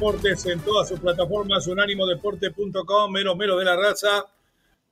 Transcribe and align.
Deportes 0.00 0.46
en 0.46 0.60
todas 0.60 0.88
sus 0.88 0.98
plataformas, 0.98 1.66
unánimodeporte.com, 1.66 3.12
mero 3.12 3.36
mero 3.36 3.58
de 3.58 3.66
la 3.66 3.76
raza, 3.76 4.24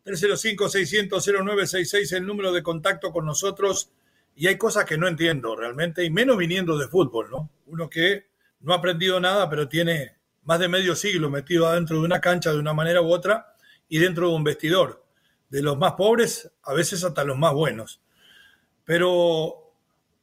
305-600-0966, 0.04 2.14
el 2.14 2.26
número 2.26 2.52
de 2.52 2.62
contacto 2.62 3.10
con 3.10 3.24
nosotros. 3.24 3.88
Y 4.36 4.48
hay 4.48 4.58
cosas 4.58 4.84
que 4.84 4.98
no 4.98 5.08
entiendo 5.08 5.56
realmente, 5.56 6.04
y 6.04 6.10
menos 6.10 6.36
viniendo 6.36 6.76
de 6.76 6.88
fútbol, 6.88 7.30
¿no? 7.30 7.48
Uno 7.68 7.88
que 7.88 8.26
no 8.60 8.74
ha 8.74 8.76
aprendido 8.76 9.18
nada, 9.18 9.48
pero 9.48 9.66
tiene 9.66 10.16
más 10.44 10.58
de 10.58 10.68
medio 10.68 10.94
siglo 10.94 11.30
metido 11.30 11.66
adentro 11.66 12.00
de 12.00 12.04
una 12.04 12.20
cancha 12.20 12.52
de 12.52 12.58
una 12.58 12.74
manera 12.74 13.00
u 13.00 13.10
otra 13.10 13.54
y 13.88 14.00
dentro 14.00 14.28
de 14.28 14.34
un 14.34 14.44
vestidor. 14.44 15.06
De 15.48 15.62
los 15.62 15.78
más 15.78 15.92
pobres, 15.92 16.50
a 16.64 16.74
veces 16.74 17.02
hasta 17.02 17.24
los 17.24 17.38
más 17.38 17.54
buenos. 17.54 18.02
Pero 18.84 19.72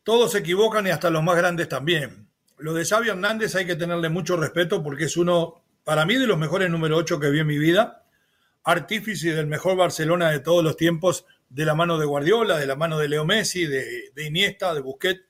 todos 0.04 0.34
se 0.34 0.38
equivocan 0.38 0.86
y 0.86 0.92
hasta 0.92 1.10
los 1.10 1.24
más 1.24 1.38
grandes 1.38 1.68
también 1.68 2.25
lo 2.58 2.74
de 2.74 2.86
Xavi 2.86 3.10
Hernández 3.10 3.56
hay 3.56 3.66
que 3.66 3.76
tenerle 3.76 4.10
mucho 4.10 4.38
respeto 4.38 4.84
porque 4.84 5.06
es 5.06 5.18
uno, 5.18 5.64
para 5.84 6.06
mí, 6.06 6.16
de 6.16 6.28
los 6.28 6.38
mejores 6.38 6.70
número 6.70 6.98
8 6.98 7.20
que 7.20 7.30
vi 7.30 7.40
en 7.40 7.48
mi 7.48 7.58
vida. 7.58 8.04
Artífice 8.64 9.34
del 9.34 9.48
mejor 9.48 9.78
Barcelona 9.78 10.32
de 10.32 10.40
todos 10.40 10.64
los 10.64 10.78
tiempos, 10.78 11.26
de 11.50 11.66
la 11.66 11.76
mano 11.76 11.98
de 11.98 12.06
Guardiola, 12.06 12.58
de 12.58 12.66
la 12.66 12.76
mano 12.76 12.98
de 12.98 13.08
Leo 13.08 13.26
Messi, 13.26 13.66
de, 13.66 14.12
de 14.14 14.26
Iniesta, 14.26 14.74
de 14.74 14.82
Busquets 14.82 15.24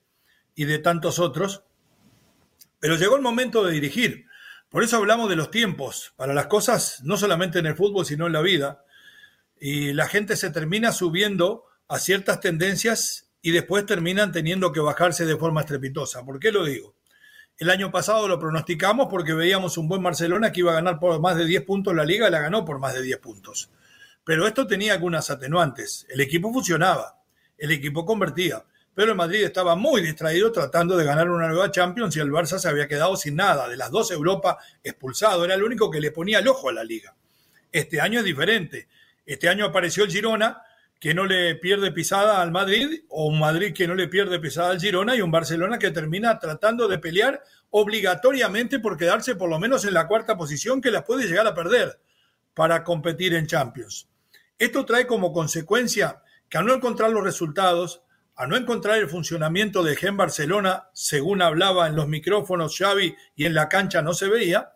y 0.56 0.66
de 0.66 0.80
tantos 0.80 1.20
otros. 1.20 1.64
Pero 2.80 2.95
llegó 2.95 3.16
el 3.16 3.22
momento 3.22 3.64
de 3.64 3.73
dirigir. 3.73 4.26
Por 4.70 4.84
eso 4.84 4.98
hablamos 4.98 5.30
de 5.30 5.36
los 5.36 5.52
tiempos, 5.52 6.14
para 6.16 6.34
las 6.34 6.48
cosas, 6.48 7.02
no 7.04 7.17
solamente 7.17 7.60
en 7.60 7.66
el 7.66 7.76
fútbol, 7.76 8.06
sino 8.06 8.28
en 8.28 8.34
la 8.34 8.42
vida. 8.42 8.84
Y 9.60 9.94
la 9.94 10.08
gente 10.08 10.36
se 10.36 10.50
termina 10.50 10.92
subiendo 10.92 11.66
a 11.88 12.00
ciertas 12.00 12.39
tendencias 12.39 13.30
y 13.42 13.52
después 13.52 13.86
terminan 13.86 14.32
teniendo 14.32 14.72
que 14.72 14.80
bajarse 14.80 15.26
de 15.26 15.38
forma 15.38 15.61
estrepitosa. 15.61 16.26
¿Por 16.26 16.39
qué 16.39 16.52
lo 16.52 16.66
digo? 16.66 16.95
El 17.58 17.70
año 17.70 17.89
pasado 17.89 18.27
lo 18.27 18.38
pronosticamos 18.38 19.08
porque 19.10 19.33
veíamos 19.33 19.77
un 19.77 19.88
buen 19.88 20.04
Barcelona 20.04 20.52
que 20.52 20.60
iba 20.60 20.73
a 20.73 20.76
ganar 20.76 20.99
por 20.99 21.21
más 21.21 21.38
de 21.38 21.45
10 21.45 21.64
puntos 21.64 21.95
la 21.95 22.04
liga 22.04 22.27
y 22.27 22.32
la 22.32 22.42
ganó 22.42 22.66
por 22.66 22.80
más 22.80 22.93
de 22.93 23.02
10 23.02 23.17
puntos. 23.20 23.70
Pero 24.26 24.45
esto 24.45 24.67
tenía 24.67 24.92
algunas 24.92 25.30
atenuantes. 25.30 26.05
El 26.10 26.20
equipo 26.20 26.52
funcionaba, 26.52 27.21
el 27.58 27.71
equipo 27.71 28.05
convertía, 28.05 28.66
pero 28.93 29.11
el 29.11 29.17
Madrid 29.17 29.43
estaba 29.43 29.77
muy 29.77 30.02
distraído 30.02 30.52
tratando 30.52 30.98
de 30.98 31.05
ganar 31.05 31.30
una 31.30 31.48
nueva 31.48 31.71
Champions 31.71 32.17
y 32.17 32.20
el 32.20 32.30
Barça 32.30 32.60
se 32.60 32.67
había 32.67 32.89
quedado 32.89 33.16
sin 33.16 33.38
nada. 33.38 33.70
De 33.70 33.77
las 33.77 33.89
dos 33.89 34.11
Europa 34.11 34.58
expulsado, 34.83 35.45
era 35.45 35.54
el 35.54 35.64
único 35.64 35.89
que 35.89 36.02
le 36.02 36.11
ponía 36.11 36.39
el 36.39 36.48
ojo 36.49 36.67
a 36.67 36.73
la 36.73 36.83
liga. 36.83 37.16
Este 37.72 38.02
año 38.02 38.20
es 38.20 38.26
diferente. 38.26 38.89
Este 39.26 39.48
año 39.48 39.64
apareció 39.64 40.04
el 40.04 40.11
Girona 40.11 40.61
que 41.00 41.14
no 41.14 41.26
le 41.26 41.56
pierde 41.56 41.92
pisada 41.92 42.42
al 42.42 42.52
Madrid, 42.52 43.04
o 43.10 43.28
un 43.28 43.39
Madrid 43.39 43.73
que 43.73 43.88
no 43.88 43.95
le 43.95 44.08
pierde 44.08 44.39
pisada 44.39 44.72
al 44.72 44.80
Girona, 44.80 45.16
y 45.16 45.22
un 45.22 45.32
Barcelona 45.32 45.78
que 45.78 45.92
termina 45.92 46.39
tratando 46.39 46.88
de 46.88 47.00
pelear 47.00 47.44
obligatoriamente 47.70 48.80
por 48.80 48.98
quedarse 48.98 49.36
por 49.36 49.50
lo 49.50 49.60
menos 49.60 49.86
en 49.86 49.94
la 49.94 50.08
cuarta 50.08 50.38
posición 50.38 50.82
que 50.82 50.92
la 50.92 51.04
puede 51.04 51.28
llegar 51.28 51.45
a 51.45 51.54
perder 51.54 52.00
para 52.54 52.84
competir 52.84 53.34
en 53.34 53.48
Champions. 53.48 54.08
Esto 54.58 54.86
trae 54.86 55.05
como 55.05 55.34
consecuencia 55.34 56.22
que 56.48 56.58
al 56.58 56.66
no 56.66 56.73
encontrar 56.73 57.11
los 57.11 57.23
resultados, 57.23 58.02
a 58.36 58.48
no 58.48 58.55
encontrar 58.55 58.98
el 58.98 59.10
funcionamiento 59.10 59.84
de 59.84 59.95
Gen 59.95 60.16
Barcelona, 60.16 60.89
según 60.94 61.42
hablaba 61.42 61.88
en 61.88 61.95
los 61.95 62.08
micrófonos 62.08 62.78
Xavi 62.78 63.16
y 63.36 63.45
en 63.45 63.54
la 63.54 63.67
cancha 63.67 64.02
no 64.02 64.14
se 64.14 64.30
veía, 64.30 64.72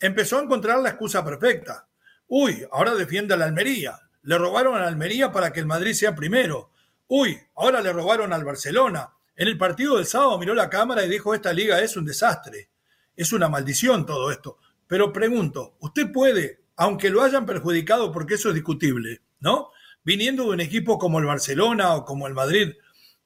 empezó 0.00 0.38
a 0.38 0.42
encontrar 0.42 0.80
la 0.80 0.90
excusa 0.90 1.24
perfecta. 1.24 1.86
Uy, 2.26 2.66
ahora 2.72 2.94
defiende 2.94 3.34
a 3.34 3.36
la 3.36 3.44
Almería, 3.44 4.00
le 4.24 4.38
robaron 4.38 4.76
a 4.76 4.86
Almería 4.86 5.30
para 5.30 5.52
que 5.52 5.60
el 5.60 5.66
Madrid 5.66 5.92
sea 5.92 6.14
primero. 6.14 6.70
Uy, 7.08 7.38
ahora 7.54 7.80
le 7.82 7.92
robaron 7.92 8.32
al 8.32 8.44
Barcelona. 8.44 9.12
En 9.36 9.48
el 9.48 9.58
partido 9.58 9.96
del 9.96 10.06
sábado 10.06 10.38
miró 10.38 10.54
la 10.54 10.70
cámara 10.70 11.04
y 11.04 11.10
dijo, 11.10 11.34
esta 11.34 11.52
liga 11.52 11.80
es 11.80 11.96
un 11.96 12.06
desastre. 12.06 12.70
Es 13.14 13.32
una 13.32 13.48
maldición 13.48 14.06
todo 14.06 14.30
esto. 14.30 14.58
Pero 14.86 15.12
pregunto, 15.12 15.76
¿usted 15.80 16.10
puede, 16.10 16.62
aunque 16.76 17.10
lo 17.10 17.22
hayan 17.22 17.44
perjudicado, 17.44 18.12
porque 18.12 18.34
eso 18.34 18.48
es 18.48 18.54
discutible, 18.54 19.20
¿no? 19.40 19.70
Viniendo 20.02 20.44
de 20.44 20.50
un 20.50 20.60
equipo 20.60 20.98
como 20.98 21.18
el 21.18 21.26
Barcelona 21.26 21.94
o 21.94 22.04
como 22.04 22.26
el 22.26 22.34
Madrid, 22.34 22.72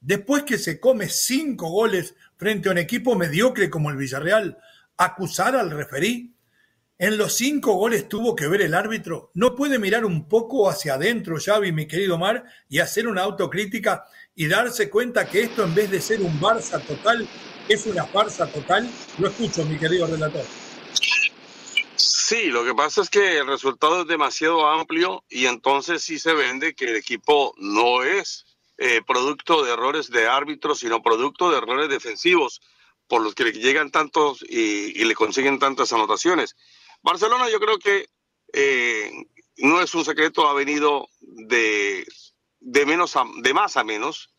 después 0.01 0.43
que 0.43 0.59
se 0.59 0.81
come 0.81 1.09
cinco 1.09 1.69
goles 1.69 2.17
frente 2.37 2.69
a 2.69 2.73
un 2.73 2.79
equipo 2.79 3.15
mediocre 3.15 3.71
como 3.71 3.91
el 3.91 3.97
Villarreal, 3.97 4.59
acusar 4.97 5.55
al 5.55 5.71
referí 5.71 6.35
en 6.99 7.17
los 7.17 7.35
cinco 7.35 7.75
goles 7.75 8.09
tuvo 8.09 8.35
que 8.35 8.49
ver 8.49 8.61
el 8.61 8.75
árbitro. 8.75 9.31
¿No 9.35 9.55
puede 9.55 9.79
mirar 9.79 10.05
un 10.05 10.29
poco 10.29 10.69
hacia 10.69 10.95
adentro, 10.95 11.37
Xavi, 11.39 11.71
mi 11.71 11.87
querido 11.87 12.19
Mar, 12.19 12.45
y 12.69 12.81
hacer 12.81 13.07
una 13.07 13.23
autocrítica 13.23 14.05
y 14.35 14.49
darse 14.49 14.91
cuenta 14.91 15.29
que 15.29 15.43
esto 15.43 15.65
en 15.65 15.75
vez 15.75 15.91
de 15.91 16.01
ser 16.01 16.21
un 16.21 16.41
Barça 16.41 16.85
total, 16.85 17.29
es 17.69 17.87
una 17.87 18.05
farsa 18.05 18.47
total? 18.49 18.89
Lo 19.19 19.29
escucho, 19.29 19.65
mi 19.65 19.79
querido 19.79 20.09
relator. 20.09 20.45
Sí, 21.95 22.47
lo 22.47 22.65
que 22.65 22.75
pasa 22.75 23.01
es 23.01 23.11
que 23.11 23.39
el 23.39 23.47
resultado 23.47 24.03
es 24.03 24.09
demasiado 24.09 24.67
amplio 24.67 25.25
y 25.31 25.47
entonces 25.47 26.03
sí 26.03 26.19
se 26.19 26.35
vende 26.35 26.75
que 26.75 26.87
el 26.87 26.97
equipo 26.97 27.55
no 27.59 28.03
es 28.03 28.45
eh, 28.77 29.03
producto 29.07 29.65
de 29.65 29.73
errores 29.73 30.11
de 30.11 30.27
árbitros, 30.27 30.81
sino 30.81 31.03
producto 31.03 31.51
de 31.51 31.59
errores 31.59 31.89
defensivos 31.89 32.61
por 33.07 33.23
los 33.23 33.35
que 33.35 33.45
le 33.45 33.53
llegan 33.53 33.91
tantos 33.91 34.45
y 34.47 35.03
le 35.03 35.15
consiguen 35.15 35.59
tantas 35.59 35.95
anotaciones. 35.95 36.57
Barcelona 37.09 37.49
yo 37.49 37.59
creo 37.59 37.79
que 37.79 38.07
eh, 38.53 39.11
no 39.57 39.81
es 39.81 39.95
un 39.95 40.05
secreto, 40.05 40.47
ha 40.47 40.53
venido 40.53 41.09
de, 41.21 42.07
de, 42.61 42.85
menos 42.85 43.17
a, 43.17 43.25
de 43.41 43.55
más 43.55 43.79
a 43.79 43.83
menos. 43.83 44.31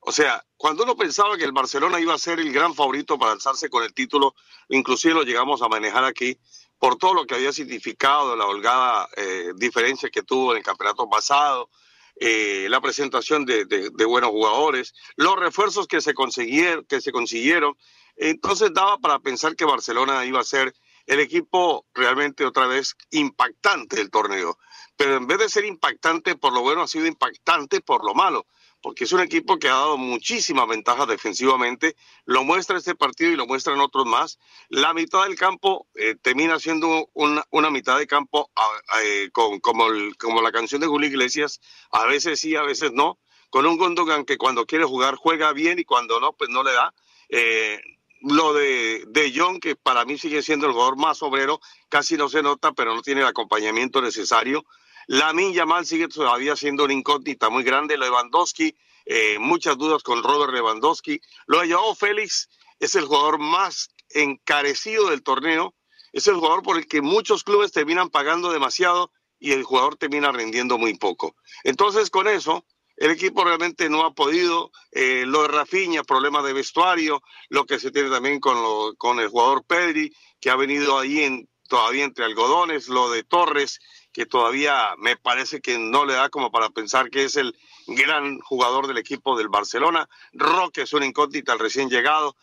O 0.00 0.10
sea, 0.10 0.44
cuando 0.56 0.82
uno 0.82 0.96
pensaba 0.96 1.36
que 1.36 1.44
el 1.44 1.52
Barcelona 1.52 2.00
iba 2.00 2.14
a 2.14 2.18
ser 2.18 2.40
el 2.40 2.52
gran 2.52 2.74
favorito 2.74 3.16
para 3.16 3.30
alzarse 3.30 3.70
con 3.70 3.84
el 3.84 3.94
título, 3.94 4.34
inclusive 4.70 5.14
lo 5.14 5.22
llegamos 5.22 5.62
a 5.62 5.68
manejar 5.68 6.02
aquí 6.02 6.36
por 6.80 6.96
todo 6.96 7.14
lo 7.14 7.26
que 7.26 7.36
había 7.36 7.52
significado 7.52 8.34
la 8.34 8.46
holgada 8.46 9.08
eh, 9.16 9.52
diferencia 9.54 10.10
que 10.10 10.24
tuvo 10.24 10.50
en 10.50 10.58
el 10.58 10.64
campeonato 10.64 11.08
pasado, 11.08 11.70
eh, 12.18 12.66
la 12.68 12.80
presentación 12.80 13.44
de, 13.44 13.66
de, 13.66 13.90
de, 13.90 14.04
buenos 14.04 14.30
jugadores, 14.30 14.94
los 15.14 15.36
refuerzos 15.36 15.86
que 15.86 16.00
se 16.00 16.12
consiguieron, 16.12 16.84
que 16.86 17.00
se 17.00 17.12
consiguieron. 17.12 17.76
Entonces 18.16 18.72
daba 18.74 18.98
para 18.98 19.20
pensar 19.20 19.54
que 19.54 19.64
Barcelona 19.64 20.24
iba 20.24 20.40
a 20.40 20.44
ser 20.44 20.74
el 21.06 21.20
equipo 21.20 21.86
realmente 21.94 22.44
otra 22.44 22.66
vez 22.66 22.96
impactante 23.10 23.96
del 23.96 24.10
torneo. 24.10 24.58
Pero 24.96 25.16
en 25.16 25.26
vez 25.26 25.38
de 25.38 25.48
ser 25.48 25.64
impactante 25.64 26.36
por 26.36 26.52
lo 26.52 26.62
bueno, 26.62 26.82
ha 26.82 26.88
sido 26.88 27.06
impactante 27.06 27.80
por 27.80 28.04
lo 28.04 28.14
malo, 28.14 28.46
porque 28.80 29.04
es 29.04 29.12
un 29.12 29.20
equipo 29.20 29.58
que 29.58 29.68
ha 29.68 29.72
dado 29.74 29.98
muchísimas 29.98 30.66
ventajas 30.66 31.06
defensivamente. 31.06 31.96
Lo 32.24 32.44
muestra 32.44 32.78
este 32.78 32.94
partido 32.94 33.30
y 33.30 33.36
lo 33.36 33.46
muestran 33.46 33.80
otros 33.80 34.06
más. 34.06 34.38
La 34.68 34.94
mitad 34.94 35.24
del 35.24 35.36
campo 35.36 35.86
eh, 35.94 36.16
termina 36.20 36.58
siendo 36.58 37.10
una, 37.12 37.70
mitad 37.70 37.98
de 37.98 38.06
campo 38.06 38.50
eh, 39.02 39.28
con, 39.32 39.60
como 39.60 40.42
la 40.42 40.52
canción 40.52 40.80
de 40.80 40.86
Julio 40.86 41.08
Iglesias, 41.08 41.60
a 41.90 42.06
veces 42.06 42.40
sí, 42.40 42.56
a 42.56 42.62
veces 42.62 42.92
no. 42.92 43.18
Con 43.50 43.66
un 43.66 43.76
Gondogan 43.78 44.24
que 44.24 44.38
cuando 44.38 44.66
quiere 44.66 44.84
jugar 44.84 45.14
juega 45.14 45.52
bien 45.52 45.78
y 45.78 45.84
cuando 45.84 46.20
no, 46.20 46.32
pues 46.32 46.50
no 46.50 46.62
le 46.62 46.72
da. 46.72 46.94
Eh, 47.28 47.80
lo 48.20 48.52
de 48.54 49.04
De 49.08 49.32
Jong, 49.36 49.60
que 49.60 49.76
para 49.76 50.04
mí 50.04 50.18
sigue 50.18 50.42
siendo 50.42 50.66
el 50.66 50.72
jugador 50.72 50.96
más 50.96 51.22
obrero, 51.22 51.60
casi 51.88 52.16
no 52.16 52.28
se 52.28 52.42
nota, 52.42 52.72
pero 52.72 52.94
no 52.94 53.02
tiene 53.02 53.20
el 53.22 53.26
acompañamiento 53.26 54.00
necesario. 54.00 54.64
Lamin 55.06 55.52
Yamal 55.52 55.86
sigue 55.86 56.08
todavía 56.08 56.56
siendo 56.56 56.84
una 56.84 56.94
incógnita 56.94 57.48
muy 57.48 57.62
grande. 57.62 57.96
Lewandowski, 57.96 58.76
eh, 59.04 59.38
muchas 59.38 59.78
dudas 59.78 60.02
con 60.02 60.22
Robert 60.22 60.52
Lewandowski. 60.52 61.20
Lo 61.46 61.60
de 61.60 61.72
Joao 61.72 61.94
Félix 61.94 62.48
es 62.80 62.94
el 62.96 63.04
jugador 63.04 63.38
más 63.38 63.90
encarecido 64.10 65.10
del 65.10 65.22
torneo. 65.22 65.74
Es 66.12 66.26
el 66.26 66.34
jugador 66.34 66.62
por 66.62 66.76
el 66.76 66.86
que 66.86 67.02
muchos 67.02 67.44
clubes 67.44 67.72
terminan 67.72 68.10
pagando 68.10 68.50
demasiado 68.50 69.12
y 69.38 69.52
el 69.52 69.62
jugador 69.62 69.96
termina 69.96 70.32
rindiendo 70.32 70.78
muy 70.78 70.94
poco. 70.94 71.36
Entonces, 71.62 72.10
con 72.10 72.26
eso, 72.26 72.64
el 72.96 73.10
equipo 73.10 73.44
realmente 73.44 73.88
no 73.88 74.04
ha 74.04 74.14
podido. 74.14 74.70
Eh, 74.90 75.24
lo 75.26 75.42
de 75.42 75.48
Rafinha, 75.48 76.02
problemas 76.02 76.44
de 76.44 76.52
vestuario, 76.52 77.22
lo 77.48 77.66
que 77.66 77.78
se 77.78 77.90
tiene 77.90 78.10
también 78.10 78.40
con, 78.40 78.62
lo, 78.62 78.94
con 78.96 79.20
el 79.20 79.28
jugador 79.28 79.64
Pedri, 79.64 80.12
que 80.40 80.50
ha 80.50 80.56
venido 80.56 80.98
ahí 80.98 81.20
en, 81.20 81.48
todavía 81.68 82.04
entre 82.04 82.24
algodones, 82.24 82.88
lo 82.88 83.10
de 83.10 83.22
Torres, 83.24 83.80
que 84.12 84.24
todavía 84.24 84.94
me 84.98 85.16
parece 85.16 85.60
que 85.60 85.78
no 85.78 86.06
le 86.06 86.14
da 86.14 86.30
como 86.30 86.50
para 86.50 86.70
pensar 86.70 87.10
que 87.10 87.24
es 87.24 87.36
el 87.36 87.54
gran 87.86 88.38
jugador 88.40 88.86
del 88.86 88.98
equipo 88.98 89.36
del 89.36 89.48
Barcelona. 89.48 90.08
Roque 90.32 90.82
es 90.82 90.92
una 90.94 91.06
incógnita 91.06 91.52
al 91.52 91.58
recién 91.58 91.90
llegado. 91.90 92.36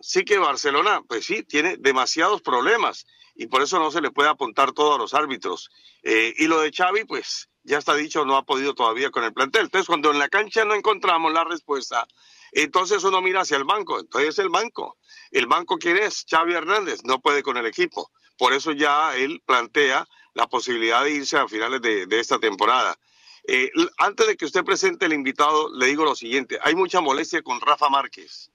Sí 0.00 0.24
que 0.24 0.38
Barcelona, 0.38 1.02
pues 1.06 1.26
sí, 1.26 1.42
tiene 1.44 1.76
demasiados 1.76 2.42
problemas 2.42 3.06
y 3.34 3.46
por 3.46 3.62
eso 3.62 3.78
no 3.78 3.90
se 3.90 4.00
le 4.00 4.10
puede 4.10 4.28
apuntar 4.28 4.72
todo 4.72 4.94
a 4.94 4.98
los 4.98 5.14
árbitros. 5.14 5.70
Eh, 6.02 6.34
y 6.36 6.46
lo 6.46 6.60
de 6.60 6.72
Xavi, 6.72 7.04
pues 7.04 7.49
ya 7.62 7.78
está 7.78 7.94
dicho, 7.94 8.24
no 8.24 8.36
ha 8.36 8.44
podido 8.44 8.74
todavía 8.74 9.10
con 9.10 9.24
el 9.24 9.32
plantel. 9.32 9.62
Entonces, 9.62 9.86
cuando 9.86 10.10
en 10.10 10.18
la 10.18 10.28
cancha 10.28 10.64
no 10.64 10.74
encontramos 10.74 11.32
la 11.32 11.44
respuesta, 11.44 12.06
entonces 12.52 13.04
uno 13.04 13.20
mira 13.20 13.42
hacia 13.42 13.56
el 13.56 13.64
banco. 13.64 13.98
Entonces, 14.00 14.38
el 14.38 14.48
banco. 14.48 14.96
¿El 15.30 15.46
banco 15.46 15.78
quién 15.78 15.96
es? 15.98 16.24
Xavi 16.28 16.54
Hernández. 16.54 17.00
No 17.04 17.20
puede 17.20 17.42
con 17.42 17.56
el 17.56 17.66
equipo. 17.66 18.10
Por 18.38 18.52
eso 18.52 18.72
ya 18.72 19.14
él 19.16 19.42
plantea 19.44 20.06
la 20.34 20.48
posibilidad 20.48 21.04
de 21.04 21.12
irse 21.12 21.36
a 21.36 21.48
finales 21.48 21.82
de, 21.82 22.06
esta 22.20 22.38
temporada. 22.38 22.98
Eh, 23.46 23.70
antes 23.98 24.26
de 24.26 24.36
que 24.36 24.44
usted 24.44 24.64
presente 24.64 25.06
el 25.06 25.12
invitado, 25.12 25.70
le 25.74 25.86
digo 25.86 26.04
lo 26.04 26.14
siguiente. 26.14 26.58
Hay 26.62 26.74
mucha 26.74 27.00
molestia 27.00 27.42
con 27.42 27.60
Rafa 27.60 27.88
Márquez 27.88 28.50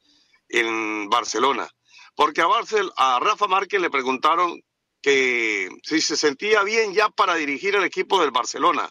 en 0.49 1.09
Barcelona. 1.09 1.69
Porque 2.15 2.41
a, 2.41 2.47
a 2.95 3.19
Rafa 3.19 3.47
Márquez 3.47 3.81
le 3.81 3.89
preguntaron 3.89 4.63
que 5.05 5.69
si 5.83 6.01
se 6.01 6.17
sentía 6.17 6.63
bien 6.63 6.95
ya 6.95 7.09
para 7.09 7.35
dirigir 7.35 7.75
el 7.75 7.83
equipo 7.83 8.19
del 8.19 8.31
Barcelona. 8.31 8.89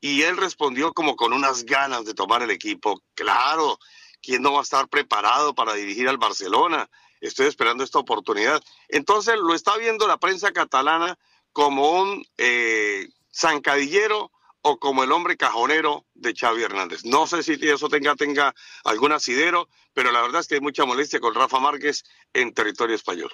Y 0.00 0.22
él 0.22 0.38
respondió 0.38 0.94
como 0.94 1.16
con 1.16 1.34
unas 1.34 1.66
ganas 1.66 2.06
de 2.06 2.14
tomar 2.14 2.42
el 2.42 2.50
equipo. 2.50 3.02
Claro, 3.14 3.78
¿quién 4.22 4.40
no 4.40 4.54
va 4.54 4.60
a 4.60 4.62
estar 4.62 4.88
preparado 4.88 5.54
para 5.54 5.74
dirigir 5.74 6.08
al 6.08 6.16
Barcelona? 6.16 6.88
Estoy 7.20 7.48
esperando 7.48 7.84
esta 7.84 7.98
oportunidad. 7.98 8.62
Entonces 8.88 9.36
lo 9.36 9.54
está 9.54 9.76
viendo 9.76 10.08
la 10.08 10.16
prensa 10.16 10.50
catalana 10.50 11.18
como 11.52 11.90
un 11.90 12.24
eh, 12.38 13.06
zancadillero 13.30 14.32
o 14.62 14.78
como 14.78 15.04
el 15.04 15.12
hombre 15.12 15.36
cajonero 15.36 16.06
de 16.14 16.34
Xavi 16.34 16.62
Hernández. 16.62 17.04
No 17.04 17.26
sé 17.26 17.42
si 17.42 17.58
eso 17.68 17.90
tenga, 17.90 18.16
tenga 18.16 18.54
algún 18.84 19.12
asidero, 19.12 19.68
pero 19.92 20.10
la 20.10 20.22
verdad 20.22 20.40
es 20.40 20.48
que 20.48 20.54
hay 20.54 20.62
mucha 20.62 20.86
molestia 20.86 21.20
con 21.20 21.34
Rafa 21.34 21.60
Márquez 21.60 22.02
en 22.32 22.54
territorio 22.54 22.96
español. 22.96 23.30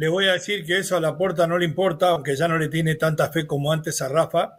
Le 0.00 0.08
voy 0.08 0.26
a 0.28 0.32
decir 0.32 0.64
que 0.64 0.78
eso 0.78 0.96
a 0.96 1.00
la 1.00 1.18
puerta 1.18 1.46
no 1.46 1.58
le 1.58 1.66
importa, 1.66 2.08
aunque 2.08 2.34
ya 2.34 2.48
no 2.48 2.56
le 2.56 2.68
tiene 2.68 2.94
tanta 2.94 3.30
fe 3.30 3.46
como 3.46 3.70
antes 3.70 4.00
a 4.00 4.08
Rafa. 4.08 4.58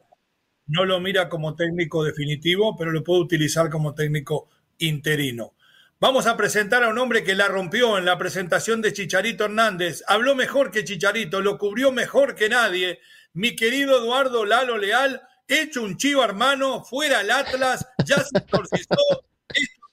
No 0.68 0.86
lo 0.86 1.00
mira 1.00 1.30
como 1.30 1.56
técnico 1.56 2.04
definitivo, 2.04 2.76
pero 2.78 2.92
lo 2.92 3.04
puede 3.04 3.22
utilizar 3.22 3.72
como 3.72 3.96
técnico 3.96 4.50
interino. 4.78 5.56
Vamos 6.00 6.28
a 6.28 6.38
presentar 6.38 6.84
a 6.84 6.90
un 6.90 7.00
hombre 7.00 7.24
que 7.24 7.34
la 7.34 7.48
rompió 7.48 7.98
en 7.98 8.06
la 8.06 8.20
presentación 8.20 8.84
de 8.84 8.94
Chicharito 8.94 9.46
Hernández. 9.46 10.04
Habló 10.06 10.36
mejor 10.36 10.70
que 10.70 10.84
Chicharito, 10.84 11.42
lo 11.42 11.58
cubrió 11.58 11.92
mejor 11.92 12.36
que 12.36 12.48
nadie. 12.48 13.00
Mi 13.34 13.56
querido 13.56 13.98
Eduardo 13.98 14.46
Lalo 14.46 14.78
Leal, 14.78 15.24
hecho 15.48 15.82
un 15.82 15.98
chivo 15.98 16.24
hermano, 16.24 16.84
fuera 16.84 17.22
el 17.22 17.32
Atlas, 17.32 17.88
ya 18.06 18.18
se 18.18 18.38
exorcizó, 18.38 19.24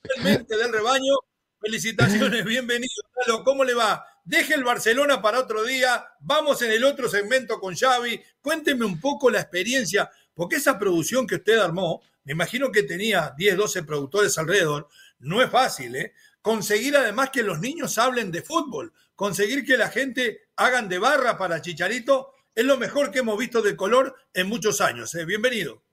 es 0.04 0.46
del 0.46 0.72
rebaño. 0.74 1.14
Felicitaciones, 1.58 2.44
bienvenido, 2.44 3.02
Lalo. 3.26 3.44
¿Cómo 3.44 3.64
le 3.64 3.72
va? 3.72 4.04
Deje 4.28 4.52
el 4.52 4.62
Barcelona 4.62 5.22
para 5.22 5.40
otro 5.40 5.64
día. 5.64 6.06
Vamos 6.20 6.60
en 6.60 6.70
el 6.70 6.84
otro 6.84 7.08
segmento 7.08 7.58
con 7.58 7.74
Xavi. 7.74 8.20
Cuénteme 8.42 8.84
un 8.84 9.00
poco 9.00 9.30
la 9.30 9.40
experiencia, 9.40 10.10
porque 10.34 10.56
esa 10.56 10.78
producción 10.78 11.26
que 11.26 11.36
usted 11.36 11.58
armó, 11.58 12.02
me 12.24 12.32
imagino 12.32 12.70
que 12.70 12.82
tenía 12.82 13.32
10, 13.38 13.56
12 13.56 13.84
productores 13.84 14.36
alrededor, 14.36 14.86
no 15.20 15.40
es 15.40 15.50
fácil, 15.50 15.96
¿eh? 15.96 16.12
Conseguir 16.42 16.94
además 16.98 17.30
que 17.30 17.42
los 17.42 17.58
niños 17.58 17.96
hablen 17.96 18.30
de 18.30 18.42
fútbol, 18.42 18.92
conseguir 19.14 19.64
que 19.64 19.78
la 19.78 19.88
gente 19.88 20.50
hagan 20.56 20.90
de 20.90 20.98
barra 20.98 21.38
para 21.38 21.62
Chicharito, 21.62 22.34
es 22.54 22.66
lo 22.66 22.76
mejor 22.76 23.10
que 23.10 23.20
hemos 23.20 23.38
visto 23.38 23.62
de 23.62 23.76
color 23.76 24.14
en 24.34 24.46
muchos 24.46 24.82
años. 24.82 25.14
¿eh? 25.14 25.24
Bienvenido. 25.24 25.87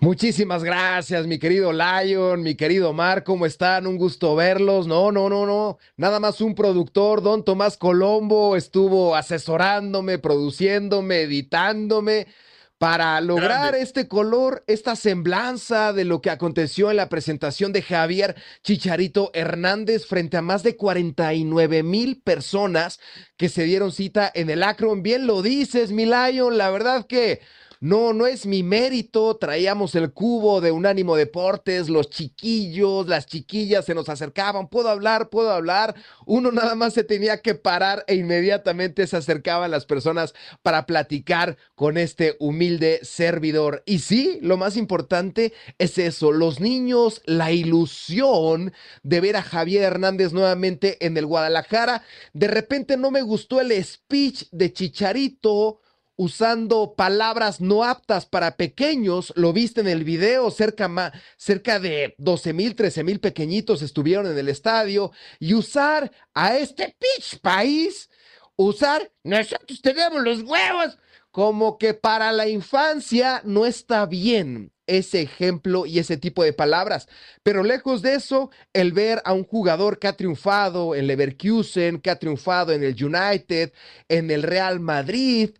Muchísimas 0.00 0.62
gracias, 0.62 1.26
mi 1.26 1.38
querido 1.38 1.72
Lion, 1.72 2.42
mi 2.42 2.54
querido 2.54 2.92
Mar, 2.92 3.24
¿cómo 3.24 3.46
están? 3.46 3.86
Un 3.86 3.96
gusto 3.96 4.34
verlos. 4.36 4.86
No, 4.86 5.10
no, 5.10 5.28
no, 5.28 5.46
no. 5.46 5.78
Nada 5.96 6.20
más 6.20 6.40
un 6.40 6.54
productor, 6.54 7.22
don 7.22 7.44
Tomás 7.44 7.76
Colombo, 7.76 8.56
estuvo 8.56 9.16
asesorándome, 9.16 10.18
produciéndome, 10.18 11.22
editándome 11.22 12.26
para 12.78 13.18
lograr 13.22 13.74
este 13.74 14.06
color, 14.06 14.62
esta 14.66 14.96
semblanza 14.96 15.94
de 15.94 16.04
lo 16.04 16.20
que 16.20 16.28
aconteció 16.28 16.90
en 16.90 16.98
la 16.98 17.08
presentación 17.08 17.72
de 17.72 17.80
Javier 17.80 18.36
Chicharito 18.62 19.30
Hernández 19.32 20.06
frente 20.06 20.36
a 20.36 20.42
más 20.42 20.62
de 20.62 20.76
49 20.76 21.82
mil 21.82 22.20
personas 22.20 23.00
que 23.38 23.48
se 23.48 23.64
dieron 23.64 23.92
cita 23.92 24.30
en 24.34 24.50
el 24.50 24.62
Acron. 24.62 25.02
Bien 25.02 25.26
lo 25.26 25.40
dices, 25.40 25.90
mi 25.90 26.04
Lion, 26.04 26.58
la 26.58 26.70
verdad 26.70 27.06
que 27.06 27.40
no, 27.80 28.12
no 28.12 28.26
es 28.26 28.46
mi 28.46 28.62
mérito. 28.62 29.36
Traíamos 29.36 29.94
el 29.94 30.12
cubo 30.12 30.60
de 30.60 30.70
Unánimo 30.70 31.16
Deportes, 31.16 31.88
los 31.88 32.10
chiquillos, 32.10 33.06
las 33.06 33.26
chiquillas 33.26 33.84
se 33.84 33.94
nos 33.94 34.08
acercaban. 34.08 34.68
Puedo 34.68 34.88
hablar, 34.88 35.28
puedo 35.28 35.50
hablar. 35.50 35.94
Uno 36.24 36.52
nada 36.52 36.74
más 36.74 36.94
se 36.94 37.04
tenía 37.04 37.42
que 37.42 37.54
parar 37.54 38.04
e 38.06 38.14
inmediatamente 38.14 39.06
se 39.06 39.16
acercaban 39.16 39.70
las 39.70 39.86
personas 39.86 40.34
para 40.62 40.86
platicar 40.86 41.56
con 41.74 41.98
este 41.98 42.36
humilde 42.38 43.00
servidor. 43.02 43.82
Y 43.86 44.00
sí, 44.00 44.38
lo 44.42 44.56
más 44.56 44.76
importante 44.76 45.52
es 45.78 45.98
eso, 45.98 46.32
los 46.32 46.60
niños, 46.60 47.22
la 47.24 47.52
ilusión 47.52 48.72
de 49.02 49.20
ver 49.20 49.36
a 49.36 49.42
Javier 49.42 49.82
Hernández 49.82 50.32
nuevamente 50.32 51.04
en 51.04 51.16
el 51.16 51.26
Guadalajara. 51.26 52.02
De 52.32 52.48
repente 52.48 52.96
no 52.96 53.10
me 53.10 53.22
gustó 53.22 53.60
el 53.60 53.72
speech 53.84 54.44
de 54.50 54.72
Chicharito 54.72 55.80
usando 56.16 56.94
palabras 56.96 57.60
no 57.60 57.84
aptas 57.84 58.26
para 58.26 58.56
pequeños. 58.56 59.32
Lo 59.36 59.52
viste 59.52 59.80
en 59.80 59.88
el 59.88 60.04
video, 60.04 60.50
cerca, 60.50 61.12
cerca 61.36 61.78
de 61.78 62.14
12 62.18 62.52
mil, 62.52 62.74
13 62.74 63.04
mil 63.04 63.20
pequeñitos 63.20 63.82
estuvieron 63.82 64.26
en 64.26 64.36
el 64.36 64.48
estadio. 64.48 65.12
Y 65.38 65.54
usar 65.54 66.10
a 66.34 66.56
este 66.56 66.96
pitch 66.98 67.40
país, 67.40 68.10
usar, 68.56 69.10
nosotros 69.22 69.80
tenemos 69.82 70.22
los 70.22 70.42
huevos, 70.42 70.98
como 71.30 71.78
que 71.78 71.94
para 71.94 72.32
la 72.32 72.48
infancia 72.48 73.42
no 73.44 73.66
está 73.66 74.06
bien 74.06 74.72
ese 74.86 75.22
ejemplo 75.22 75.86
y 75.86 75.98
ese 75.98 76.16
tipo 76.16 76.42
de 76.44 76.52
palabras. 76.52 77.08
Pero 77.42 77.62
lejos 77.62 78.02
de 78.02 78.14
eso, 78.14 78.50
el 78.72 78.92
ver 78.92 79.22
a 79.24 79.32
un 79.32 79.44
jugador 79.44 79.98
que 79.98 80.08
ha 80.08 80.16
triunfado 80.16 80.94
en 80.94 81.06
Leverkusen, 81.06 82.00
que 82.00 82.10
ha 82.10 82.18
triunfado 82.18 82.72
en 82.72 82.82
el 82.82 82.96
United, 83.02 83.72
en 84.08 84.30
el 84.30 84.42
Real 84.42 84.80
Madrid, 84.80 85.50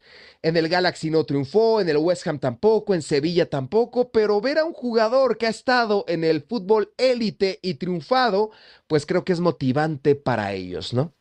en 0.43 0.57
el 0.57 0.69
Galaxy 0.69 1.11
no 1.11 1.25
triunfó, 1.25 1.81
en 1.81 1.89
el 1.89 1.97
West 1.97 2.27
Ham 2.27 2.39
tampoco, 2.39 2.95
en 2.95 3.03
Sevilla 3.03 3.51
tampoco, 3.51 4.11
pero 4.13 4.41
ver 4.41 4.59
a 4.59 4.65
un 4.65 4.73
jugador 4.73 5.39
que 5.39 5.47
ha 5.47 5.51
estado 5.51 6.05
en 6.09 6.23
el 6.25 6.43
fútbol 6.43 6.93
élite 6.99 7.59
y 7.63 7.75
triunfado, 7.75 8.51
pues 8.87 9.07
creo 9.07 9.25
que 9.25 9.33
es 9.33 9.41
motivante 9.41 10.15
para 10.15 10.53
ellos, 10.53 10.95
¿no? 10.95 11.13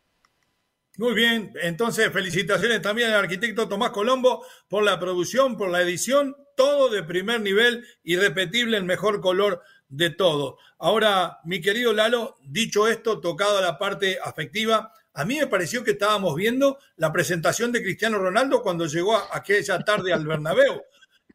Muy 0.98 1.14
bien, 1.14 1.52
entonces 1.62 2.10
felicitaciones 2.14 2.82
también 2.82 3.10
al 3.10 3.20
arquitecto 3.20 3.68
Tomás 3.68 3.90
Colombo 3.90 4.46
por 4.70 4.82
la 4.84 4.98
producción, 4.98 5.58
por 5.58 5.70
la 5.70 5.82
edición, 5.82 6.38
todo 6.56 6.88
de 6.88 7.04
primer 7.04 7.42
nivel, 7.42 7.86
irrepetible, 8.04 8.78
el 8.78 8.86
mejor 8.86 9.20
color 9.20 9.62
de 9.90 10.10
todo. 10.10 10.58
Ahora, 10.80 11.40
mi 11.44 11.60
querido 11.60 11.92
Lalo, 11.92 12.38
dicho 12.46 12.88
esto, 12.88 13.20
tocado 13.20 13.58
a 13.58 13.62
la 13.62 13.78
parte 13.78 14.20
afectiva, 14.24 14.94
a 15.14 15.26
mí 15.26 15.38
me 15.38 15.48
pareció 15.48 15.84
que 15.84 15.92
estábamos 15.92 16.34
viendo 16.36 16.78
la 16.96 17.12
presentación 17.12 17.74
de 17.74 17.84
Cristiano 17.84 18.18
Ronaldo 18.18 18.62
cuando 18.62 18.86
llegó 18.86 19.18
aquella 19.34 19.80
tarde 19.80 20.14
al 20.14 20.26
Bernabéu. 20.26 20.82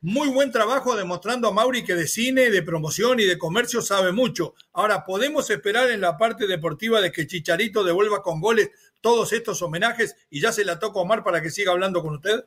Muy 0.03 0.29
buen 0.29 0.51
trabajo 0.51 0.97
demostrando 0.97 1.49
a 1.49 1.53
Mauri 1.53 1.85
que 1.85 1.95
de 1.95 2.07
cine, 2.07 2.51
de 2.51 2.63
promoción 2.63 3.21
y 3.21 3.25
de 3.25 3.37
comercio 3.37 3.83
sabe 3.83 4.13
mucho. 4.13 4.55
Ahora, 4.73 5.05
¿podemos 5.05 5.51
esperar 5.51 5.91
en 5.91 6.01
la 6.01 6.17
parte 6.17 6.47
deportiva 6.47 7.03
de 7.03 7.13
que 7.13 7.27
Chicharito 7.27 7.85
devuelva 7.85 8.23
con 8.23 8.41
goles 8.41 8.71
todos 9.01 9.33
estos 9.33 9.63
homenajes 9.63 10.17
y 10.31 10.41
ya 10.41 10.53
se 10.53 10.65
la 10.65 10.79
toca 10.79 10.99
a 10.99 11.03
Omar 11.03 11.25
para 11.25 11.43
que 11.43 11.51
siga 11.51 11.73
hablando 11.73 12.03
con 12.03 12.15
usted? 12.15 12.45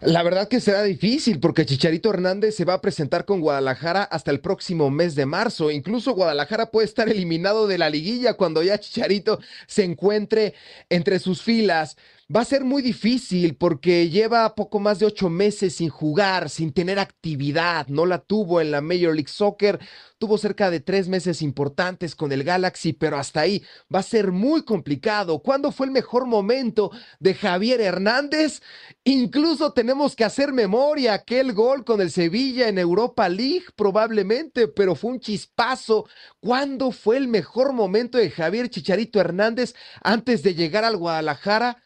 La 0.00 0.22
verdad 0.22 0.48
que 0.48 0.60
será 0.60 0.82
difícil 0.82 1.38
porque 1.38 1.64
Chicharito 1.64 2.10
Hernández 2.10 2.56
se 2.56 2.64
va 2.64 2.74
a 2.74 2.80
presentar 2.80 3.24
con 3.24 3.40
Guadalajara 3.40 4.02
hasta 4.02 4.32
el 4.32 4.40
próximo 4.40 4.90
mes 4.90 5.14
de 5.14 5.26
marzo. 5.26 5.70
Incluso 5.70 6.14
Guadalajara 6.14 6.70
puede 6.70 6.86
estar 6.86 7.08
eliminado 7.08 7.68
de 7.68 7.78
la 7.78 7.88
liguilla 7.88 8.34
cuando 8.34 8.62
ya 8.62 8.78
Chicharito 8.78 9.38
se 9.66 9.84
encuentre 9.84 10.54
entre 10.90 11.20
sus 11.20 11.42
filas. 11.42 11.96
Va 12.34 12.40
a 12.40 12.44
ser 12.46 12.64
muy 12.64 12.80
difícil 12.80 13.56
porque 13.56 14.08
lleva 14.08 14.54
poco 14.54 14.80
más 14.80 14.98
de 14.98 15.04
ocho 15.04 15.28
meses 15.28 15.74
sin 15.74 15.90
jugar, 15.90 16.48
sin 16.48 16.72
tener 16.72 16.98
actividad. 16.98 17.88
No 17.88 18.06
la 18.06 18.20
tuvo 18.20 18.62
en 18.62 18.70
la 18.70 18.80
Major 18.80 19.14
League 19.14 19.28
Soccer. 19.28 19.78
Tuvo 20.16 20.38
cerca 20.38 20.70
de 20.70 20.80
tres 20.80 21.08
meses 21.08 21.42
importantes 21.42 22.14
con 22.14 22.32
el 22.32 22.42
Galaxy, 22.42 22.94
pero 22.94 23.18
hasta 23.18 23.40
ahí 23.40 23.62
va 23.94 23.98
a 23.98 24.02
ser 24.02 24.32
muy 24.32 24.62
complicado. 24.62 25.40
¿Cuándo 25.40 25.72
fue 25.72 25.84
el 25.84 25.92
mejor 25.92 26.24
momento 26.24 26.90
de 27.20 27.34
Javier 27.34 27.82
Hernández? 27.82 28.62
Incluso 29.04 29.74
tenemos 29.74 30.16
que 30.16 30.24
hacer 30.24 30.54
memoria. 30.54 31.12
Aquel 31.12 31.52
gol 31.52 31.84
con 31.84 32.00
el 32.00 32.10
Sevilla 32.10 32.68
en 32.68 32.78
Europa 32.78 33.28
League, 33.28 33.66
probablemente, 33.76 34.68
pero 34.68 34.94
fue 34.94 35.10
un 35.10 35.20
chispazo. 35.20 36.08
¿Cuándo 36.40 36.92
fue 36.92 37.18
el 37.18 37.28
mejor 37.28 37.74
momento 37.74 38.16
de 38.16 38.30
Javier 38.30 38.70
Chicharito 38.70 39.20
Hernández 39.20 39.74
antes 40.02 40.42
de 40.42 40.54
llegar 40.54 40.84
al 40.84 40.96
Guadalajara? 40.96 41.82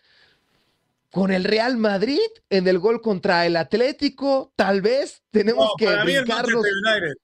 Con 1.10 1.32
el 1.32 1.44
Real 1.44 1.76
Madrid 1.76 2.28
en 2.50 2.68
el 2.68 2.78
gol 2.78 3.00
contra 3.00 3.46
el 3.46 3.56
Atlético, 3.56 4.52
tal 4.56 4.82
vez 4.82 5.22
tenemos 5.30 5.72
que 5.78 5.86
para 5.86 6.04
brincarnos. 6.04 6.62
Mí 6.62 6.68
el 6.68 6.82
Manchester 6.82 7.02
United. 7.02 7.14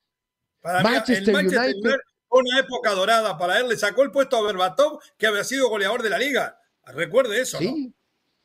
Para 0.61 0.83
Manchester, 0.83 1.21
mí 1.23 1.29
el 1.29 1.33
Manchester 1.33 1.75
United. 1.75 2.01
Una 2.31 2.61
época 2.61 2.91
dorada 2.93 3.37
para 3.37 3.59
él. 3.59 3.69
Le 3.69 3.77
sacó 3.77 4.03
el 4.03 4.11
puesto 4.11 4.37
a 4.37 4.43
Berbatov, 4.43 5.01
que 5.19 5.27
había 5.27 5.45
sido 5.45 5.69
goleador 5.69 6.03
de 6.03 6.11
la 6.11 6.19
liga. 6.19 6.59
Recuerde 6.87 7.41
eso, 7.41 7.59
sí. 7.59 7.67
¿no? 7.89 8.02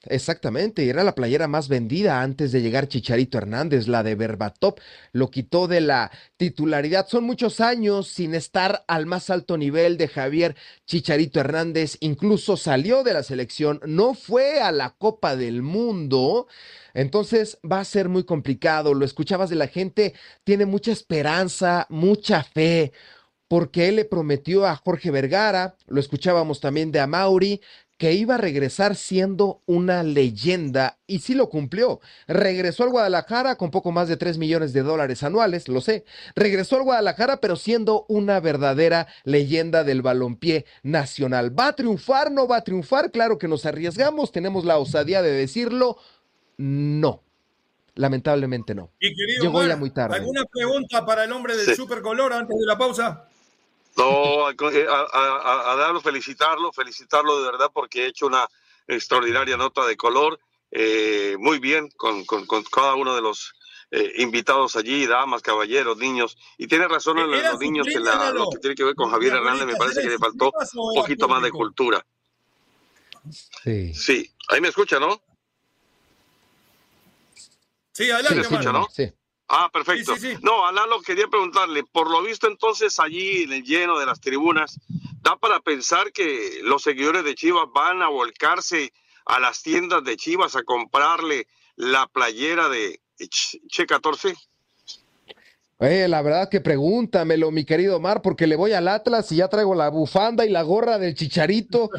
Exactamente, 0.09 0.87
era 0.87 1.03
la 1.03 1.15
playera 1.15 1.47
más 1.47 1.67
vendida 1.67 2.21
antes 2.21 2.51
de 2.51 2.61
llegar 2.61 2.87
Chicharito 2.87 3.37
Hernández, 3.37 3.87
la 3.87 4.03
de 4.03 4.15
Berbatov, 4.15 4.75
lo 5.11 5.29
quitó 5.29 5.67
de 5.67 5.81
la 5.81 6.11
titularidad. 6.37 7.07
Son 7.07 7.23
muchos 7.23 7.59
años 7.59 8.07
sin 8.07 8.33
estar 8.33 8.85
al 8.87 9.05
más 9.05 9.29
alto 9.29 9.57
nivel 9.57 9.97
de 9.97 10.07
Javier 10.07 10.55
Chicharito 10.85 11.39
Hernández, 11.39 11.97
incluso 11.99 12.57
salió 12.57 13.03
de 13.03 13.13
la 13.13 13.23
selección, 13.23 13.81
no 13.85 14.13
fue 14.13 14.61
a 14.61 14.71
la 14.71 14.91
Copa 14.97 15.35
del 15.35 15.61
Mundo. 15.61 16.47
Entonces 16.93 17.59
va 17.69 17.79
a 17.81 17.85
ser 17.85 18.09
muy 18.09 18.23
complicado, 18.23 18.93
lo 18.93 19.05
escuchabas 19.05 19.49
de 19.49 19.55
la 19.55 19.67
gente, 19.67 20.13
tiene 20.43 20.65
mucha 20.65 20.91
esperanza, 20.91 21.85
mucha 21.89 22.43
fe, 22.43 22.93
porque 23.47 23.87
él 23.87 23.97
le 23.97 24.05
prometió 24.05 24.65
a 24.65 24.75
Jorge 24.75 25.11
Vergara, 25.11 25.75
lo 25.87 25.99
escuchábamos 25.99 26.59
también 26.59 26.91
de 26.91 26.99
Amauri, 26.99 27.61
que 27.97 28.13
iba 28.13 28.35
a 28.35 28.37
regresar 28.37 28.95
siendo 28.95 29.61
una 29.65 30.03
leyenda 30.03 30.99
y 31.07 31.19
sí 31.19 31.33
lo 31.33 31.49
cumplió. 31.49 31.99
Regresó 32.27 32.83
al 32.83 32.91
Guadalajara 32.91 33.55
con 33.55 33.71
poco 33.71 33.91
más 33.91 34.07
de 34.07 34.17
3 34.17 34.37
millones 34.37 34.71
de 34.71 34.83
dólares 34.83 35.23
anuales, 35.23 35.67
lo 35.67 35.81
sé. 35.81 36.05
Regresó 36.35 36.75
al 36.75 36.83
Guadalajara 36.83 37.37
pero 37.41 37.55
siendo 37.55 38.05
una 38.07 38.39
verdadera 38.39 39.07
leyenda 39.23 39.83
del 39.83 40.03
balompié 40.03 40.65
nacional. 40.83 41.57
¿Va 41.57 41.69
a 41.69 41.73
triunfar? 41.73 42.31
¿No 42.31 42.47
va 42.47 42.57
a 42.57 42.63
triunfar? 42.63 43.11
Claro 43.11 43.39
que 43.39 43.47
nos 43.47 43.65
arriesgamos, 43.65 44.31
tenemos 44.31 44.63
la 44.63 44.77
osadía 44.77 45.23
de 45.23 45.31
decirlo. 45.31 45.97
No. 46.57 47.23
Lamentablemente 47.95 48.75
no. 48.75 48.91
Y 48.99 49.15
querido 49.15 49.41
Llegó 49.41 49.57
Mar, 49.57 49.69
ya 49.69 49.75
muy 49.75 49.89
tarde. 49.89 50.17
¿Alguna 50.17 50.43
pregunta 50.45 51.03
para 51.03 51.23
el 51.23 51.31
hombre 51.31 51.57
del 51.57 51.65
Sí. 51.65 51.75
supercolor 51.75 52.31
antes 52.31 52.55
de 52.55 52.65
la 52.67 52.77
pausa? 52.77 53.26
No, 53.97 54.47
a, 54.47 54.51
a, 54.51 55.71
a, 55.71 55.75
darlo, 55.75 55.99
felicitarlo, 56.01 56.71
felicitarlo 56.71 57.39
de 57.39 57.51
verdad 57.51 57.71
porque 57.73 58.03
ha 58.03 58.07
hecho 58.07 58.27
una 58.27 58.47
extraordinaria 58.87 59.57
nota 59.57 59.85
de 59.85 59.97
color. 59.97 60.39
Eh, 60.69 61.35
muy 61.39 61.59
bien 61.59 61.89
con, 61.97 62.25
con, 62.25 62.45
con, 62.45 62.63
cada 62.63 62.95
uno 62.95 63.15
de 63.15 63.21
los 63.21 63.53
eh, 63.89 64.13
invitados 64.17 64.75
allí, 64.75 65.07
damas, 65.07 65.41
caballeros, 65.41 65.97
niños. 65.97 66.37
Y 66.57 66.67
tiene 66.67 66.87
razón 66.87 67.17
en 67.19 67.31
los 67.31 67.59
niños 67.59 67.87
que 67.87 67.99
la, 67.99 68.31
lo 68.31 68.49
que 68.49 68.59
tiene 68.59 68.75
que 68.75 68.83
ver 68.83 68.95
con 68.95 69.09
Javier 69.09 69.33
Hernández 69.33 69.65
me 69.65 69.75
parece 69.75 70.01
que 70.01 70.09
le 70.09 70.17
faltó 70.17 70.51
un 70.75 70.93
poquito 70.93 71.27
más 71.27 71.41
de 71.41 71.51
cultura. 71.51 72.05
Sí. 73.63 73.93
Sí, 73.93 74.31
ahí 74.49 74.61
me 74.61 74.67
escucha, 74.69 74.99
¿no? 74.99 75.21
Sí, 77.93 78.11
adelante. 78.11 78.29
Sí, 78.29 78.35
me 78.35 78.41
escucha, 78.41 78.71
¿no? 78.71 78.87
Sí. 78.91 79.11
Ah, 79.49 79.69
perfecto. 79.71 80.15
Sí, 80.15 80.21
sí, 80.21 80.35
sí. 80.35 80.39
No, 80.41 80.65
a 80.65 80.71
Lalo 80.71 81.01
quería 81.01 81.27
preguntarle, 81.27 81.83
por 81.83 82.09
lo 82.11 82.21
visto 82.21 82.47
entonces 82.47 82.99
allí 82.99 83.43
en 83.43 83.53
el 83.53 83.63
lleno 83.63 83.97
de 83.97 84.05
las 84.05 84.19
tribunas, 84.19 84.79
da 85.21 85.37
para 85.37 85.59
pensar 85.61 86.11
que 86.11 86.59
los 86.63 86.83
seguidores 86.83 87.23
de 87.23 87.35
Chivas 87.35 87.67
van 87.73 88.01
a 88.01 88.07
volcarse 88.09 88.93
a 89.25 89.39
las 89.39 89.61
tiendas 89.61 90.03
de 90.03 90.17
Chivas 90.17 90.55
a 90.55 90.63
comprarle 90.63 91.47
la 91.75 92.07
playera 92.07 92.69
de 92.69 93.01
Che 93.17 93.85
14. 93.85 94.33
Eh, 95.79 96.07
la 96.07 96.23
verdad 96.23 96.49
que 96.49 96.59
pregúntamelo, 96.59 97.51
mi 97.51 97.63
querido 97.63 97.97
Omar, 97.97 98.23
porque 98.23 98.47
le 98.47 98.55
voy 98.55 98.73
al 98.73 98.87
Atlas 98.87 99.31
y 99.31 99.35
ya 99.35 99.47
traigo 99.47 99.75
la 99.75 99.89
bufanda 99.89 100.43
y 100.43 100.49
la 100.49 100.63
gorra 100.63 100.97
del 100.97 101.13
chicharito 101.13 101.91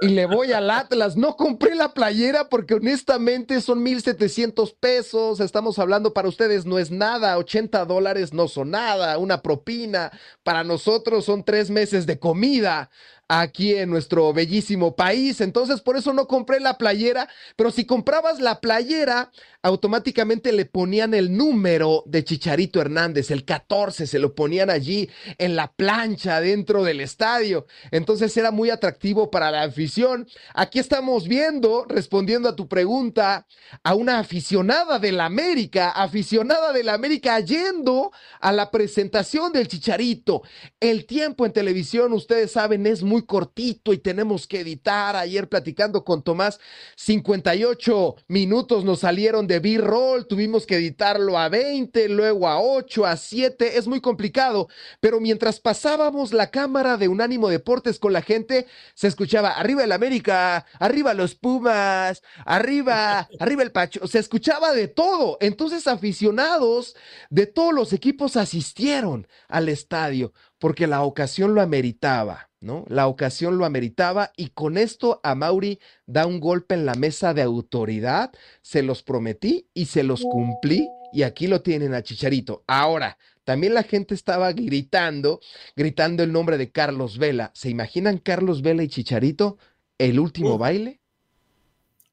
y 0.00 0.08
le 0.08 0.24
voy 0.24 0.52
al 0.52 0.70
Atlas. 0.70 1.16
No 1.16 1.36
compré 1.36 1.74
la 1.74 1.92
playera 1.92 2.48
porque 2.48 2.74
honestamente 2.74 3.60
son 3.60 3.84
1,700 3.84 4.72
pesos. 4.72 5.40
Estamos 5.40 5.78
hablando 5.78 6.14
para 6.14 6.28
ustedes 6.28 6.64
no 6.64 6.78
es 6.78 6.90
nada, 6.90 7.36
80 7.36 7.84
dólares 7.84 8.32
no 8.32 8.48
son 8.48 8.70
nada, 8.70 9.18
una 9.18 9.42
propina. 9.42 10.12
Para 10.42 10.64
nosotros 10.64 11.26
son 11.26 11.44
tres 11.44 11.68
meses 11.68 12.06
de 12.06 12.18
comida 12.18 12.88
aquí 13.28 13.74
en 13.74 13.90
nuestro 13.90 14.32
bellísimo 14.32 14.94
país. 14.94 15.40
Entonces, 15.40 15.80
por 15.80 15.96
eso 15.96 16.12
no 16.12 16.26
compré 16.26 16.60
la 16.60 16.78
playera, 16.78 17.28
pero 17.56 17.70
si 17.70 17.84
comprabas 17.84 18.40
la 18.40 18.60
playera, 18.60 19.30
automáticamente 19.62 20.52
le 20.52 20.64
ponían 20.64 21.12
el 21.12 21.36
número 21.36 22.04
de 22.06 22.22
Chicharito 22.22 22.80
Hernández, 22.80 23.32
el 23.32 23.44
14, 23.44 24.06
se 24.06 24.18
lo 24.20 24.34
ponían 24.34 24.70
allí 24.70 25.10
en 25.38 25.56
la 25.56 25.72
plancha 25.72 26.40
dentro 26.40 26.84
del 26.84 27.00
estadio. 27.00 27.66
Entonces 27.90 28.36
era 28.36 28.52
muy 28.52 28.70
atractivo 28.70 29.30
para 29.30 29.50
la 29.50 29.62
afición. 29.62 30.28
Aquí 30.54 30.78
estamos 30.78 31.26
viendo, 31.26 31.84
respondiendo 31.88 32.48
a 32.48 32.54
tu 32.56 32.68
pregunta, 32.68 33.46
a 33.82 33.94
una 33.94 34.20
aficionada 34.20 35.00
del 35.00 35.18
América, 35.20 35.90
aficionada 35.90 36.72
del 36.72 36.88
América 36.88 37.40
yendo 37.40 38.12
a 38.40 38.52
la 38.52 38.70
presentación 38.70 39.52
del 39.52 39.66
Chicharito. 39.66 40.42
El 40.78 41.06
tiempo 41.06 41.44
en 41.44 41.52
televisión, 41.52 42.12
ustedes 42.12 42.52
saben, 42.52 42.86
es 42.86 43.02
muy 43.02 43.15
cortito 43.22 43.92
y 43.92 43.98
tenemos 43.98 44.46
que 44.46 44.60
editar. 44.60 45.16
Ayer 45.16 45.48
platicando 45.48 46.04
con 46.04 46.22
Tomás, 46.22 46.60
58 46.96 48.16
minutos 48.28 48.84
nos 48.84 49.00
salieron 49.00 49.46
de 49.46 49.60
B-roll, 49.60 50.26
tuvimos 50.26 50.66
que 50.66 50.76
editarlo 50.76 51.38
a 51.38 51.48
20, 51.48 52.08
luego 52.08 52.48
a 52.48 52.60
8, 52.60 53.06
a 53.06 53.16
7, 53.16 53.78
es 53.78 53.86
muy 53.86 54.00
complicado, 54.00 54.68
pero 55.00 55.20
mientras 55.20 55.60
pasábamos 55.60 56.32
la 56.32 56.50
cámara 56.50 56.96
de 56.96 57.08
Unánimo 57.08 57.48
Deportes 57.48 57.98
con 57.98 58.12
la 58.12 58.22
gente, 58.22 58.66
se 58.94 59.08
escuchaba 59.08 59.50
arriba 59.50 59.84
el 59.84 59.92
América, 59.92 60.66
arriba 60.78 61.14
los 61.14 61.34
Pumas, 61.34 62.22
arriba, 62.44 63.28
arriba 63.38 63.62
el 63.62 63.72
Pacho, 63.72 64.06
se 64.06 64.18
escuchaba 64.18 64.72
de 64.72 64.88
todo. 64.88 65.38
Entonces 65.40 65.86
aficionados 65.86 66.96
de 67.30 67.46
todos 67.46 67.72
los 67.72 67.92
equipos 67.92 68.36
asistieron 68.36 69.26
al 69.48 69.68
estadio 69.68 70.32
porque 70.58 70.86
la 70.86 71.02
ocasión 71.02 71.54
lo 71.54 71.60
ameritaba. 71.60 72.50
¿no? 72.60 72.84
La 72.88 73.06
ocasión 73.06 73.58
lo 73.58 73.64
ameritaba 73.64 74.32
y 74.36 74.48
con 74.48 74.76
esto 74.76 75.20
a 75.22 75.34
Mauri 75.34 75.78
da 76.06 76.26
un 76.26 76.40
golpe 76.40 76.74
en 76.74 76.84
la 76.84 76.94
mesa 76.94 77.32
de 77.32 77.42
autoridad. 77.42 78.32
Se 78.62 78.82
los 78.82 79.02
prometí 79.02 79.68
y 79.72 79.86
se 79.86 80.02
los 80.02 80.22
cumplí 80.22 80.88
y 81.12 81.22
aquí 81.22 81.46
lo 81.46 81.62
tienen 81.62 81.94
a 81.94 82.02
Chicharito. 82.02 82.64
Ahora, 82.66 83.18
también 83.44 83.74
la 83.74 83.84
gente 83.84 84.14
estaba 84.14 84.52
gritando, 84.52 85.40
gritando 85.76 86.22
el 86.22 86.32
nombre 86.32 86.58
de 86.58 86.72
Carlos 86.72 87.18
Vela. 87.18 87.52
¿Se 87.54 87.70
imaginan 87.70 88.18
Carlos 88.18 88.62
Vela 88.62 88.82
y 88.82 88.88
Chicharito? 88.88 89.58
¿El 89.98 90.18
último 90.18 90.54
uh. 90.54 90.58
baile? 90.58 91.00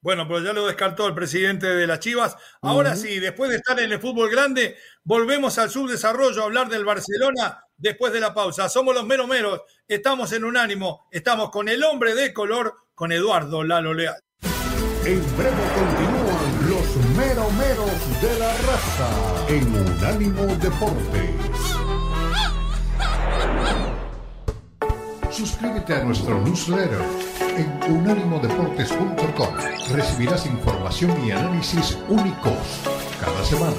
Bueno, 0.03 0.27
pero 0.27 0.41
ya 0.41 0.51
lo 0.51 0.67
descartó 0.67 1.07
el 1.07 1.15
presidente 1.15 1.65
de 1.65 1.88
las 1.88 2.00
Chivas. 2.00 2.36
Ahora 2.62 2.91
uh 2.91 2.93
-huh. 2.93 2.98
sí, 2.98 3.19
después 3.19 3.50
de 3.50 3.55
estar 3.55 3.79
en 3.79 3.91
el 3.91 4.01
fútbol 4.01 4.29
grande, 4.29 4.77
volvemos 5.03 5.57
al 5.57 5.69
subdesarrollo 5.69 6.41
a 6.41 6.45
hablar 6.45 6.67
del 6.67 6.83
Barcelona 6.83 7.63
después 7.77 8.12
de 8.12 8.19
la 8.19 8.33
pausa. 8.33 8.67
Somos 8.67 8.93
los 8.93 9.05
meros 9.05 9.29
meros, 9.29 9.62
estamos 9.88 10.33
en 10.33 10.43
Unánimo, 10.43 11.07
estamos 11.10 11.50
con 11.51 11.69
el 11.69 11.83
hombre 11.86 12.15
de 12.15 12.33
color, 12.33 12.75
con 12.93 13.13
Eduardo 13.13 13.63
Lalo 13.63 13.93
Leal. 13.93 14.19
En 15.05 15.38
breve 15.38 15.63
continúan 15.74 16.69
los 16.69 16.95
meros 17.17 17.53
meros 17.53 18.22
de 18.22 18.39
la 18.39 18.51
raza 18.57 19.10
en 19.48 19.74
Unánimo 19.74 20.45
Deportes. 20.57 21.33
Suscríbete 25.31 25.95
a 25.95 26.03
nuestro 26.03 26.41
newsletter 26.41 27.01
en 27.57 27.91
unánimodeportes.com. 27.91 29.62
Recibirás 29.93 30.47
información 30.47 31.23
y 31.23 31.29
análisis 31.29 31.95
únicos 32.09 32.57
cada 33.21 33.45
semana. 33.45 33.77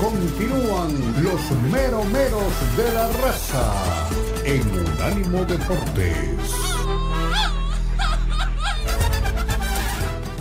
Continúan 0.00 1.22
los 1.22 1.50
meromeros 1.70 2.76
de 2.78 2.94
la 2.94 3.08
raza 3.08 4.08
en 4.46 4.62
Unánimo 4.70 5.44
Deportes. 5.44 6.52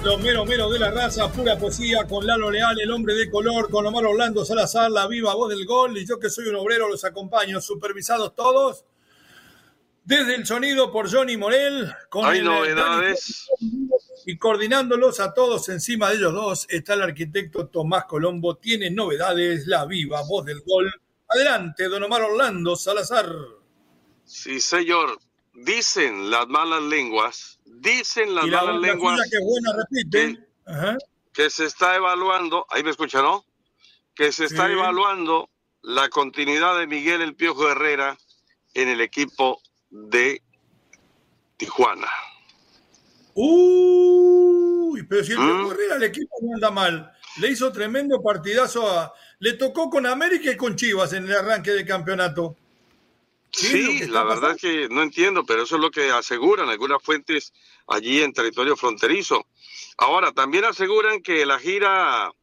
Los 0.06 0.22
meros 0.22 0.48
meros 0.48 0.72
de 0.72 0.80
la 0.80 0.92
raza, 0.92 1.30
pura 1.34 1.58
poesía, 1.58 2.08
con 2.08 2.26
Lalo 2.26 2.50
Leal, 2.50 2.80
el 2.80 2.92
hombre 2.92 3.14
de 3.16 3.30
color, 3.30 3.70
con 3.70 3.86
Omar 3.88 4.06
Orlando 4.06 4.46
Salazar, 4.46 4.90
la 4.90 5.06
viva 5.08 5.36
voz 5.36 5.50
del 5.50 5.66
gol, 5.66 5.98
y 5.98 6.08
yo 6.08 6.18
que 6.18 6.30
soy 6.30 6.48
un 6.48 6.56
obrero 6.56 6.88
los 6.88 7.04
acompaño, 7.04 7.60
supervisados 7.60 8.34
todos. 8.36 8.86
Desde 10.06 10.36
el 10.36 10.46
sonido 10.46 10.92
por 10.92 11.12
Johnny 11.12 11.36
Morel, 11.36 11.92
con 12.10 12.26
Hay 12.26 12.44
novedades. 12.44 13.50
Y 14.28 14.38
coordinándolos 14.38 15.20
a 15.20 15.34
todos 15.34 15.68
encima 15.70 16.10
de 16.10 16.18
ellos 16.18 16.34
dos 16.34 16.68
está 16.70 16.94
el 16.94 17.02
arquitecto 17.02 17.68
Tomás 17.70 18.06
Colombo. 18.06 18.56
Tiene 18.56 18.92
novedades, 18.92 19.66
la 19.66 19.86
viva 19.86 20.22
voz 20.22 20.46
del 20.46 20.62
gol. 20.62 20.94
Adelante, 21.28 21.86
don 21.90 22.04
Omar 22.04 22.22
Orlando 22.22 22.76
Salazar. 22.76 23.28
Sí, 24.26 24.62
señor. 24.62 25.20
Dicen 25.56 26.30
las 26.30 26.48
malas 26.48 26.84
lenguas, 26.84 27.60
dicen 27.66 28.36
las 28.36 28.46
malas 28.46 28.76
lenguas 28.76 29.22
que, 29.32 29.40
buena, 29.40 29.72
que, 31.34 31.50
se 31.50 31.66
está 31.66 31.96
evaluando, 31.96 32.68
ahí 32.70 32.84
me 32.84 32.92
escucha, 32.92 33.22
¿no? 33.22 33.46
Que 34.14 34.34
se 34.34 34.46
está 34.46 34.70
evaluando 34.70 35.50
la 35.82 36.10
continuidad 36.10 36.78
de 36.78 36.88
Miguel 36.88 37.22
El 37.22 37.36
Piojo 37.36 37.70
Herrera 37.70 38.18
en 38.74 38.90
el 38.90 39.00
equipo 39.00 39.62
de 39.96 40.42
Tijuana. 41.58 42.08
Uy, 43.34 45.04
pero 45.04 45.24
si 45.24 45.32
el 45.34 45.40
¿Mm? 45.40 45.72
Herrera 45.72 45.96
el 45.96 46.04
equipo 46.04 46.36
no 46.42 46.56
anda 46.56 46.72
mal. 46.72 47.12
Le 47.38 47.50
hizo 47.50 47.72
tremendo 47.72 48.22
partidazo 48.22 48.90
a... 48.90 49.14
Le 49.40 49.54
tocó 49.54 49.90
con 49.90 50.06
América 50.06 50.52
y 50.52 50.58
con 50.58 50.76
Chivas 50.76 51.14
en 51.14 51.26
el 51.26 51.36
arranque 51.36 51.72
del 51.72 51.86
campeonato. 51.86 52.56
Sí, 53.52 54.08
la 54.08 54.24
verdad 54.24 54.52
es 54.52 54.62
que 54.62 54.90
no 54.90 55.02
entiendo, 55.02 55.46
pero 55.46 55.64
eso 55.64 55.76
es 55.76 55.82
lo 55.82 55.92
que 55.92 56.12
aseguran 56.12 56.68
algunas 56.68 57.02
fuentes 57.02 57.54
allí 57.88 58.22
en 58.22 58.34
territorio 58.34 58.76
fronterizo. 58.76 59.46
Ahora, 59.98 60.34
también 60.34 60.66
aseguran 60.66 61.22
que 61.22 61.46
la 61.46 61.58
gira 61.58 62.34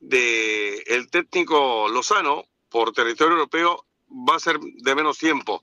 de 0.00 0.78
el 0.86 1.10
técnico 1.10 1.88
Lozano 1.88 2.44
por 2.70 2.92
territorio 2.92 3.34
europeo 3.34 3.84
va 4.10 4.36
a 4.36 4.40
ser 4.40 4.58
de 4.60 4.94
menos 4.94 5.18
tiempo. 5.18 5.62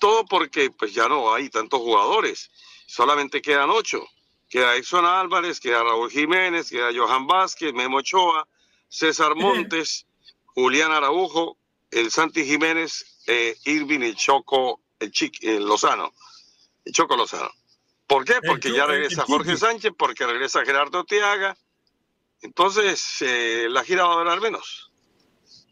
Todo 0.00 0.24
porque 0.24 0.70
pues 0.70 0.92
ya 0.92 1.08
no 1.08 1.32
hay 1.32 1.50
tantos 1.50 1.78
jugadores, 1.78 2.50
solamente 2.86 3.40
quedan 3.40 3.70
ocho. 3.70 4.04
Queda 4.48 4.74
Exxon 4.74 5.04
Álvarez, 5.04 5.60
queda 5.60 5.84
Raúl 5.84 6.10
Jiménez, 6.10 6.70
queda 6.70 6.90
Johan 6.92 7.28
Vázquez, 7.28 7.72
Memo 7.72 7.98
Ochoa, 7.98 8.48
César 8.88 9.34
Montes, 9.36 10.06
Julián 10.46 10.90
Araujo, 10.90 11.56
el 11.92 12.10
Santi 12.10 12.44
Jiménez 12.44 13.20
eh, 13.26 13.56
Irving 13.66 14.00
y 14.00 14.14
Choco 14.14 14.80
el, 14.98 15.12
el 15.42 15.64
Lozano. 15.64 16.12
El 16.84 16.92
Choco 16.92 17.16
Lozano. 17.16 17.50
¿Por 18.06 18.24
qué? 18.24 18.40
Porque 18.44 18.72
ya 18.72 18.86
regresa 18.86 19.24
Jorge 19.24 19.56
Sánchez, 19.56 19.92
porque 19.96 20.26
regresa 20.26 20.64
Gerardo 20.64 21.04
Tiaga. 21.04 21.56
Entonces, 22.40 23.18
eh, 23.20 23.66
la 23.68 23.84
gira 23.84 24.06
va 24.06 24.14
a 24.14 24.18
durar 24.18 24.40
menos. 24.40 24.89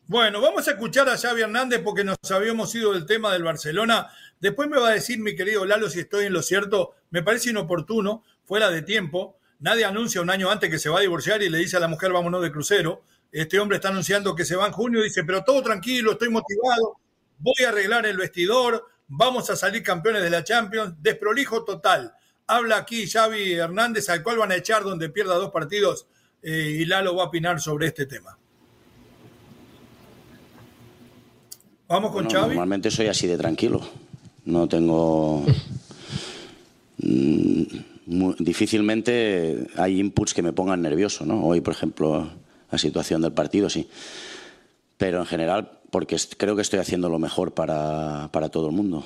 Bueno, 0.08 0.40
vamos 0.40 0.66
a 0.66 0.72
escuchar 0.72 1.08
a 1.08 1.16
Xavi 1.16 1.42
Hernández 1.42 1.80
porque 1.84 2.02
nos 2.02 2.16
habíamos 2.30 2.74
ido 2.74 2.94
del 2.94 3.06
tema 3.06 3.32
del 3.32 3.44
Barcelona. 3.44 4.08
Después 4.40 4.68
me 4.68 4.80
va 4.80 4.88
a 4.88 4.92
decir 4.92 5.20
mi 5.20 5.36
querido 5.36 5.64
Lalo 5.64 5.88
si 5.88 6.00
estoy 6.00 6.26
en 6.26 6.32
lo 6.32 6.42
cierto. 6.42 6.94
Me 7.10 7.22
parece 7.22 7.50
inoportuno, 7.50 8.24
fuera 8.44 8.70
de 8.70 8.82
tiempo. 8.82 9.38
Nadie 9.60 9.84
anuncia 9.84 10.20
un 10.20 10.30
año 10.30 10.50
antes 10.50 10.70
que 10.70 10.78
se 10.78 10.88
va 10.88 10.98
a 10.98 11.02
divorciar 11.02 11.42
y 11.42 11.50
le 11.50 11.58
dice 11.58 11.76
a 11.76 11.80
la 11.80 11.88
mujer 11.88 12.12
vámonos 12.12 12.42
de 12.42 12.50
crucero. 12.50 13.02
Este 13.30 13.60
hombre 13.60 13.76
está 13.76 13.90
anunciando 13.90 14.34
que 14.34 14.44
se 14.44 14.56
va 14.56 14.66
en 14.66 14.72
junio 14.72 15.00
y 15.00 15.04
dice, 15.04 15.22
pero 15.24 15.44
todo 15.44 15.62
tranquilo, 15.62 16.12
estoy 16.12 16.30
motivado 16.30 16.98
voy 17.38 17.64
a 17.64 17.68
arreglar 17.68 18.06
el 18.06 18.16
vestidor, 18.16 18.86
vamos 19.06 19.48
a 19.50 19.56
salir 19.56 19.82
campeones 19.82 20.22
de 20.22 20.30
la 20.30 20.44
Champions, 20.44 20.94
desprolijo 21.00 21.64
total. 21.64 22.14
Habla 22.46 22.78
aquí 22.78 23.08
Xavi 23.08 23.54
Hernández, 23.54 24.08
al 24.08 24.22
cual 24.22 24.38
van 24.38 24.52
a 24.52 24.56
echar 24.56 24.82
donde 24.82 25.10
pierda 25.10 25.34
dos 25.34 25.50
partidos, 25.50 26.06
eh, 26.42 26.78
y 26.80 26.84
Lalo 26.84 27.14
va 27.14 27.24
a 27.24 27.26
opinar 27.26 27.60
sobre 27.60 27.86
este 27.86 28.06
tema. 28.06 28.38
Vamos 31.88 32.12
con 32.12 32.28
Xavi. 32.28 32.48
Normalmente 32.48 32.90
soy 32.90 33.06
así 33.06 33.26
de 33.26 33.38
tranquilo. 33.38 33.80
No 34.44 34.68
tengo. 34.68 35.44
Mm, 37.00 38.32
difícilmente 38.40 39.68
hay 39.76 40.00
inputs 40.00 40.34
que 40.34 40.42
me 40.42 40.52
pongan 40.52 40.82
nervioso, 40.82 41.24
¿no? 41.24 41.46
Hoy, 41.46 41.60
por 41.60 41.74
ejemplo, 41.74 42.28
la 42.72 42.78
situación 42.78 43.22
del 43.22 43.32
partido, 43.32 43.70
sí. 43.70 43.88
Pero 44.96 45.20
en 45.20 45.26
general 45.26 45.78
porque 45.90 46.16
creo 46.36 46.54
que 46.54 46.62
estoy 46.62 46.80
haciendo 46.80 47.08
lo 47.08 47.18
mejor 47.18 47.52
para, 47.52 48.28
todo 48.50 48.68
el 48.68 48.74
mundo, 48.74 49.04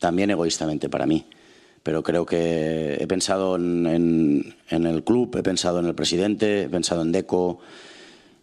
también 0.00 0.30
egoístamente 0.30 0.88
para 0.88 1.06
mí. 1.06 1.26
Pero 1.82 2.02
creo 2.02 2.24
que 2.24 2.96
he 3.00 3.06
pensado 3.06 3.56
en, 3.56 4.54
el 4.68 5.04
club, 5.04 5.36
he 5.36 5.42
pensado 5.42 5.80
en 5.80 5.86
el 5.86 5.94
presidente, 5.94 6.62
he 6.62 6.68
pensado 6.68 7.02
en 7.02 7.12
Deco 7.12 7.58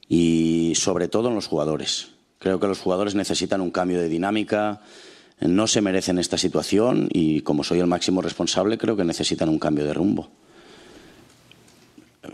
y 0.08 0.74
sobre 0.76 1.08
todo 1.08 1.30
en 1.30 1.36
los 1.36 1.48
jugadores. 1.48 2.10
Creo 2.40 2.60
que 2.60 2.68
los 2.68 2.80
jugadores 2.80 3.16
necesitan 3.16 3.62
un 3.62 3.72
cambio 3.72 4.00
de 4.00 4.10
dinámica, 4.10 4.82
no 5.42 5.68
se 5.68 5.82
merecen 5.82 6.18
esta 6.18 6.38
situación 6.38 7.10
y 7.12 7.42
como 7.42 7.64
soy 7.64 7.80
el 7.80 7.88
máximo 7.88 8.22
responsable 8.22 8.78
creo 8.78 8.98
que 8.98 9.04
necesitan 9.04 9.50
un 9.50 9.60
cambio 9.60 9.86
de 9.86 9.94
rumbo. 9.94 10.30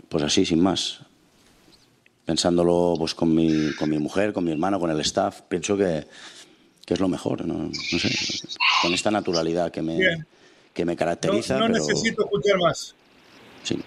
Pues 0.08 0.24
así, 0.24 0.44
sin 0.44 0.60
más 0.60 1.00
pensándolo 2.24 2.96
pues, 2.98 3.14
con, 3.14 3.34
mi, 3.34 3.72
con 3.74 3.88
mi 3.88 3.98
mujer, 3.98 4.32
con 4.32 4.44
mi 4.44 4.50
hermano, 4.50 4.80
con 4.80 4.90
el 4.90 5.00
staff, 5.00 5.42
pienso 5.42 5.76
que, 5.76 6.06
que 6.84 6.94
es 6.94 7.00
lo 7.00 7.08
mejor, 7.08 7.46
¿no? 7.46 7.72
sé, 7.72 8.10
con 8.82 8.92
esta 8.92 9.10
naturalidad 9.10 9.70
que 9.70 9.80
me, 9.80 10.26
que 10.74 10.84
me 10.84 10.96
caracteriza. 10.96 11.58
No, 11.58 11.68
necesito 11.68 12.24
escuchar 12.24 12.58
más. 12.58 12.94
Sí. 13.62 13.78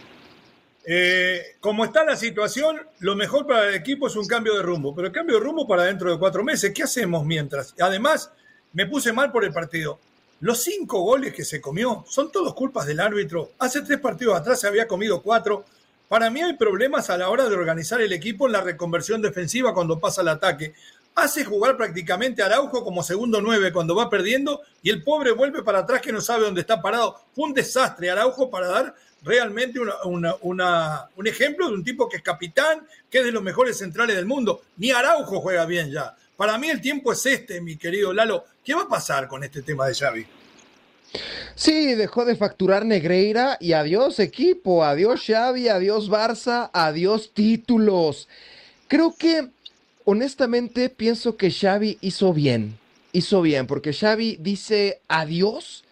Eh, 0.92 1.58
como 1.60 1.86
está 1.86 2.04
la 2.04 2.16
situación, 2.16 2.82
lo 2.98 3.16
mejor 3.16 3.46
para 3.46 3.70
el 3.70 3.76
equipo 3.76 4.08
es 4.08 4.16
un 4.16 4.26
cambio 4.26 4.56
de 4.56 4.64
rumbo, 4.64 4.96
pero 4.96 5.10
el 5.10 5.14
cambio 5.14 5.36
de 5.38 5.44
rumbo 5.44 5.68
para 5.68 5.84
dentro 5.84 6.12
de 6.12 6.18
cuatro 6.18 6.44
meses, 6.44 6.74
¿qué 6.74 6.82
hacemos 6.82 7.24
mientras? 7.24 7.76
Además, 7.80 8.32
me 8.74 8.88
puse 8.88 9.14
mal 9.14 9.32
por 9.32 9.46
el 9.46 9.54
partido. 9.54 10.00
Los 10.40 10.64
cinco 10.64 11.02
goles 11.02 11.36
que 11.36 11.46
se 11.46 11.62
comió 11.62 12.04
son 12.10 12.32
todos 12.32 12.56
culpas 12.56 12.88
del 12.88 13.02
árbitro. 13.02 13.52
Hace 13.60 13.82
tres 13.82 14.00
partidos 14.00 14.36
atrás 14.36 14.62
se 14.62 14.68
había 14.68 14.88
comido 14.88 15.22
cuatro. 15.22 15.64
Para 16.08 16.32
mí 16.32 16.42
hay 16.42 16.54
problemas 16.54 17.12
a 17.12 17.20
la 17.20 17.30
hora 17.30 17.48
de 17.48 17.56
organizar 17.56 18.02
el 18.02 18.12
equipo 18.12 18.48
en 18.48 18.54
la 18.54 18.62
reconversión 18.62 19.22
defensiva 19.22 19.76
cuando 19.76 20.00
pasa 20.00 20.24
el 20.24 20.30
ataque. 20.30 20.74
Hace 21.14 21.46
jugar 21.46 21.78
prácticamente 21.78 22.42
Araujo 22.42 22.84
como 22.84 23.04
segundo 23.04 23.42
nueve 23.42 23.72
cuando 23.72 23.96
va 23.96 24.10
perdiendo 24.10 24.62
y 24.82 24.90
el 24.90 25.04
pobre 25.04 25.34
vuelve 25.34 25.62
para 25.62 25.80
atrás 25.80 26.02
que 26.02 26.12
no 26.12 26.20
sabe 26.20 26.46
dónde 26.46 26.62
está 26.62 26.82
parado. 26.82 27.22
Fue 27.36 27.46
un 27.46 27.54
desastre 27.54 28.10
Araujo 28.10 28.50
para 28.50 28.68
dar 28.70 28.96
realmente 29.24 29.80
un 29.80 31.28
ejemplo 31.28 31.68
de 31.68 31.74
un 31.74 31.84
tipo 31.84 32.08
que 32.08 32.18
es 32.18 32.24
capitán, 32.24 32.88
que 33.10 33.20
es 33.20 33.26
de 33.26 33.32
los 33.32 33.44
mejores 33.44 33.78
centrales 33.78 34.16
del 34.16 34.26
mundo. 34.26 34.62
Ni 34.78 34.92
Araujo 34.92 35.42
juega 35.42 35.66
bien 35.66 35.92
ya. 35.92 36.16
Para 36.38 36.58
mí 36.58 36.70
el 36.70 36.80
tiempo 36.80 37.12
es 37.12 37.26
este, 37.26 37.60
mi 37.60 37.76
querido 37.76 38.14
Lalo. 38.14 38.46
¿Qué 38.64 38.74
va 38.74 38.84
a 38.84 38.88
pasar 38.88 39.28
con 39.28 39.44
este 39.44 39.62
tema 39.62 39.88
de 39.88 39.96
Xavi? 39.96 40.26
Sí, 41.56 41.96
dejó 41.96 42.24
de 42.24 42.36
facturar 42.36 42.86
Negreira 42.86 43.58
y 43.60 43.74
adiós 43.74 44.20
equipo, 44.20 44.86
adiós 44.86 45.22
Xavi, 45.26 45.68
adiós 45.68 46.10
Barça, 46.10 46.70
adiós 46.72 47.34
títulos. 47.34 48.30
Creo 48.88 49.16
que 49.18 49.50
honestamente 50.06 50.90
pienso 50.90 51.36
que 51.36 51.52
Xavi 51.52 51.98
hizo 52.02 52.34
bien, 52.34 52.78
hizo 53.12 53.42
bien, 53.42 53.68
porque 53.68 53.92
Xavi 53.92 54.38
dice 54.40 55.02
adiós 55.08 55.84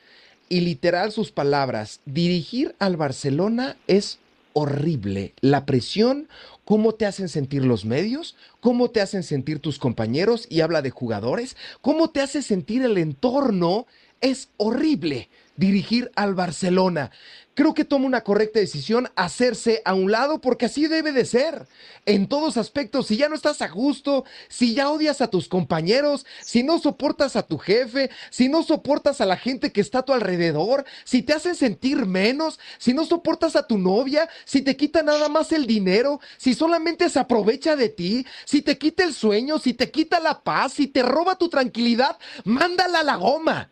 y 0.49 0.61
literal 0.61 1.11
sus 1.11 1.31
palabras, 1.31 1.99
dirigir 2.05 2.75
al 2.79 2.97
Barcelona 2.97 3.77
es 3.87 4.19
horrible. 4.53 5.33
La 5.41 5.65
presión, 5.65 6.27
cómo 6.65 6.93
te 6.93 7.05
hacen 7.05 7.29
sentir 7.29 7.63
los 7.63 7.85
medios, 7.85 8.35
cómo 8.59 8.89
te 8.89 9.01
hacen 9.01 9.23
sentir 9.23 9.59
tus 9.59 9.79
compañeros 9.79 10.47
y 10.49 10.61
habla 10.61 10.81
de 10.81 10.89
jugadores, 10.89 11.55
cómo 11.81 12.09
te 12.09 12.21
hace 12.21 12.41
sentir 12.41 12.81
el 12.83 12.97
entorno 12.97 13.85
es 14.21 14.49
horrible 14.57 15.29
dirigir 15.57 16.11
al 16.15 16.35
Barcelona. 16.35 17.11
Creo 17.57 17.73
que 17.73 17.85
toma 17.85 18.05
una 18.05 18.23
correcta 18.23 18.59
decisión 18.59 19.09
hacerse 19.15 19.81
a 19.83 19.95
un 19.95 20.11
lado 20.11 20.41
porque 20.41 20.67
así 20.67 20.85
debe 20.85 21.11
de 21.11 21.25
ser. 21.25 21.65
En 22.05 22.27
todos 22.27 22.55
aspectos, 22.55 23.07
si 23.07 23.17
ya 23.17 23.29
no 23.29 23.35
estás 23.35 23.63
a 23.63 23.67
gusto, 23.67 24.25
si 24.47 24.75
ya 24.75 24.91
odias 24.91 25.21
a 25.21 25.31
tus 25.31 25.47
compañeros, 25.47 26.27
si 26.43 26.61
no 26.61 26.77
soportas 26.77 27.35
a 27.35 27.47
tu 27.47 27.57
jefe, 27.57 28.11
si 28.29 28.47
no 28.47 28.61
soportas 28.61 29.21
a 29.21 29.25
la 29.25 29.37
gente 29.37 29.71
que 29.71 29.81
está 29.81 29.99
a 29.99 30.05
tu 30.05 30.13
alrededor, 30.13 30.85
si 31.03 31.23
te 31.23 31.33
hacen 31.33 31.55
sentir 31.55 32.05
menos, 32.05 32.59
si 32.77 32.93
no 32.93 33.05
soportas 33.05 33.55
a 33.55 33.65
tu 33.65 33.79
novia, 33.79 34.29
si 34.45 34.61
te 34.61 34.77
quita 34.77 35.01
nada 35.01 35.27
más 35.27 35.51
el 35.51 35.65
dinero, 35.65 36.19
si 36.37 36.53
solamente 36.53 37.09
se 37.09 37.17
aprovecha 37.17 37.75
de 37.75 37.89
ti, 37.89 38.27
si 38.45 38.61
te 38.61 38.77
quita 38.77 39.03
el 39.03 39.15
sueño, 39.15 39.57
si 39.57 39.73
te 39.73 39.89
quita 39.89 40.19
la 40.19 40.43
paz, 40.43 40.73
si 40.73 40.85
te 40.85 41.01
roba 41.01 41.39
tu 41.39 41.49
tranquilidad, 41.49 42.19
mándala 42.43 42.99
a 42.99 43.03
la 43.03 43.15
goma. 43.15 43.71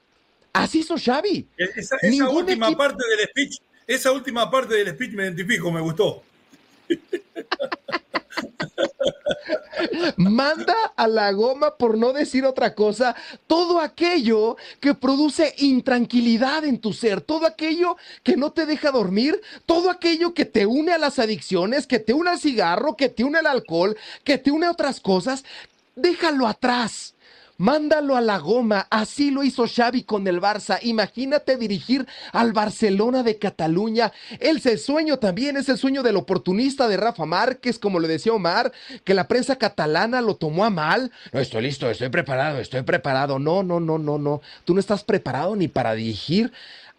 Así 0.56 0.80
hizo 0.80 0.98
Xavi. 0.98 1.48
E-, 1.58 1.70
esa, 1.76 1.98
última 2.30 2.76
parte 2.78 3.04
del 3.08 3.28
speech, 3.28 3.58
esa 3.86 4.14
última 4.14 4.50
parte 4.50 4.76
del 4.76 4.88
speech 4.90 5.14
me 5.14 5.24
identifico, 5.24 5.70
me 5.70 5.82
gustó. 5.82 6.24
Manda 10.18 10.94
a 10.96 11.08
la 11.08 11.32
goma, 11.34 11.76
por 11.76 11.98
no 11.98 12.14
decir 12.14 12.46
otra 12.46 12.74
cosa, 12.74 13.18
todo 13.48 13.82
aquello 13.82 14.56
que 14.80 14.94
produce 14.94 15.54
intranquilidad 15.58 16.64
en 16.64 16.80
tu 16.80 16.94
ser, 16.94 17.20
todo 17.20 17.46
aquello 17.46 17.98
que 18.24 18.38
no 18.38 18.54
te 18.54 18.66
deja 18.66 18.92
dormir, 18.92 19.42
todo 19.66 19.90
aquello 19.90 20.34
que 20.34 20.46
te 20.46 20.66
une 20.66 20.94
a 20.94 20.98
las 20.98 21.20
adicciones, 21.20 21.86
que 21.86 22.00
te 22.00 22.14
une 22.14 22.30
al 22.30 22.40
cigarro, 22.40 22.96
que 22.96 23.10
te 23.10 23.26
une 23.26 23.40
al 23.40 23.48
alcohol, 23.48 23.98
que 24.24 24.38
te 24.38 24.52
une 24.52 24.68
a 24.68 24.72
otras 24.72 25.02
cosas, 25.02 25.44
déjalo 25.96 26.48
atrás. 26.48 27.15
Mándalo 27.58 28.18
a 28.18 28.22
la 28.22 28.38
goma, 28.38 28.86
así 28.90 29.32
lo 29.32 29.42
hizo 29.42 29.66
Xavi 29.66 30.04
con 30.04 30.28
el 30.28 30.42
Barça. 30.42 30.78
Imagínate 30.82 31.56
dirigir 31.56 32.06
al 32.34 32.52
Barcelona 32.52 33.24
de 33.24 33.38
Cataluña. 33.38 34.12
Es 34.40 34.66
el 34.66 34.78
sueño 34.78 35.20
también, 35.20 35.56
es 35.56 35.70
el 35.70 35.78
sueño 35.78 36.04
del 36.04 36.18
oportunista 36.18 36.90
de 36.90 36.98
Rafa 36.98 37.26
Márquez, 37.26 37.80
como 37.80 38.00
le 38.00 38.10
decía 38.10 38.34
Omar, 38.34 38.74
que 39.06 39.14
la 39.14 39.30
prensa 39.30 39.56
catalana 39.56 40.22
lo 40.22 40.36
tomó 40.36 40.66
a 40.66 40.70
mal. 40.70 41.12
No, 41.32 41.40
estoy 41.40 41.64
listo, 41.64 41.90
estoy 41.90 42.10
preparado, 42.10 42.60
estoy 42.60 42.82
preparado. 42.82 43.40
No, 43.40 43.64
no, 43.64 43.80
no, 43.80 43.98
no, 43.98 44.18
no. 44.18 44.42
Tú 44.66 44.74
no 44.74 44.82
estás 44.82 45.06
preparado 45.06 45.56
ni 45.56 45.70
para 45.70 45.94
dirigir 45.94 46.52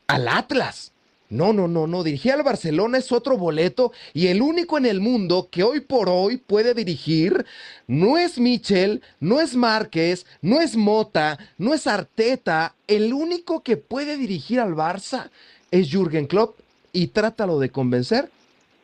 al 0.07 0.27
Atlas. 0.27 0.93
No, 1.29 1.53
no, 1.53 1.67
no, 1.67 1.87
no. 1.87 2.05
Dirigir 2.05 2.33
al 2.33 2.43
Barcelona 2.43 2.99
es 2.99 3.11
otro 3.11 3.37
boleto 3.37 3.93
y 4.15 4.29
el 4.29 4.43
único 4.43 4.79
en 4.79 4.87
el 4.87 5.01
mundo 5.01 5.49
que 5.51 5.65
hoy 5.65 5.81
por 5.81 6.09
hoy 6.09 6.37
puede 6.37 6.73
dirigir 6.73 7.45
no 7.89 8.17
es 8.17 8.39
Michel, 8.39 9.03
no 9.19 9.41
es 9.41 9.57
Márquez, 9.57 10.25
no 10.41 10.61
es 10.61 10.77
Mota, 10.77 11.39
no 11.59 11.75
es 11.75 11.87
Arteta. 11.87 12.77
El 12.87 13.13
único 13.13 13.63
que 13.63 13.77
puede 13.77 14.17
dirigir 14.17 14.61
al 14.61 14.75
Barça 14.75 15.31
es 15.71 15.91
Jürgen 15.91 16.27
Klopp 16.27 16.61
y 16.93 17.09
trátalo 17.09 17.59
de 17.59 17.71
convencer, 17.71 18.31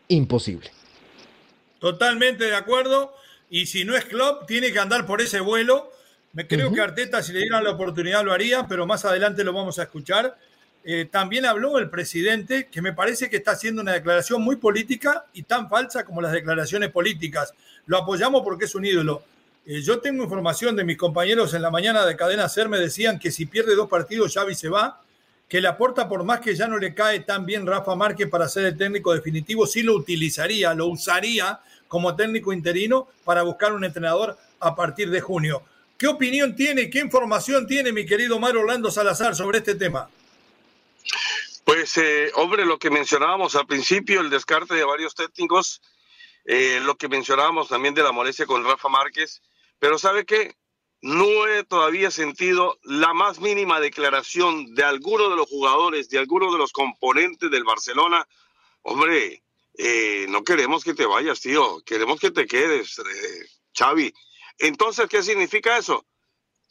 imposible. 0.08 0.70
Totalmente 1.78 2.44
de 2.44 2.56
acuerdo. 2.56 3.14
Y 3.50 3.66
si 3.66 3.84
no 3.84 3.96
es 3.96 4.04
Klopp, 4.06 4.46
tiene 4.46 4.72
que 4.72 4.78
andar 4.80 5.06
por 5.06 5.20
ese 5.20 5.40
vuelo. 5.40 5.92
Me 6.32 6.46
creo 6.46 6.72
que 6.72 6.80
Arteta, 6.80 7.22
si 7.22 7.32
le 7.32 7.40
dieran 7.40 7.62
la 7.62 7.70
oportunidad, 7.70 8.24
lo 8.24 8.32
haría, 8.32 8.66
pero 8.66 8.86
más 8.86 9.04
adelante 9.04 9.44
lo 9.44 9.52
vamos 9.52 9.78
a 9.78 9.82
escuchar 9.82 10.38
eh, 10.84 11.08
también 11.10 11.46
habló 11.46 11.78
el 11.78 11.88
presidente, 11.90 12.68
que 12.70 12.82
me 12.82 12.92
parece 12.92 13.30
que 13.30 13.36
está 13.36 13.52
haciendo 13.52 13.82
una 13.82 13.92
declaración 13.92 14.42
muy 14.42 14.56
política 14.56 15.26
y 15.32 15.44
tan 15.44 15.68
falsa 15.68 16.04
como 16.04 16.20
las 16.20 16.32
declaraciones 16.32 16.90
políticas. 16.90 17.54
Lo 17.86 17.98
apoyamos 17.98 18.42
porque 18.42 18.64
es 18.64 18.74
un 18.74 18.84
ídolo. 18.84 19.22
Eh, 19.64 19.80
yo 19.80 20.00
tengo 20.00 20.24
información 20.24 20.74
de 20.74 20.82
mis 20.82 20.96
compañeros 20.96 21.54
en 21.54 21.62
la 21.62 21.70
mañana 21.70 22.04
de 22.04 22.16
Cadena 22.16 22.48
Ser, 22.48 22.68
me 22.68 22.78
decían 22.78 23.18
que 23.20 23.30
si 23.30 23.46
pierde 23.46 23.76
dos 23.76 23.88
partidos 23.88 24.34
Xavi 24.34 24.56
se 24.56 24.68
va, 24.68 25.00
que 25.48 25.60
le 25.60 25.68
aporta 25.68 26.08
por 26.08 26.24
más 26.24 26.40
que 26.40 26.56
ya 26.56 26.66
no 26.66 26.78
le 26.78 26.94
cae 26.94 27.20
tan 27.20 27.46
bien 27.46 27.66
Rafa 27.66 27.94
Márquez 27.94 28.28
para 28.28 28.48
ser 28.48 28.64
el 28.64 28.76
técnico 28.76 29.12
definitivo, 29.12 29.66
sí 29.66 29.82
lo 29.82 29.94
utilizaría, 29.94 30.74
lo 30.74 30.86
usaría 30.86 31.60
como 31.86 32.16
técnico 32.16 32.52
interino 32.52 33.08
para 33.24 33.42
buscar 33.42 33.72
un 33.72 33.84
entrenador 33.84 34.36
a 34.58 34.74
partir 34.74 35.10
de 35.10 35.20
junio. 35.20 35.62
¿Qué 35.96 36.08
opinión 36.08 36.56
tiene, 36.56 36.90
qué 36.90 36.98
información 36.98 37.66
tiene 37.66 37.92
mi 37.92 38.04
querido 38.04 38.40
Mario 38.40 38.62
Orlando 38.62 38.90
Salazar 38.90 39.36
sobre 39.36 39.58
este 39.58 39.74
tema? 39.76 40.08
Pues, 41.64 41.96
eh, 41.96 42.32
hombre, 42.34 42.66
lo 42.66 42.78
que 42.78 42.90
mencionábamos 42.90 43.54
al 43.54 43.66
principio, 43.66 44.20
el 44.20 44.30
descarte 44.30 44.74
de 44.74 44.84
varios 44.84 45.14
técnicos, 45.14 45.80
eh, 46.44 46.80
lo 46.82 46.96
que 46.96 47.08
mencionábamos 47.08 47.68
también 47.68 47.94
de 47.94 48.02
la 48.02 48.12
molestia 48.12 48.46
con 48.46 48.64
Rafa 48.64 48.88
Márquez, 48.88 49.42
pero 49.78 49.98
¿sabe 49.98 50.24
qué? 50.24 50.56
No 51.00 51.46
he 51.46 51.64
todavía 51.64 52.10
sentido 52.10 52.78
la 52.82 53.12
más 53.14 53.40
mínima 53.40 53.80
declaración 53.80 54.74
de 54.74 54.84
alguno 54.84 55.28
de 55.30 55.36
los 55.36 55.48
jugadores, 55.48 56.08
de 56.08 56.18
alguno 56.18 56.52
de 56.52 56.58
los 56.58 56.72
componentes 56.72 57.50
del 57.50 57.64
Barcelona. 57.64 58.26
Hombre, 58.82 59.42
eh, 59.78 60.26
no 60.28 60.44
queremos 60.44 60.84
que 60.84 60.94
te 60.94 61.06
vayas, 61.06 61.40
tío, 61.40 61.82
queremos 61.84 62.20
que 62.20 62.30
te 62.30 62.46
quedes, 62.46 63.00
Xavi. 63.76 64.12
Entonces, 64.58 65.08
¿qué 65.08 65.22
significa 65.22 65.76
eso? 65.76 66.06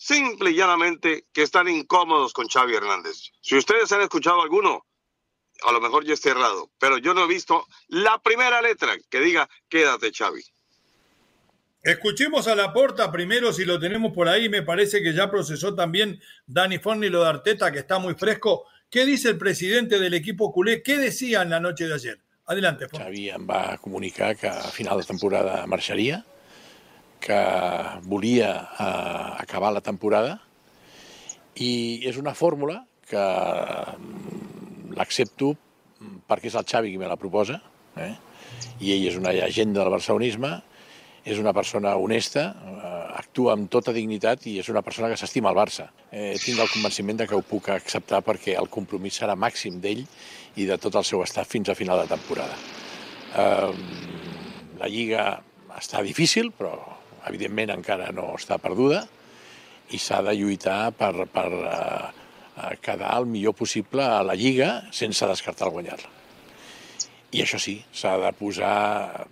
Simple 0.02 0.50
y 0.50 0.56
llanamente 0.56 1.26
que 1.32 1.44
están 1.44 1.68
incómodos 1.68 2.34
con 2.34 2.48
Xavi 2.48 2.74
Hernández. 2.74 3.32
Si 3.40 3.56
ustedes 3.56 3.92
han 3.92 4.02
escuchado 4.02 4.42
alguno, 4.42 4.88
a 5.62 5.72
lo 5.72 5.80
mejor 5.80 6.04
ya 6.04 6.16
esté 6.16 6.32
errado, 6.32 6.72
pero 6.80 6.98
yo 6.98 7.14
no 7.14 7.26
he 7.26 7.28
visto 7.28 7.68
la 7.88 8.18
primera 8.18 8.64
letra 8.64 8.98
que 9.12 9.20
diga 9.20 9.48
quédate 9.70 10.12
Xavi. 10.12 10.42
Escuchemos 11.84 12.48
a 12.48 12.56
la 12.56 12.74
porta 12.74 13.12
primero 13.12 13.54
si 13.54 13.64
lo 13.64 13.80
tenemos 13.80 14.12
por 14.12 14.28
ahí. 14.28 14.50
Me 14.50 14.64
parece 14.64 15.04
que 15.04 15.14
ya 15.14 15.30
procesó 15.30 15.76
también 15.76 16.20
Dani 16.48 16.80
Forni 16.80 17.10
lo 17.10 17.24
de 17.24 17.30
Arteta, 17.30 17.72
que 17.72 17.80
está 17.80 18.00
muy 18.00 18.16
fresco. 18.16 18.66
¿Qué 18.90 19.06
dice 19.06 19.30
el 19.30 19.38
presidente 19.38 20.00
del 20.00 20.16
equipo 20.16 20.52
culé? 20.52 20.82
¿Qué 20.82 20.98
decía 20.98 21.44
en 21.44 21.52
la 21.52 21.60
noche 21.60 21.88
de 21.88 21.94
ayer? 21.94 22.20
Adelante, 22.46 22.88
Forni. 22.88 23.06
Xavi 23.06 23.46
va 23.46 23.78
comunicar 23.78 24.36
que 24.36 24.48
a 24.48 24.64
final 24.64 24.98
de 24.98 25.06
temporada 25.06 25.66
marxaria 25.68 26.26
que 27.22 27.42
volia 28.10 28.52
eh, 28.66 29.44
acabar 29.44 29.72
la 29.76 29.84
temporada 29.86 30.40
i 31.56 32.02
és 32.08 32.18
una 32.18 32.34
fórmula 32.38 32.82
que 33.10 33.22
mm, 33.22 34.96
l'accepto 34.98 35.54
perquè 36.28 36.50
és 36.50 36.58
el 36.58 36.68
Xavi 36.68 36.92
qui 36.92 37.00
me 37.00 37.10
la 37.10 37.20
proposa 37.20 37.60
eh? 38.00 38.14
i 38.82 38.96
ell 38.96 39.08
és 39.12 39.18
una 39.20 39.34
llegenda 39.36 39.84
del 39.84 39.94
barcelonisme 39.94 40.58
és 41.24 41.38
una 41.38 41.54
persona 41.54 41.94
honesta, 42.02 42.48
eh, 42.50 43.02
actua 43.20 43.54
amb 43.54 43.70
tota 43.70 43.94
dignitat 43.94 44.48
i 44.50 44.58
és 44.60 44.70
una 44.74 44.82
persona 44.82 45.10
que 45.10 45.18
s'estima 45.20 45.52
el 45.52 45.58
Barça. 45.58 45.92
Eh, 46.10 46.34
tinc 46.42 46.58
el 46.60 46.70
convenciment 46.72 47.20
de 47.20 47.28
que 47.28 47.36
ho 47.38 47.44
puc 47.46 47.70
acceptar 47.70 48.24
perquè 48.26 48.58
el 48.58 48.70
compromís 48.70 49.20
serà 49.22 49.36
màxim 49.38 49.80
d'ell 49.82 50.02
i 50.58 50.66
de 50.66 50.78
tot 50.82 50.96
el 50.96 51.06
seu 51.06 51.22
estat 51.22 51.48
fins 51.48 51.70
a 51.70 51.76
final 51.76 52.02
de 52.02 52.10
temporada. 52.10 52.58
Eh, 53.38 53.72
la 54.82 54.90
Lliga 54.90 55.44
està 55.78 56.02
difícil, 56.02 56.52
però 56.58 56.74
evidentment 57.30 57.74
encara 57.76 58.12
no 58.16 58.32
està 58.38 58.58
perduda 58.62 59.04
i 59.92 60.00
s'ha 60.00 60.22
de 60.26 60.34
lluitar 60.38 60.94
per, 60.96 61.14
per 61.32 61.48
uh, 61.52 62.72
quedar 62.82 63.12
el 63.20 63.28
millor 63.28 63.56
possible 63.58 64.06
a 64.06 64.22
la 64.24 64.38
Lliga 64.40 64.88
sense 64.96 65.28
descartar 65.28 65.68
el 65.68 65.76
guanyar-la. 65.76 66.10
I 67.32 67.44
això 67.44 67.60
sí, 67.60 67.78
s'ha 67.94 68.18
de 68.20 68.32
posar 68.36 69.28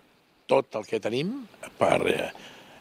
tot 0.49 0.75
el 0.79 0.87
que 0.87 0.99
tenim 1.03 1.33
per 1.79 1.97
uh, 2.03 2.29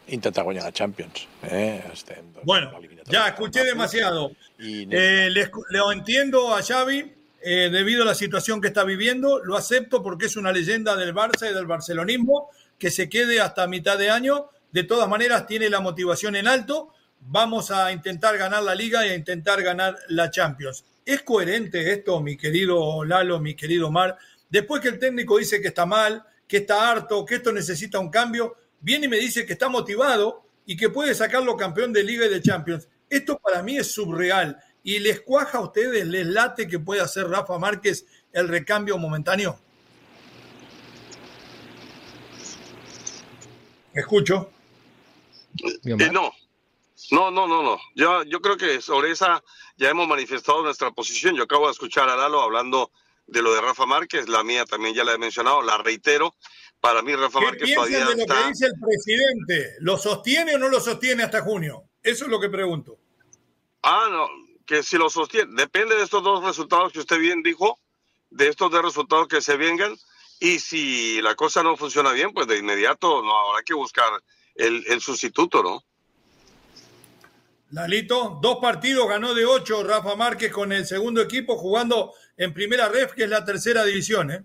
intentar 0.09 0.43
guanyar 0.43 0.65
la 0.65 0.71
Champions. 0.71 1.27
Eh? 1.43 1.81
Estem, 1.93 2.33
doncs, 2.33 2.45
bueno, 2.45 2.71
ya 3.05 3.27
escuché 3.27 3.63
demasiado. 3.63 4.31
Y... 4.57 4.83
Eh, 4.91 5.29
le, 5.29 5.51
le, 5.69 5.79
entiendo 5.93 6.53
a 6.53 6.61
Xavi 6.61 7.13
eh, 7.41 7.69
debido 7.71 8.03
a 8.03 8.05
la 8.05 8.15
situación 8.15 8.61
que 8.61 8.67
está 8.67 8.83
viviendo, 8.83 9.39
lo 9.43 9.55
acepto 9.55 10.03
porque 10.03 10.25
es 10.25 10.35
una 10.35 10.51
leyenda 10.51 10.95
del 10.95 11.13
Barça 11.13 11.49
y 11.49 11.53
del 11.53 11.65
barcelonismo, 11.65 12.49
que 12.77 12.91
se 12.91 13.09
quede 13.09 13.41
hasta 13.41 13.67
mitad 13.67 13.97
de 13.97 14.09
año, 14.09 14.49
de 14.71 14.83
todas 14.83 15.09
maneras 15.09 15.47
tiene 15.47 15.69
la 15.69 15.79
motivación 15.79 16.35
en 16.35 16.47
alto. 16.47 16.93
Vamos 17.21 17.71
a 17.71 17.91
intentar 17.91 18.37
ganar 18.37 18.63
la 18.63 18.75
liga 18.75 19.05
y 19.05 19.09
a 19.09 19.15
intentar 19.15 19.61
ganar 19.61 19.97
la 20.09 20.29
Champions. 20.29 20.85
¿Es 21.05 21.23
coherente 21.23 21.91
esto, 21.91 22.21
mi 22.21 22.37
querido 22.37 23.03
Lalo, 23.03 23.39
mi 23.39 23.55
querido 23.55 23.89
Mar? 23.89 24.17
Después 24.49 24.81
que 24.81 24.89
el 24.89 24.99
técnico 24.99 25.37
dice 25.37 25.61
que 25.61 25.69
está 25.69 25.85
mal, 25.85 26.23
que 26.47 26.57
está 26.57 26.89
harto, 26.91 27.25
que 27.25 27.35
esto 27.35 27.51
necesita 27.51 27.99
un 27.99 28.09
cambio, 28.09 28.55
viene 28.79 29.07
y 29.07 29.09
me 29.09 29.17
dice 29.17 29.45
que 29.45 29.53
está 29.53 29.69
motivado 29.69 30.43
y 30.65 30.77
que 30.77 30.89
puede 30.89 31.15
sacarlo 31.15 31.57
campeón 31.57 31.91
de 31.91 32.03
liga 32.03 32.25
y 32.25 32.29
de 32.29 32.41
Champions. 32.41 32.87
Esto 33.09 33.39
para 33.39 33.63
mí 33.63 33.77
es 33.77 33.91
subreal. 33.91 34.57
¿Y 34.83 34.99
les 34.99 35.21
cuaja 35.21 35.57
a 35.57 35.61
ustedes, 35.61 36.07
les 36.07 36.25
late 36.25 36.67
que 36.67 36.79
pueda 36.79 37.03
hacer 37.03 37.27
Rafa 37.27 37.57
Márquez 37.57 38.05
el 38.31 38.47
recambio 38.47 38.97
momentáneo? 38.97 39.59
Escucho. 43.93 44.51
Eh, 45.63 46.09
no, 46.11 46.33
no, 47.11 47.31
no, 47.31 47.47
no, 47.47 47.63
no. 47.63 47.79
Yo, 47.95 48.23
yo 48.23 48.41
creo 48.41 48.57
que 48.57 48.81
sobre 48.81 49.11
esa 49.11 49.43
ya 49.77 49.89
hemos 49.89 50.07
manifestado 50.07 50.61
nuestra 50.61 50.91
posición. 50.91 51.35
Yo 51.35 51.43
acabo 51.43 51.65
de 51.65 51.71
escuchar 51.71 52.09
a 52.09 52.15
Lalo 52.15 52.41
hablando 52.41 52.91
de 53.27 53.41
lo 53.41 53.53
de 53.53 53.61
Rafa 53.61 53.85
Márquez, 53.85 54.27
la 54.27 54.43
mía 54.43 54.65
también 54.65 54.95
ya 54.95 55.03
la 55.03 55.13
he 55.13 55.17
mencionado, 55.17 55.61
la 55.61 55.77
reitero. 55.77 56.35
Para 56.79 57.01
mí 57.01 57.15
Rafa 57.15 57.41
Márquez 57.41 57.73
todavía 57.73 57.99
de 57.99 58.15
lo 58.15 58.25
que 58.25 58.47
dice 58.49 58.65
el 58.65 58.73
presidente? 58.79 59.75
¿Lo 59.81 59.97
sostiene 59.97 60.55
o 60.55 60.57
no 60.57 60.69
lo 60.69 60.79
sostiene 60.79 61.23
hasta 61.23 61.41
junio? 61.41 61.83
Eso 62.01 62.25
es 62.25 62.31
lo 62.31 62.39
que 62.39 62.49
pregunto. 62.49 62.97
Ah, 63.83 64.07
no, 64.09 64.27
que 64.65 64.83
si 64.83 64.97
lo 64.97 65.09
sostiene, 65.09 65.51
depende 65.55 65.95
de 65.95 66.03
estos 66.03 66.23
dos 66.23 66.43
resultados 66.43 66.93
que 66.93 66.99
usted 66.99 67.19
bien 67.19 67.43
dijo, 67.43 67.79
de 68.29 68.47
estos 68.47 68.71
dos 68.71 68.83
resultados 68.83 69.27
que 69.27 69.41
se 69.41 69.57
vengan, 69.57 69.95
y 70.39 70.59
si 70.59 71.21
la 71.21 71.35
cosa 71.35 71.63
no 71.63 71.75
funciona 71.75 72.11
bien, 72.11 72.33
pues 72.33 72.47
de 72.47 72.57
inmediato 72.57 73.21
no 73.23 73.37
habrá 73.37 73.63
que 73.63 73.73
buscar 73.73 74.09
el, 74.55 75.01
sustituto, 75.01 75.63
¿no? 75.63 75.83
Lalito, 77.71 78.39
dos 78.41 78.57
partidos, 78.61 79.07
ganó 79.07 79.33
de 79.33 79.45
ocho 79.45 79.83
Rafa 79.83 80.15
Márquez 80.15 80.51
con 80.51 80.71
el 80.71 80.85
segundo 80.85 81.21
equipo 81.21 81.55
jugando 81.57 82.13
en 82.35 82.53
primera 82.53 82.89
ref, 82.89 83.13
que 83.13 83.25
es 83.25 83.29
la 83.29 83.45
tercera 83.45 83.85
división, 83.85 84.31
¿eh? 84.31 84.43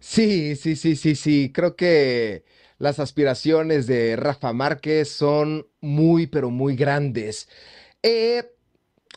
Sí, 0.00 0.56
sí, 0.56 0.74
sí, 0.74 0.96
sí, 0.96 1.14
sí. 1.14 1.52
Creo 1.52 1.76
que 1.76 2.44
las 2.78 2.98
aspiraciones 2.98 3.86
de 3.86 4.16
Rafa 4.16 4.52
Márquez 4.52 5.10
son 5.10 5.68
muy, 5.80 6.26
pero 6.26 6.50
muy 6.50 6.74
grandes. 6.74 7.48
Eh, 8.02 8.52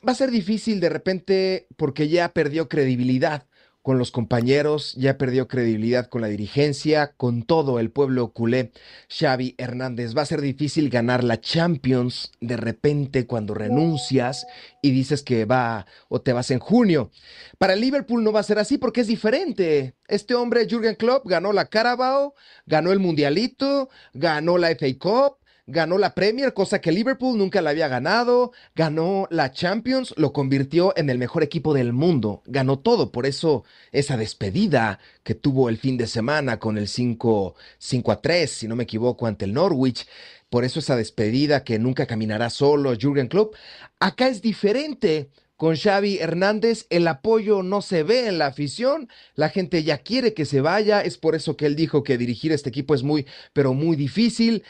va 0.08 0.12
a 0.12 0.16
ser 0.16 0.30
difícil 0.30 0.80
de 0.80 0.90
repente 0.90 1.68
porque 1.78 2.10
ya 2.10 2.34
perdió 2.34 2.68
credibilidad 2.68 3.48
con 3.84 4.00
los 4.00 4.12
compañeros, 4.12 4.94
ya 4.96 5.18
perdió 5.18 5.50
credibilidad 5.50 6.08
con 6.08 6.22
la 6.22 6.30
dirigencia, 6.30 7.14
con 7.18 7.44
todo 7.44 7.80
el 7.80 7.92
pueblo 7.92 8.32
culé. 8.32 8.72
Xavi 9.10 9.56
Hernández, 9.58 10.18
va 10.18 10.22
a 10.22 10.26
ser 10.26 10.40
difícil 10.40 10.90
ganar 10.90 11.22
la 11.24 11.42
Champions 11.42 12.32
de 12.40 12.56
repente 12.56 13.28
cuando 13.28 13.54
renuncias 13.54 14.48
y 14.82 14.92
dices 14.92 15.22
que 15.22 15.44
va 15.44 15.86
o 16.08 16.22
te 16.22 16.32
vas 16.32 16.50
en 16.52 16.60
junio. 16.60 17.12
Para 17.58 17.76
Liverpool 17.76 18.24
no 18.24 18.32
va 18.32 18.40
a 18.40 18.44
ser 18.44 18.58
así 18.58 18.78
porque 18.78 19.02
es 19.02 19.08
diferente. 19.08 19.96
Este 20.08 20.34
hombre, 20.34 20.66
Jürgen 20.66 20.96
Klopp, 20.96 21.28
ganó 21.28 21.52
la 21.52 21.66
Carabao, 21.66 22.36
ganó 22.66 22.94
el 22.94 23.00
Mundialito, 23.00 23.90
ganó 24.14 24.58
la 24.58 24.70
FA 24.70 24.88
Cup, 24.98 25.43
ganó 25.66 25.98
la 25.98 26.14
Premier, 26.14 26.54
cosa 26.54 26.82
que 26.82 26.92
Liverpool 26.92 27.38
nunca 27.38 27.62
la 27.62 27.70
había 27.70 27.88
ganado, 27.88 28.52
ganó 28.76 29.28
la 29.30 29.52
Champions, 29.52 30.14
lo 30.18 30.34
convirtió 30.34 30.94
en 30.98 31.10
el 31.10 31.18
mejor 31.18 31.44
equipo 31.44 31.74
del 31.74 31.94
mundo, 31.94 32.42
ganó 32.46 32.80
todo, 32.80 33.12
por 33.12 33.26
eso 33.26 33.64
esa 33.92 34.18
despedida 34.18 35.00
que 35.24 35.36
tuvo 35.36 35.70
el 35.70 35.78
fin 35.78 35.98
de 35.98 36.08
semana 36.08 36.60
con 36.60 36.78
el 36.78 36.88
5, 36.88 37.56
5 37.78 38.12
a 38.12 38.22
3, 38.22 38.52
si 38.52 38.68
no 38.68 38.76
me 38.76 38.84
equivoco, 38.84 39.26
ante 39.26 39.46
el 39.46 39.54
Norwich, 39.54 40.06
por 40.50 40.66
eso 40.66 40.80
esa 40.80 40.98
despedida 40.98 41.64
que 41.64 41.80
nunca 41.80 42.06
caminará 42.06 42.50
solo 42.50 42.94
Jürgen 42.96 43.28
Klopp, 43.28 43.56
acá 44.00 44.28
es 44.28 44.42
diferente. 44.42 45.30
Con 45.56 45.78
Xavi 45.78 46.18
Hernández. 46.18 46.88
El 46.90 47.08
apoyo 47.08 47.64
no 47.64 47.82
se 47.82 48.04
ve 48.04 48.28
en 48.28 48.38
la 48.38 48.48
afición, 48.48 49.08
la 49.36 49.48
gente 49.50 49.84
ya 49.84 50.00
quiere 50.00 50.34
que 50.34 50.46
se 50.46 50.60
vaya, 50.60 51.00
es 51.02 51.18
por 51.18 51.36
eso 51.36 51.56
que 51.56 51.68
él 51.68 51.76
dijo 51.78 52.04
que 52.04 52.18
dirigir 52.18 52.52
este 52.52 52.70
equipo 52.70 52.96
es 52.96 53.04
muy, 53.04 53.28
pero 53.54 53.74
muy 53.74 53.96
difícil 53.96 54.64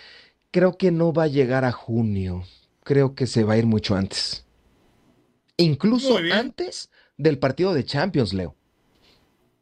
creo 0.53 0.77
que 0.77 0.91
no 0.91 1.11
va 1.11 1.23
a 1.23 1.27
llegar 1.27 1.65
a 1.65 1.71
junio. 1.71 2.43
Creo 2.83 3.15
que 3.15 3.25
se 3.25 3.43
va 3.43 3.53
a 3.53 3.57
ir 3.57 3.65
mucho 3.65 3.95
antes. 3.95 4.45
Incluso 5.57 6.17
antes 6.31 6.91
del 7.17 7.39
partido 7.39 7.73
de 7.73 7.83
Champions, 7.83 8.33
Leo. 8.33 8.55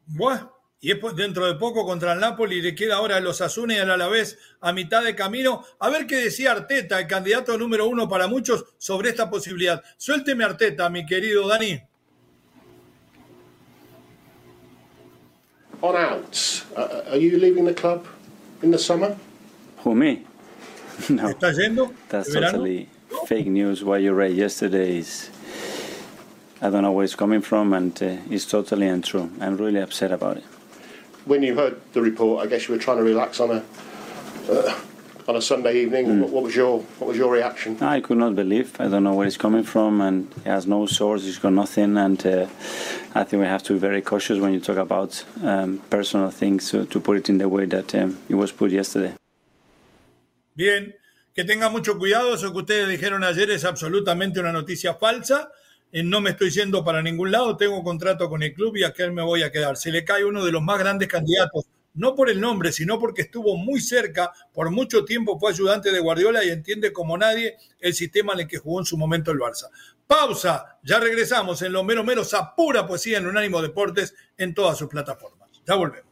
Bueno, 0.06 0.52
y 0.80 0.88
después 0.88 1.16
dentro 1.16 1.46
de 1.46 1.54
poco 1.54 1.86
contra 1.86 2.12
el 2.12 2.20
Napoli 2.20 2.60
le 2.60 2.74
queda 2.74 2.96
ahora 2.96 3.16
a 3.16 3.20
los 3.20 3.40
Asuna 3.40 3.74
y 3.74 3.78
al 3.78 3.90
Alavés 3.90 4.38
a 4.60 4.72
mitad 4.72 5.02
de 5.02 5.16
camino. 5.16 5.64
A 5.78 5.88
ver 5.88 6.06
qué 6.06 6.16
decía 6.16 6.52
Arteta, 6.52 7.00
el 7.00 7.06
candidato 7.06 7.56
número 7.56 7.86
uno 7.86 8.08
para 8.08 8.26
muchos, 8.26 8.66
sobre 8.76 9.08
esta 9.08 9.30
posibilidad. 9.30 9.82
Suélteme 9.96 10.44
Arteta, 10.44 10.90
mi 10.90 11.06
querido 11.06 11.48
Dani. 11.48 11.80
On 15.80 15.96
out, 15.96 16.36
uh, 16.76 17.10
are 17.10 17.18
you 17.18 17.38
leaving 17.38 17.64
the 17.64 17.74
club 17.74 18.04
in 18.62 18.70
the 18.70 18.78
summer? 18.78 19.16
Who 19.84 19.94
me? 19.94 20.26
no. 21.10 21.28
¿Está 21.28 21.52
yendo? 21.52 21.92
That's 22.08 22.32
totally 22.32 22.88
fake 23.26 23.46
news. 23.46 23.82
What 23.84 24.02
you 24.02 24.12
read 24.12 24.32
yesterday 24.32 24.98
is. 24.98 25.30
I 26.60 26.70
don't 26.70 26.82
know 26.82 26.92
where 26.92 27.04
it's 27.04 27.16
coming 27.16 27.40
from, 27.40 27.72
and 27.72 28.00
uh, 28.00 28.16
it's 28.30 28.44
totally 28.44 28.86
untrue. 28.86 29.28
I'm 29.40 29.56
really 29.56 29.80
upset 29.80 30.12
about 30.12 30.36
it. 30.36 30.44
When 31.24 31.42
you 31.42 31.56
heard 31.56 31.80
the 31.92 32.00
report, 32.00 32.44
I 32.44 32.48
guess 32.48 32.68
you 32.68 32.74
were 32.74 32.80
trying 32.80 32.98
to 32.98 33.02
relax 33.02 33.40
on 33.40 33.50
a 33.50 33.64
uh, 34.48 34.80
on 35.28 35.36
a 35.36 35.42
Sunday 35.42 35.82
evening. 35.82 36.06
Mm. 36.06 36.20
What, 36.20 36.30
what, 36.30 36.42
was 36.44 36.56
your 36.56 36.80
what 36.98 37.08
was 37.08 37.16
your 37.16 37.32
reaction? 37.32 37.82
I 37.82 38.00
could 38.00 38.18
not 38.18 38.34
believe. 38.34 38.80
I 38.80 38.88
don't 38.88 39.04
know 39.04 39.14
where 39.14 39.26
it's 39.26 39.36
coming 39.36 39.64
from, 39.64 40.00
and 40.00 40.30
it 40.44 40.46
has 40.46 40.66
no 40.66 40.86
source. 40.86 41.26
It's 41.26 41.38
got 41.38 41.52
nothing, 41.52 41.96
and 41.96 42.24
uh, 42.26 42.46
I 43.14 43.24
think 43.24 43.40
we 43.40 43.46
have 43.46 43.62
to 43.64 43.74
be 43.74 43.78
very 43.78 44.02
cautious 44.02 44.38
when 44.38 44.52
you 44.52 44.60
talk 44.60 44.76
about 44.76 45.24
um, 45.42 45.80
personal 45.90 46.30
things 46.30 46.70
to, 46.70 46.86
to, 46.86 47.00
put 47.00 47.16
it 47.16 47.28
in 47.28 47.38
the 47.38 47.48
way 47.48 47.66
that 47.66 47.94
um, 47.94 48.18
it 48.28 48.34
was 48.34 48.52
put 48.52 48.70
yesterday. 48.70 49.14
Bien, 50.54 50.94
que 51.34 51.44
tenga 51.44 51.70
mucho 51.70 51.98
cuidado, 51.98 52.34
eso 52.34 52.52
que 52.52 52.58
ustedes 52.58 52.88
dijeron 52.88 53.24
ayer 53.24 53.50
es 53.50 53.64
absolutamente 53.64 54.40
una 54.40 54.52
noticia 54.52 54.94
falsa. 54.94 55.50
Eh, 55.90 56.02
no 56.02 56.20
me 56.20 56.30
estoy 56.30 56.50
yendo 56.50 56.84
para 56.84 57.02
ningún 57.02 57.30
lado, 57.30 57.56
tengo 57.56 57.82
contrato 57.82 58.28
con 58.28 58.42
el 58.42 58.52
club 58.52 58.76
y 58.76 58.84
a 58.84 58.94
me 59.12 59.22
voy 59.22 59.42
a 59.42 59.50
quedar. 59.50 59.76
Se 59.76 59.90
le 59.90 60.04
cae 60.04 60.24
uno 60.24 60.44
de 60.44 60.52
los 60.52 60.62
más 60.62 60.78
grandes 60.78 61.08
candidatos, 61.08 61.66
no 61.94 62.14
por 62.14 62.30
el 62.30 62.40
nombre, 62.40 62.72
sino 62.72 62.98
porque 62.98 63.22
estuvo 63.22 63.56
muy 63.56 63.80
cerca, 63.80 64.32
por 64.52 64.70
mucho 64.70 65.04
tiempo 65.04 65.38
fue 65.38 65.52
ayudante 65.52 65.90
de 65.90 66.00
Guardiola 66.00 66.44
y 66.44 66.50
entiende 66.50 66.92
como 66.92 67.16
nadie 67.16 67.56
el 67.80 67.94
sistema 67.94 68.34
en 68.34 68.40
el 68.40 68.48
que 68.48 68.58
jugó 68.58 68.80
en 68.80 68.86
su 68.86 68.96
momento 68.96 69.30
el 69.30 69.38
Barça. 69.38 69.68
Pausa, 70.06 70.78
ya 70.82 70.98
regresamos 70.98 71.62
en 71.62 71.72
los 71.72 71.84
menos 71.84 72.04
menos 72.04 72.34
a 72.34 72.54
pura 72.54 72.86
poesía 72.86 73.18
en 73.18 73.26
Unánimo 73.26 73.62
Deportes 73.62 74.14
en 74.36 74.52
todas 74.52 74.76
sus 74.76 74.88
plataformas. 74.88 75.48
Ya 75.66 75.74
volvemos. 75.74 76.11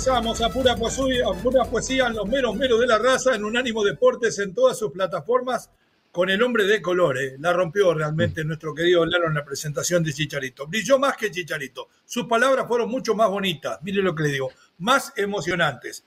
Regresamos 0.00 0.40
a 0.40 0.48
pura 0.48 0.74
poesía, 0.76 1.24
a 1.26 1.34
pura 1.34 1.64
poesía 1.66 2.06
en 2.06 2.14
los 2.14 2.26
meros 2.26 2.56
meros 2.56 2.80
de 2.80 2.86
la 2.86 2.96
raza, 2.96 3.34
en 3.34 3.44
Unánimo 3.44 3.84
Deportes, 3.84 4.38
en 4.38 4.54
todas 4.54 4.78
sus 4.78 4.90
plataformas, 4.92 5.68
con 6.10 6.30
el 6.30 6.42
hombre 6.42 6.64
de 6.64 6.80
colores. 6.80 7.38
La 7.38 7.52
rompió 7.52 7.92
realmente 7.92 8.42
nuestro 8.42 8.74
querido 8.74 9.04
Lalo 9.04 9.26
en 9.26 9.34
la 9.34 9.44
presentación 9.44 10.02
de 10.02 10.14
Chicharito. 10.14 10.66
Brilló 10.66 10.98
más 10.98 11.18
que 11.18 11.30
Chicharito. 11.30 11.88
Sus 12.06 12.24
palabras 12.24 12.66
fueron 12.66 12.88
mucho 12.88 13.14
más 13.14 13.28
bonitas, 13.28 13.78
mire 13.82 14.00
lo 14.00 14.14
que 14.14 14.22
le 14.22 14.28
digo, 14.30 14.50
más 14.78 15.12
emocionantes. 15.16 16.02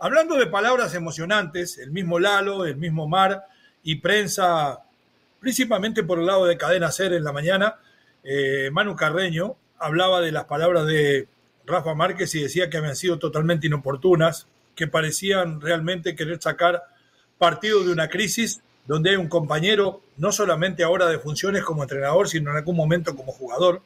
Hablando 0.00 0.36
de 0.36 0.46
palabras 0.46 0.94
emocionantes, 0.94 1.78
el 1.78 1.92
mismo 1.92 2.18
Lalo, 2.18 2.66
el 2.66 2.76
mismo 2.76 3.08
Mar 3.08 3.46
y 3.82 3.94
prensa, 3.96 4.80
principalmente 5.40 6.02
por 6.02 6.18
el 6.18 6.26
lado 6.26 6.44
de 6.44 6.58
Cadena 6.58 6.92
Ser 6.92 7.14
en 7.14 7.24
la 7.24 7.32
mañana, 7.32 7.78
eh, 8.22 8.68
Manu 8.70 8.94
Carreño 8.94 9.56
hablaba 9.78 10.20
de 10.20 10.30
las 10.30 10.44
palabras 10.44 10.84
de 10.84 11.26
Rafa 11.70 11.94
Márquez 11.94 12.34
y 12.34 12.42
decía 12.42 12.68
que 12.68 12.76
habían 12.76 12.96
sido 12.96 13.18
totalmente 13.18 13.66
inoportunas, 13.66 14.46
que 14.74 14.86
parecían 14.86 15.60
realmente 15.60 16.14
querer 16.14 16.40
sacar 16.40 16.82
partido 17.38 17.84
de 17.84 17.92
una 17.92 18.08
crisis 18.08 18.60
donde 18.86 19.10
hay 19.10 19.16
un 19.16 19.28
compañero, 19.28 20.02
no 20.16 20.32
solamente 20.32 20.82
ahora 20.82 21.06
de 21.06 21.18
funciones 21.18 21.62
como 21.62 21.82
entrenador, 21.82 22.28
sino 22.28 22.50
en 22.50 22.56
algún 22.56 22.76
momento 22.76 23.14
como 23.14 23.32
jugador. 23.32 23.82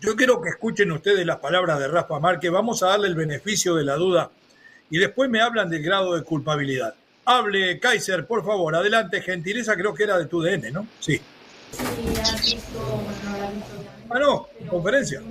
Yo 0.00 0.16
quiero 0.16 0.40
que 0.40 0.48
escuchen 0.48 0.90
ustedes 0.92 1.24
las 1.26 1.38
palabras 1.38 1.78
de 1.78 1.88
Rafa 1.88 2.18
Márquez, 2.18 2.50
vamos 2.50 2.82
a 2.82 2.88
darle 2.88 3.08
el 3.08 3.14
beneficio 3.14 3.74
de 3.74 3.84
la 3.84 3.96
duda 3.96 4.30
y 4.90 4.98
después 4.98 5.30
me 5.30 5.40
hablan 5.40 5.68
del 5.68 5.82
grado 5.82 6.14
de 6.14 6.22
culpabilidad. 6.22 6.94
Hable, 7.24 7.78
Kaiser, 7.80 8.26
por 8.26 8.44
favor, 8.44 8.74
adelante, 8.74 9.20
gentileza, 9.20 9.74
creo 9.74 9.94
que 9.94 10.04
era 10.04 10.16
de 10.18 10.26
tu 10.26 10.40
DN, 10.40 10.70
¿no? 10.70 10.86
Sí. 11.00 11.20
Sí, 11.72 12.58
no, 14.14 14.48
conferencia. 14.68 15.22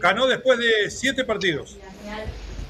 Ganó 0.00 0.26
después 0.26 0.58
de 0.58 0.90
siete 0.90 1.24
partidos. 1.24 1.76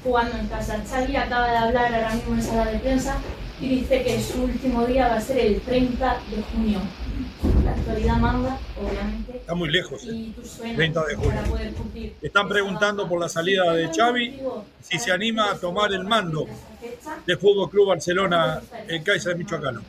Jugando 0.03 0.37
en 0.37 0.47
casa. 0.47 0.83
Xavi 0.89 1.15
acaba 1.15 1.51
de 1.51 1.57
hablar 1.57 1.93
ahora 1.93 2.13
mismo 2.13 2.35
en 2.35 2.43
sala 2.43 2.71
de 2.71 2.79
prensa 2.79 3.17
y 3.59 3.69
dice 3.69 4.03
que 4.03 4.21
su 4.21 4.43
último 4.43 4.85
día 4.85 5.07
va 5.07 5.15
a 5.15 5.21
ser 5.21 5.39
el 5.39 5.61
30 5.61 6.19
de 6.29 6.41
junio. 6.43 6.79
La 7.63 7.71
actualidad 7.71 8.17
manda, 8.17 8.59
obviamente. 8.79 9.37
Está 9.37 9.55
muy 9.55 9.69
lejos. 9.69 10.07
30 10.75 11.05
de 11.05 11.15
junio. 11.15 11.41
Están 12.21 12.47
preguntando 12.47 13.07
por 13.07 13.19
la 13.19 13.29
salida 13.29 13.73
de 13.73 13.89
Xavi, 13.89 14.39
si 14.81 14.99
se 14.99 15.11
anima 15.11 15.51
a 15.51 15.57
tomar 15.57 15.91
el 15.91 16.03
mando 16.03 16.45
del 17.25 17.37
Fútbol 17.37 17.69
Club 17.69 17.87
Barcelona, 17.87 18.61
el 18.87 19.03
Kaiser 19.03 19.35
Michoacano. 19.35 19.81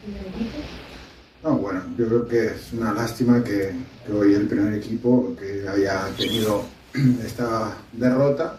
No, 1.43 1.57
bueno, 1.57 1.81
yo 1.97 2.09
creo 2.09 2.27
que 2.27 2.47
es 2.47 2.73
una 2.73 2.93
lástima 2.93 3.43
que, 3.45 3.71
hoy 4.13 4.35
el 4.35 4.49
primer 4.49 4.75
equipo 4.75 5.37
que 5.39 5.69
haya 5.69 6.09
tenido 6.17 6.65
esta 7.25 7.77
derrota, 7.93 8.59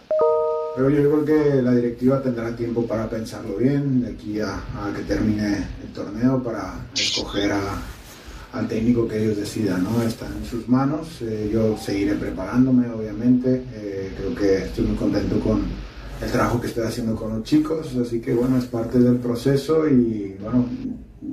pero 0.75 0.89
yo 0.89 1.23
creo 1.23 1.25
que 1.25 1.61
la 1.61 1.73
directiva 1.73 2.21
tendrá 2.21 2.55
tiempo 2.55 2.87
para 2.87 3.09
pensarlo 3.09 3.57
bien 3.57 4.01
de 4.01 4.11
aquí 4.11 4.39
a, 4.39 4.63
que 4.95 5.03
termine 5.03 5.57
el 5.83 5.91
torneo 5.93 6.41
para 6.41 6.87
escoger 6.95 7.51
al 8.53 8.67
técnico 8.69 9.07
que 9.07 9.23
ellos 9.23 9.37
decidan, 9.37 9.83
¿no? 9.83 10.01
Está 10.01 10.27
en 10.27 10.45
sus 10.45 10.69
manos, 10.69 11.21
eh, 11.21 11.49
yo 11.51 11.77
seguiré 11.77 12.15
preparándome, 12.15 12.89
obviamente, 12.89 13.61
eh, 13.73 14.13
creo 14.15 14.35
que 14.35 14.65
estoy 14.65 14.85
muy 14.85 14.95
contento 14.95 15.37
con 15.41 15.63
el 16.21 16.31
trabajo 16.31 16.61
que 16.61 16.67
estoy 16.67 16.85
haciendo 16.85 17.13
con 17.15 17.37
los 17.37 17.43
chicos, 17.43 17.93
así 18.01 18.21
que 18.21 18.33
bueno, 18.33 18.57
es 18.57 18.65
parte 18.65 18.99
del 18.99 19.17
proceso 19.17 19.87
y 19.87 20.37
bueno, 20.41 20.65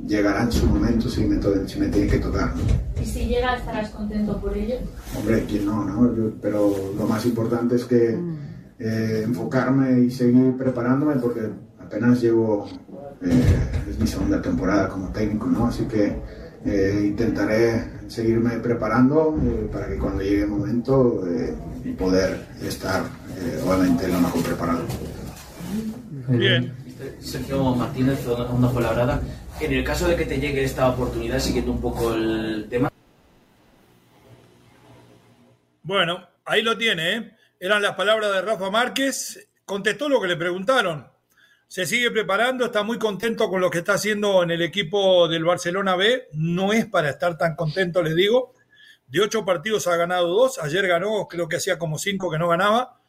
llegará 0.06 0.42
en 0.42 0.52
su 0.52 0.66
momento 0.66 1.08
si 1.08 1.24
me, 1.24 1.40
si 1.66 1.78
me 1.78 1.88
tiene 1.88 2.08
que 2.08 2.18
tocar. 2.18 2.52
¿Y 3.00 3.04
si 3.04 3.26
llega, 3.26 3.56
estarás 3.56 3.90
contento 3.90 4.38
por 4.40 4.56
ello? 4.56 4.76
Hombre, 5.16 5.44
quién 5.48 5.66
no, 5.66 5.84
¿no? 5.84 6.32
pero 6.40 6.74
lo 6.96 7.06
más 7.06 7.24
importante 7.26 7.76
es 7.76 7.84
que 7.84 8.18
eh, 8.78 9.22
enfocarme 9.24 10.00
y 10.00 10.10
seguir 10.10 10.56
preparándome 10.56 11.16
porque 11.16 11.50
apenas 11.80 12.20
llevo, 12.20 12.68
es 13.20 13.98
mi 13.98 14.06
segunda 14.06 14.42
temporada 14.42 14.88
como 14.88 15.08
técnico, 15.08 15.46
¿no? 15.46 15.66
Así 15.66 15.84
que 15.84 16.16
eh, 16.66 17.04
intentaré 17.06 17.84
seguirme 18.08 18.58
preparando 18.58 19.38
eh, 19.40 19.68
para 19.72 19.86
que 19.86 19.98
cuando 19.98 20.20
llegue 20.22 20.42
el 20.42 20.48
momento 20.48 21.22
eh, 21.28 21.54
poder 21.96 22.44
estar 22.60 23.04
obviamente 23.64 24.08
lo 24.08 24.20
mejor 24.20 24.42
preparado. 24.42 24.80
Bien. 26.28 26.72
Sergio 27.20 27.74
Martínez, 27.74 28.26
Onda 28.26 28.80
Labrada. 28.80 29.20
En 29.60 29.72
el 29.72 29.84
caso 29.84 30.06
de 30.08 30.16
que 30.16 30.26
te 30.26 30.38
llegue 30.38 30.62
esta 30.62 30.88
oportunidad, 30.88 31.38
siguiendo 31.38 31.72
un 31.72 31.80
poco 31.80 32.12
el 32.14 32.66
tema. 32.68 32.90
Bueno, 35.82 36.28
ahí 36.44 36.62
lo 36.62 36.76
tiene, 36.76 37.36
Eran 37.58 37.80
las 37.80 37.94
palabras 37.94 38.32
de 38.32 38.42
Rafa 38.42 38.70
Márquez. 38.70 39.48
Contestó 39.64 40.08
lo 40.08 40.20
que 40.20 40.28
le 40.28 40.36
preguntaron 40.36 41.06
se 41.68 41.84
sigue 41.84 42.10
preparando, 42.10 42.66
está 42.66 42.82
muy 42.82 42.98
contento 42.98 43.48
con 43.48 43.60
lo 43.60 43.70
que 43.70 43.78
está 43.78 43.94
haciendo 43.94 44.42
en 44.42 44.50
el 44.50 44.62
equipo 44.62 45.26
del 45.28 45.44
Barcelona 45.44 45.96
B. 45.96 46.28
No 46.32 46.72
es 46.72 46.86
para 46.86 47.10
estar 47.10 47.36
tan 47.36 47.56
contento, 47.56 48.02
les 48.02 48.14
digo. 48.14 48.54
De 49.08 49.20
ocho 49.20 49.44
partidos 49.44 49.86
ha 49.88 49.96
ganado 49.96 50.28
dos. 50.28 50.58
Ayer 50.58 50.86
ganó, 50.86 51.26
creo 51.28 51.48
que 51.48 51.56
hacía 51.56 51.78
como 51.78 51.98
cinco 51.98 52.30
que 52.30 52.38
no 52.38 52.48
ganaba. 52.48 53.00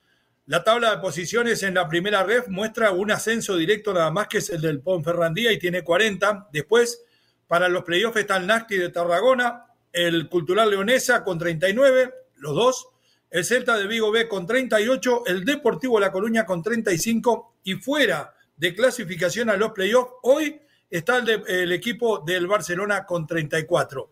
La 0.48 0.64
tabla 0.64 0.96
de 0.96 1.02
posiciones 1.02 1.62
en 1.64 1.74
la 1.74 1.90
primera 1.90 2.24
ref 2.24 2.48
muestra 2.48 2.92
un 2.92 3.12
ascenso 3.12 3.58
directo 3.58 3.94
nada 3.94 4.10
más 4.12 4.30
que 4.30 4.38
es 4.38 4.50
el 4.50 4.62
del 4.62 4.80
Ponferrandía 4.80 5.52
y 5.52 5.60
tiene 5.60 5.84
40. 5.84 6.48
Después, 6.54 7.04
para 7.48 7.68
los 7.68 7.84
playoffs 7.84 8.16
está 8.16 8.38
el 8.38 8.48
Nacti 8.48 8.78
de 8.78 8.88
Tarragona, 8.88 9.66
el 9.92 10.30
Cultural 10.30 10.70
Leonesa 10.70 11.26
con 11.26 11.38
39, 11.38 12.14
los 12.38 12.56
dos. 12.56 12.88
El 13.30 13.44
Celta 13.44 13.78
de 13.78 13.88
Vigo 13.88 14.10
B 14.10 14.30
con 14.30 14.48
38, 14.48 15.24
el 15.26 15.44
Deportivo 15.44 16.00
La 16.00 16.14
Coruña 16.14 16.46
con 16.46 16.64
35 16.64 17.56
y 17.66 17.74
fuera 17.74 18.34
de 18.56 18.74
clasificación 18.74 19.50
a 19.50 19.58
los 19.58 19.74
playoffs. 19.74 20.14
Hoy 20.24 20.62
está 20.90 21.18
el, 21.18 21.74
equipo 21.74 22.20
del 22.20 22.48
Barcelona 22.48 23.06
con 23.06 23.28
34. 23.28 24.10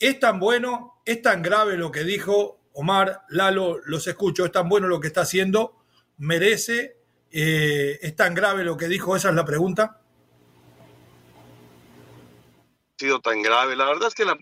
Es 0.00 0.18
tan 0.18 0.40
bueno, 0.40 1.00
es 1.04 1.22
tan 1.22 1.40
grave 1.40 1.76
lo 1.76 1.92
que 1.92 2.02
dijo 2.02 2.57
Omar, 2.80 3.22
Lalo, 3.30 3.80
los 3.86 4.06
escucho, 4.06 4.44
es 4.44 4.52
tan 4.52 4.68
bueno 4.68 4.86
lo 4.86 5.00
que 5.00 5.08
está 5.08 5.22
haciendo, 5.22 5.74
merece, 6.16 6.96
eh, 7.32 7.98
es 8.00 8.14
tan 8.14 8.34
grave 8.34 8.62
lo 8.62 8.76
que 8.76 8.86
dijo, 8.86 9.16
esa 9.16 9.30
es 9.30 9.34
la 9.34 9.44
pregunta. 9.44 10.00
Ha 12.94 12.98
sido 13.00 13.20
tan 13.20 13.42
grave, 13.42 13.74
la 13.74 13.84
verdad 13.84 14.06
es 14.06 14.14
que 14.14 14.24
la, 14.24 14.38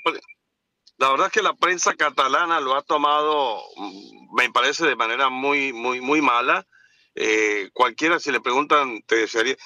la 0.99 1.11
verdad 1.11 1.29
es 1.29 1.33
que 1.33 1.40
la 1.40 1.55
prensa 1.55 1.94
catalana 1.94 2.61
lo 2.61 2.75
ha 2.75 2.83
tomado, 2.83 3.59
mm, 3.77 4.35
me 4.35 4.51
parece, 4.51 4.85
de 4.85 4.96
manera 4.96 5.31
muy, 5.31 5.72
muy, 5.72 6.03
muy 6.03 6.20
mala 6.20 6.66
eh, 7.14 7.70
cualquiera 7.72 8.20
si 8.20 8.31
le 8.33 8.42
preguntan 8.42 9.01
te 9.07 9.16
desearía. 9.16 9.57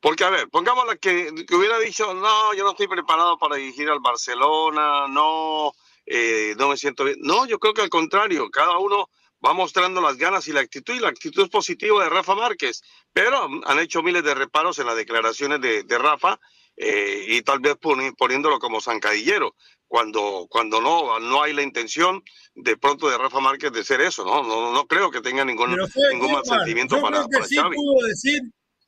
Porque, 0.00 0.24
a 0.24 0.30
ver, 0.30 0.48
pongámosla 0.48 0.96
que, 0.96 1.32
que, 1.46 1.54
hubiera 1.54 1.78
dicho, 1.78 2.12
no, 2.12 2.54
yo 2.54 2.64
no 2.64 2.72
estoy 2.72 2.88
preparado 2.88 3.38
para 3.38 3.54
dirigir 3.54 3.88
al 3.88 4.00
Barcelona, 4.00 5.06
no, 5.06 5.72
eh, 6.12 6.54
no 6.58 6.68
me 6.68 6.76
siento 6.76 7.04
bien. 7.04 7.18
No, 7.20 7.46
yo 7.46 7.60
creo 7.60 7.72
que 7.72 7.82
al 7.82 7.88
contrario, 7.88 8.50
cada 8.50 8.78
uno 8.78 9.08
va 9.44 9.52
mostrando 9.52 10.00
las 10.00 10.16
ganas 10.16 10.48
y 10.48 10.52
la 10.52 10.60
actitud, 10.60 10.94
y 10.94 10.98
la 10.98 11.08
actitud 11.08 11.44
es 11.44 11.48
positiva 11.48 12.02
de 12.02 12.10
Rafa 12.10 12.34
Márquez, 12.34 12.82
pero 13.12 13.48
han 13.64 13.78
hecho 13.78 14.02
miles 14.02 14.24
de 14.24 14.34
reparos 14.34 14.80
en 14.80 14.86
las 14.86 14.96
declaraciones 14.96 15.60
de, 15.60 15.84
de 15.84 15.98
Rafa 15.98 16.40
eh, 16.76 17.26
y 17.28 17.42
tal 17.42 17.60
vez 17.60 17.76
poniéndolo 17.76 18.58
como 18.58 18.80
zancadillero 18.80 19.54
cuando, 19.86 20.46
cuando 20.50 20.80
no, 20.80 21.20
no 21.20 21.42
hay 21.42 21.52
la 21.52 21.62
intención 21.62 22.22
de 22.54 22.76
pronto 22.76 23.08
de 23.08 23.16
Rafa 23.16 23.38
Márquez 23.38 23.70
de 23.70 23.84
ser 23.84 24.00
eso, 24.00 24.24
¿no? 24.24 24.42
No, 24.42 24.72
no 24.72 24.86
creo 24.86 25.10
que 25.10 25.20
tenga 25.20 25.44
ningún, 25.44 25.76
ningún 26.10 26.32
mal 26.32 26.44
sentimiento 26.44 27.00
para, 27.00 27.24
creo 27.24 27.42
que 27.42 27.48
sí 27.48 27.56
Pudo 27.56 28.06
decir, 28.06 28.40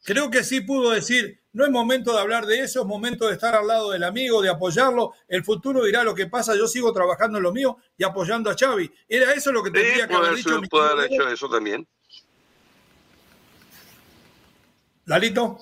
creo 0.02 0.30
que 0.30 0.44
sí 0.44 0.60
pudo 0.60 0.90
decir, 0.90 1.40
no 1.52 1.64
es 1.64 1.70
momento 1.70 2.12
de 2.12 2.20
hablar 2.20 2.46
de 2.46 2.60
eso, 2.60 2.80
es 2.80 2.86
momento 2.86 3.26
de 3.26 3.34
estar 3.34 3.54
al 3.54 3.66
lado 3.66 3.90
del 3.90 4.04
amigo, 4.04 4.42
de 4.42 4.48
apoyarlo, 4.48 5.12
el 5.28 5.44
futuro 5.44 5.84
dirá 5.84 6.02
lo 6.02 6.14
que 6.14 6.26
pasa, 6.26 6.56
yo 6.56 6.66
sigo 6.66 6.92
trabajando 6.92 7.38
en 7.38 7.44
lo 7.44 7.52
mío 7.52 7.76
y 7.96 8.04
apoyando 8.04 8.50
a 8.50 8.56
Xavi. 8.56 8.90
¿Era 9.08 9.32
eso 9.32 9.52
lo 9.52 9.62
que 9.62 9.70
tendría 9.70 10.08
que 10.08 10.14
haber 10.14 10.34
dicho? 10.34 10.60
Puede 10.70 10.90
haber 10.90 11.12
hecho 11.12 11.28
eso 11.28 11.48
también. 11.48 11.86
Lalito. 15.06 15.58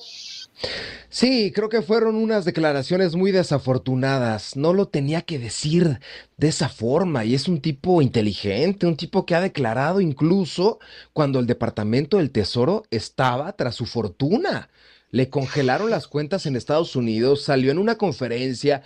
Sí, 1.09 1.51
creo 1.53 1.69
que 1.69 1.83
fueron 1.83 2.15
unas 2.15 2.45
declaraciones 2.45 3.17
muy 3.17 3.33
desafortunadas. 3.33 4.57
No 4.57 4.73
lo 4.73 4.87
tenía 4.89 5.23
que 5.23 5.41
decir 5.41 5.99
de 6.37 6.49
esa 6.49 6.69
forma 6.69 7.25
y 7.25 7.35
es 7.35 7.49
un 7.49 7.61
tipo 7.61 8.01
inteligente, 8.01 8.87
un 8.87 8.97
tipo 8.97 9.27
que 9.27 9.35
ha 9.35 9.41
declarado 9.41 10.01
incluso 10.01 10.79
cuando 11.13 11.41
el 11.41 11.47
Departamento 11.47 12.19
del 12.19 12.31
Tesoro 12.31 12.85
estaba 12.91 13.53
tras 13.55 13.75
su 13.75 13.87
fortuna. 13.87 14.71
Le 15.11 15.29
congelaron 15.29 15.91
las 15.91 16.07
cuentas 16.07 16.47
en 16.47 16.55
Estados 16.55 16.95
Unidos, 16.95 17.43
salió 17.43 17.73
en 17.73 17.79
una 17.79 17.97
conferencia 17.97 18.83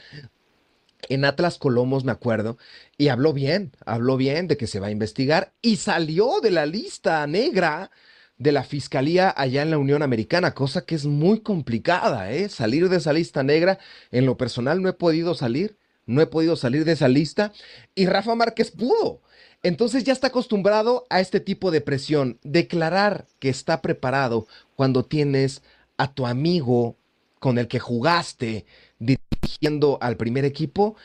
en 1.11 1.27
Atlas 1.27 1.59
Colomos, 1.59 2.05
me 2.05 2.13
acuerdo, 2.13 2.57
y 2.97 3.09
habló 3.09 3.35
bien, 3.35 3.73
habló 3.85 4.17
bien 4.17 4.49
de 4.49 4.57
que 4.57 4.67
se 4.67 4.81
va 4.81 4.87
a 4.87 4.91
investigar 4.91 5.53
y 5.61 5.77
salió 5.77 6.41
de 6.41 6.51
la 6.51 6.65
lista 6.65 7.27
negra 7.27 7.91
de 8.39 8.53
la 8.53 8.65
fiscalía 8.65 9.33
allá 9.37 9.63
en 9.63 9.71
la 9.71 9.79
Unión 9.79 10.03
Americana, 10.03 10.55
cosa 10.55 10.85
que 10.85 10.95
es 10.95 11.07
muy 11.07 11.41
complicada, 11.41 12.33
¿eh? 12.33 12.49
Salir 12.49 12.89
de 12.89 12.97
esa 12.97 13.13
lista 13.13 13.43
negra, 13.43 13.79
en 14.11 14.27
lo 14.27 14.37
personal 14.37 14.83
no 14.83 14.89
he 14.89 14.93
podido 14.93 15.35
salir, 15.35 15.77
no 16.07 16.21
he 16.21 16.27
podido 16.27 16.57
salir 16.57 16.85
de 16.85 16.93
esa 16.93 17.09
lista 17.09 17.53
y 17.95 18.07
Rafa 18.07 18.35
Márquez 18.35 18.71
pudo. 18.71 19.23
Entonces 19.63 20.05
ya 20.05 20.13
está 20.13 20.27
acostumbrado 20.27 21.07
a 21.09 21.21
este 21.21 21.41
tipo 21.41 21.71
de 21.71 21.81
presión. 21.81 22.39
Declarar 22.43 23.27
que 23.39 23.49
está 23.49 23.81
preparado 23.81 24.47
cuando 24.77 25.05
tienes 25.05 25.63
a 25.97 26.13
tu 26.13 26.27
amigo 26.27 26.97
con 27.39 27.59
el 27.59 27.67
que 27.67 27.79
jugaste 27.79 28.67
dirigiendo 28.99 29.99
al 30.03 30.17
primer 30.17 30.45
equipo, 30.45 30.97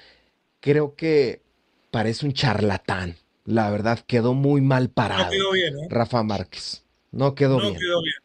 creo 0.59 0.95
que 0.95 1.41
parece 1.91 2.25
un 2.25 2.33
charlatán. 2.33 3.15
La 3.45 3.69
verdad, 3.69 3.99
quedó 4.05 4.33
muy 4.33 4.61
mal 4.61 4.89
parado. 4.89 5.31
¿eh? 5.31 5.87
Rafa 5.89 6.21
Márquez. 6.23 6.83
No 7.11 7.35
quedó 7.35 7.57
no 7.57 7.69
bien. 7.69 7.79
quedó 7.79 8.01
bien. 8.01 8.15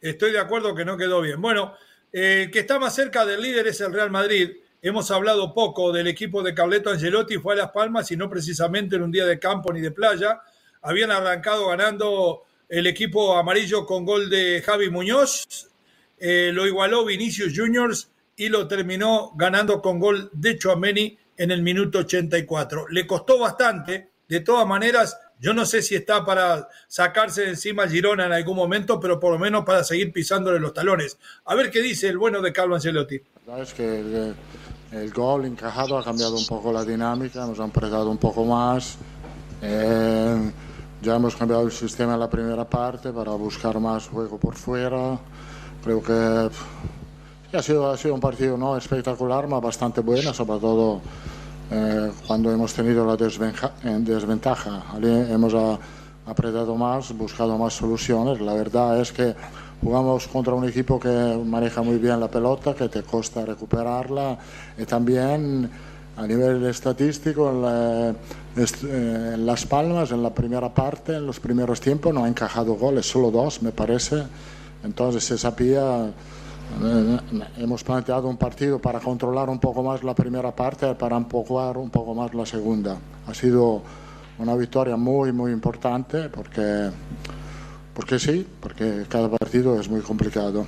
Estoy 0.00 0.32
de 0.32 0.38
acuerdo 0.38 0.74
que 0.74 0.84
no 0.84 0.96
quedó 0.96 1.20
bien. 1.20 1.40
Bueno, 1.40 1.74
el 2.12 2.50
que 2.50 2.60
está 2.60 2.78
más 2.78 2.94
cerca 2.94 3.24
del 3.24 3.40
líder 3.40 3.66
es 3.66 3.80
el 3.80 3.92
Real 3.92 4.10
Madrid. 4.10 4.50
Hemos 4.82 5.10
hablado 5.10 5.54
poco 5.54 5.92
del 5.92 6.06
equipo 6.06 6.42
de 6.42 6.54
Carleto 6.54 6.90
Angelotti, 6.90 7.38
fue 7.38 7.54
a 7.54 7.56
Las 7.56 7.70
Palmas 7.70 8.10
y 8.10 8.16
no 8.16 8.28
precisamente 8.28 8.96
en 8.96 9.02
un 9.02 9.10
día 9.10 9.24
de 9.24 9.38
campo 9.38 9.72
ni 9.72 9.80
de 9.80 9.90
playa. 9.90 10.42
Habían 10.82 11.10
arrancado 11.10 11.68
ganando 11.68 12.42
el 12.68 12.86
equipo 12.86 13.36
amarillo 13.36 13.86
con 13.86 14.04
gol 14.04 14.28
de 14.28 14.62
Javi 14.64 14.90
Muñoz, 14.90 15.70
eh, 16.18 16.50
lo 16.52 16.66
igualó 16.66 17.04
Vinicius 17.04 17.52
Juniors 17.56 18.10
y 18.36 18.48
lo 18.48 18.68
terminó 18.68 19.32
ganando 19.36 19.80
con 19.80 19.98
gol 19.98 20.30
de 20.32 20.58
Chuameni 20.58 21.16
en 21.36 21.50
el 21.50 21.62
minuto 21.62 22.00
84. 22.00 22.88
Le 22.88 23.06
costó 23.06 23.38
bastante, 23.38 24.10
de 24.28 24.40
todas 24.40 24.66
maneras, 24.66 25.18
yo 25.44 25.52
no 25.52 25.66
sé 25.66 25.82
si 25.82 25.94
está 25.94 26.24
para 26.24 26.70
sacarse 26.88 27.42
de 27.42 27.50
encima 27.50 27.86
Girona 27.86 28.24
en 28.24 28.32
algún 28.32 28.56
momento, 28.56 28.98
pero 28.98 29.20
por 29.20 29.30
lo 29.30 29.38
menos 29.38 29.62
para 29.66 29.84
seguir 29.84 30.10
pisándole 30.10 30.58
los 30.58 30.72
talones. 30.72 31.18
A 31.44 31.54
ver 31.54 31.70
qué 31.70 31.82
dice 31.82 32.08
el 32.08 32.16
bueno 32.16 32.40
de 32.40 32.50
Carlo 32.50 32.76
Ancelotti. 32.76 33.20
La 33.46 33.56
verdad 33.56 33.68
es 33.68 33.74
que 33.74 34.32
el, 34.92 35.12
gol 35.12 35.44
encajado 35.44 35.98
ha 35.98 36.02
cambiado 36.02 36.34
un 36.34 36.46
poco 36.46 36.72
la 36.72 36.82
dinámica, 36.82 37.44
nos 37.44 37.60
han 37.60 37.68
apretado 37.68 38.10
un 38.10 38.16
poco 38.16 38.46
más. 38.46 38.96
Eh, 39.60 40.50
ya 41.02 41.16
hemos 41.16 41.36
cambiado 41.36 41.66
el 41.66 41.72
sistema 41.72 42.14
en 42.14 42.20
la 42.20 42.30
primera 42.30 42.64
parte 42.64 43.12
para 43.12 43.32
buscar 43.32 43.78
más 43.78 44.08
juego 44.08 44.38
por 44.38 44.54
fuera. 44.54 45.18
Creo 45.84 46.02
que 46.02 46.48
ha, 47.54 47.62
sido, 47.62 47.90
ha 47.90 47.98
sido 47.98 48.14
un 48.14 48.20
partido 48.20 48.56
no 48.56 48.78
espectacular, 48.78 49.44
pero 49.44 49.60
bastante 49.60 50.00
bueno, 50.00 50.32
sobre 50.32 50.58
todo 50.58 51.02
eh, 51.74 52.12
cuando 52.26 52.52
hemos 52.52 52.72
tenido 52.72 53.04
la 53.04 53.16
desventaja, 53.16 54.84
hemos 55.02 55.54
apretado 56.24 56.76
más, 56.76 57.12
buscado 57.16 57.58
más 57.58 57.74
soluciones. 57.74 58.40
La 58.40 58.54
verdad 58.54 59.00
es 59.00 59.10
que 59.10 59.34
jugamos 59.82 60.28
contra 60.28 60.54
un 60.54 60.68
equipo 60.68 61.00
que 61.00 61.08
maneja 61.44 61.82
muy 61.82 61.98
bien 61.98 62.20
la 62.20 62.28
pelota, 62.28 62.74
que 62.74 62.88
te 62.88 63.02
cuesta 63.02 63.44
recuperarla 63.44 64.38
y 64.78 64.84
también 64.84 65.68
a 66.16 66.26
nivel 66.28 66.64
estadístico 66.66 67.50
en, 67.50 68.16
en 68.88 69.44
Las 69.44 69.66
Palmas, 69.66 70.12
en 70.12 70.22
la 70.22 70.32
primera 70.32 70.72
parte, 70.72 71.16
en 71.16 71.26
los 71.26 71.40
primeros 71.40 71.80
tiempos, 71.80 72.14
no 72.14 72.22
ha 72.22 72.28
encajado 72.28 72.74
goles, 72.74 73.10
solo 73.10 73.32
dos 73.32 73.62
me 73.62 73.72
parece. 73.72 74.22
Entonces 74.84 75.24
se 75.24 75.36
sabía 75.38 76.06
eh, 76.06 76.10
hemos 77.58 77.84
planteado 77.84 78.28
un 78.28 78.36
partido 78.36 78.78
para 78.78 79.00
controlar 79.00 79.48
un 79.48 79.58
poco 79.58 79.82
más 79.82 80.02
la 80.02 80.14
primera 80.14 80.54
parte 80.54 80.90
y 80.90 80.94
para 80.94 81.16
empujar 81.16 81.76
un 81.76 81.90
poco 81.90 82.14
más 82.14 82.34
la 82.34 82.46
segunda. 82.46 82.96
Ha 83.26 83.34
sido 83.34 83.82
una 84.38 84.54
victoria 84.56 84.96
muy, 84.96 85.32
muy 85.32 85.52
importante 85.52 86.28
porque, 86.28 86.90
porque 87.94 88.18
sí, 88.18 88.46
porque 88.60 89.04
cada 89.08 89.28
partido 89.28 89.78
es 89.80 89.88
muy 89.88 90.00
complicado. 90.00 90.66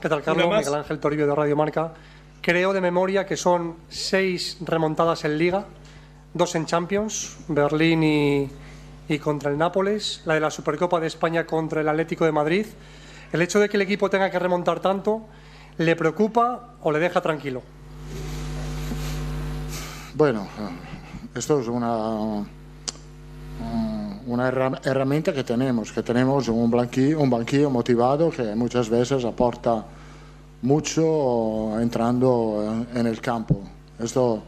¿Qué 0.00 0.08
tal, 0.08 0.22
Carlos? 0.22 0.48
Miguel 0.48 0.74
Ángel 0.74 0.98
Toribio 0.98 1.26
de 1.26 1.34
Radio 1.34 1.56
Marca. 1.56 1.92
Creo 2.40 2.72
de 2.72 2.80
memoria 2.80 3.24
que 3.24 3.36
son 3.36 3.76
seis 3.88 4.58
remontadas 4.60 5.24
en 5.24 5.38
Liga, 5.38 5.64
dos 6.34 6.54
en 6.54 6.66
Champions, 6.66 7.38
Berlín 7.48 8.02
y, 8.02 8.50
y 9.08 9.18
contra 9.18 9.50
el 9.50 9.56
Nápoles, 9.56 10.20
la 10.26 10.34
de 10.34 10.40
la 10.40 10.50
Supercopa 10.50 11.00
de 11.00 11.06
España 11.06 11.46
contra 11.46 11.80
el 11.80 11.88
Atlético 11.88 12.26
de 12.26 12.32
Madrid. 12.32 12.66
¿El 13.34 13.42
hecho 13.42 13.58
de 13.58 13.68
que 13.68 13.76
el 13.76 13.82
equipo 13.82 14.08
tenga 14.08 14.30
que 14.30 14.38
remontar 14.38 14.78
tanto 14.78 15.22
le 15.78 15.96
preocupa 15.96 16.76
o 16.80 16.92
le 16.92 17.00
deja 17.00 17.20
tranquilo? 17.20 17.62
Bueno, 20.14 20.46
esto 21.34 21.58
es 21.58 21.66
una, 21.66 22.46
herramienta 24.84 25.32
que 25.32 25.42
tenemos, 25.42 25.90
que 25.90 26.04
tenemos 26.04 26.46
un 26.46 26.70
banquillo, 26.70 27.18
un 27.18 27.28
banquillo 27.28 27.70
motivado 27.70 28.30
que 28.30 28.54
muchas 28.54 28.88
veces 28.88 29.24
aporta 29.24 29.84
mucho 30.62 31.80
entrando 31.80 32.86
en 32.94 33.04
el 33.04 33.20
campo. 33.20 33.62
Esto 33.98 34.44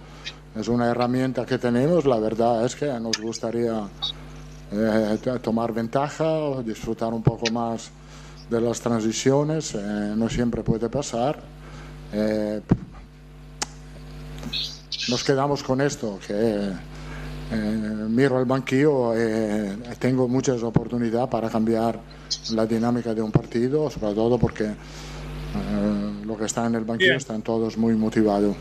es 0.55 0.69
una 0.69 0.89
herramienta 0.89 1.45
que 1.45 1.59
tenemos, 1.59 2.05
la 2.05 2.21
verdad 2.21 2.65
es 2.65 2.77
que 2.77 2.87
nos 3.01 3.21
gustaría 3.21 3.83
eh, 4.71 5.19
tomar 5.43 5.73
ventaja, 5.73 6.63
disfrutar 6.63 7.13
un 7.13 7.25
poco 7.25 7.51
más 7.51 7.91
de 8.51 8.61
las 8.61 8.81
transiciones, 8.81 9.75
eh, 9.75 10.15
no 10.17 10.29
siempre 10.29 10.63
puede 10.63 10.89
pasar. 10.89 11.41
Eh, 12.13 12.61
nos 15.09 15.25
quedamos 15.25 15.63
con 15.63 15.81
esto, 15.81 16.19
que 16.27 16.35
eh, 16.35 18.07
miro 18.09 18.39
el 18.41 18.45
banquillo 18.45 19.15
y 19.15 19.97
tengo 19.99 20.29
muchas 20.29 20.63
oportunidades 20.63 21.29
para 21.29 21.49
cambiar 21.49 22.01
la 22.53 22.67
dinámica 22.67 23.15
de 23.15 23.23
un 23.23 23.31
partido, 23.31 23.91
sobre 23.91 24.15
todo 24.15 24.39
porque 24.39 24.75
lo 26.25 26.37
que 26.37 26.45
está 26.45 26.67
en 26.67 26.75
el 26.75 26.85
banquillo 26.85 27.15
están 27.15 27.43
todos 27.43 27.79
muy 27.79 27.95
motivados. 27.95 28.57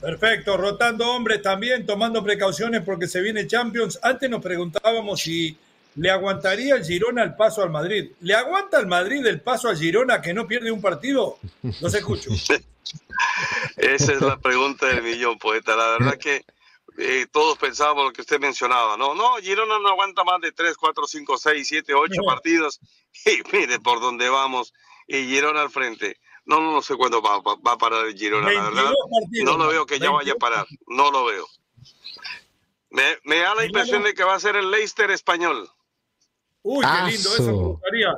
Perfecto, 0.00 0.56
rotando 0.56 1.08
hombres 1.10 1.42
también, 1.42 1.86
tomando 1.86 2.22
precauciones 2.24 2.82
porque 2.82 3.06
se 3.06 3.20
viene 3.20 3.46
Champions. 3.46 3.98
Antes 4.02 4.30
nos 4.30 4.42
preguntábamos 4.42 5.20
si 5.20 5.56
¿Le 5.96 6.10
aguantaría 6.10 6.76
el 6.76 6.84
Girona 6.84 7.22
el 7.22 7.34
paso 7.34 7.62
al 7.62 7.70
Madrid? 7.70 8.12
¿Le 8.20 8.34
aguanta 8.34 8.78
el 8.78 8.86
Madrid 8.86 9.26
el 9.26 9.40
paso 9.40 9.68
al 9.68 9.76
Girona 9.76 10.20
que 10.22 10.32
no 10.32 10.46
pierde 10.46 10.70
un 10.70 10.80
partido? 10.80 11.38
No 11.62 11.88
se 11.88 11.98
escucho. 11.98 12.30
Esa 13.76 14.12
es 14.12 14.20
la 14.20 14.38
pregunta 14.38 14.86
del 14.86 15.02
millón, 15.02 15.38
poeta. 15.38 15.76
La 15.76 15.90
verdad 15.90 16.18
que 16.18 16.44
eh, 16.98 17.26
todos 17.30 17.58
pensábamos 17.58 18.04
lo 18.04 18.12
que 18.12 18.20
usted 18.20 18.40
mencionaba. 18.40 18.96
No, 18.96 19.14
no, 19.14 19.36
Girona 19.36 19.78
no 19.78 19.88
aguanta 19.88 20.22
más 20.24 20.40
de 20.40 20.52
3, 20.52 20.76
4, 20.76 21.06
5, 21.06 21.38
6, 21.38 21.68
7, 21.68 21.94
8 21.94 22.22
partidos. 22.24 22.80
Y 23.26 23.42
mire 23.52 23.80
por 23.80 24.00
dónde 24.00 24.28
vamos. 24.28 24.72
Y 25.08 25.26
Girona 25.26 25.62
al 25.62 25.70
frente. 25.70 26.18
No, 26.44 26.60
no, 26.60 26.80
sé 26.80 26.94
cuándo 26.96 27.20
va, 27.20 27.36
a 27.36 27.76
parar 27.76 28.06
el 28.06 28.16
Girona, 28.16 28.50
la 28.50 28.62
verdad. 28.62 28.92
no 29.44 29.58
lo 29.58 29.68
veo 29.68 29.84
que 29.84 29.98
ya 29.98 30.10
vaya 30.10 30.32
a 30.32 30.36
parar. 30.36 30.66
No 30.86 31.10
lo 31.10 31.24
veo. 31.24 31.46
Me, 32.90 33.18
me 33.24 33.38
da 33.38 33.54
la 33.54 33.64
impresión 33.64 34.04
de 34.04 34.14
que 34.14 34.24
va 34.24 34.34
a 34.34 34.40
ser 34.40 34.56
el 34.56 34.70
Leicester 34.70 35.10
español. 35.10 35.68
Uy, 36.62 36.84
qué 36.84 37.10
lindo, 37.10 37.34
eso 37.34 37.44
me 37.44 37.52
gustaría. 37.52 38.14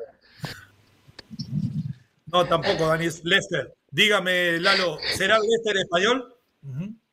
No, 2.26 2.46
tampoco, 2.46 2.86
Dani, 2.86 3.06
Lester. 3.24 3.74
Dígame, 3.90 4.58
Lalo, 4.58 4.98
¿será 5.16 5.38
Lester 5.38 5.76
español? 5.76 6.34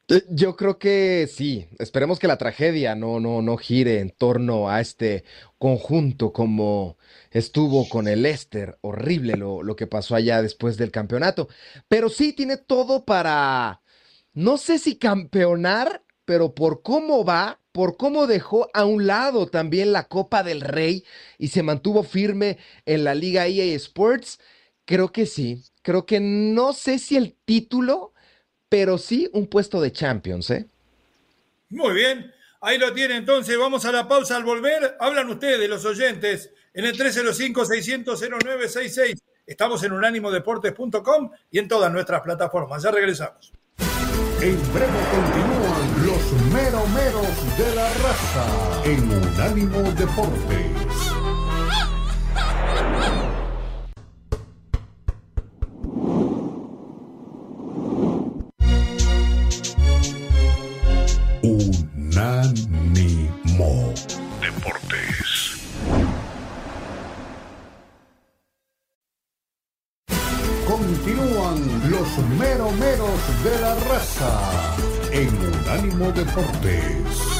Eh, 0.08 0.24
yo 0.30 0.56
creo 0.56 0.80
que 0.80 1.30
sí. 1.32 1.68
Esperemos 1.78 2.20
que 2.20 2.28
la 2.28 2.38
tragedia 2.38 2.96
no, 2.96 3.20
no, 3.20 3.42
no 3.42 3.58
gire 3.58 4.00
en 4.00 4.12
torno 4.12 4.70
a 4.70 4.80
este 4.82 5.24
conjunto 5.58 6.32
como 6.32 6.98
estuvo 7.32 7.88
con 7.90 8.08
el 8.08 8.24
Leicester. 8.24 8.78
Horrible 8.82 9.36
lo, 9.36 9.62
lo 9.62 9.76
que 9.76 9.88
pasó 9.88 10.16
allá 10.16 10.42
después 10.42 10.78
del 10.78 10.92
campeonato. 10.92 11.50
Pero 11.88 12.10
sí 12.10 12.34
tiene 12.34 12.58
todo 12.58 13.06
para, 13.06 13.82
no 14.34 14.58
sé 14.58 14.80
si 14.80 14.98
campeonar, 14.98 16.02
pero 16.26 16.56
por 16.56 16.82
cómo 16.82 17.26
va, 17.26 17.60
por 17.80 17.96
cómo 17.96 18.28
dejó 18.28 18.70
a 18.74 18.84
un 18.84 19.08
lado 19.08 19.48
también 19.48 19.94
la 19.94 20.10
Copa 20.10 20.44
del 20.44 20.60
Rey 20.60 21.06
y 21.38 21.48
se 21.48 21.64
mantuvo 21.64 22.04
firme 22.04 22.58
en 22.86 23.06
la 23.06 23.16
Liga 23.16 23.48
EA 23.48 23.74
Sports, 23.78 24.42
creo 24.84 25.14
que 25.14 25.26
sí. 25.26 25.64
Creo 25.82 26.06
que 26.06 26.20
no 26.20 26.74
sé 26.74 27.00
si 27.00 27.16
el 27.16 27.38
título, 27.46 28.14
pero 28.68 28.98
sí 28.98 29.30
un 29.32 29.48
puesto 29.48 29.80
de 29.80 29.94
Champions, 29.94 30.50
¿eh? 30.50 30.68
Muy 31.70 31.94
bien. 31.94 32.34
Ahí 32.60 32.78
lo 32.78 32.94
tiene 32.94 33.16
entonces. 33.16 33.58
Vamos 33.58 33.86
a 33.86 33.94
la 33.94 34.10
pausa 34.10 34.36
al 34.36 34.44
volver. 34.44 34.98
Hablan 35.00 35.30
ustedes, 35.30 35.70
los 35.70 35.86
oyentes, 35.86 36.52
en 36.74 36.84
el 36.84 36.98
305-600-0966. 36.98 39.22
Estamos 39.46 39.82
en 39.84 39.94
unánimodeportes.com 39.94 41.32
y 41.50 41.60
en 41.60 41.70
todas 41.70 41.90
nuestras 41.94 42.20
plataformas. 42.24 42.84
Ya 42.84 42.92
regresamos. 42.92 43.54
En 44.42 44.58
breve 44.74 45.02
continúan 45.12 46.06
los 46.06 46.54
meromeros 46.54 47.58
de 47.58 47.76
la 47.76 47.90
raza 47.96 48.46
en 48.86 49.12
Unánimo 49.12 49.92
Deportes. 49.92 50.79
Meromeros 72.40 73.44
de 73.44 73.60
la 73.60 73.76
raza 73.76 74.32
en 75.12 75.28
Unánimo 75.28 76.10
Deportes. 76.14 77.39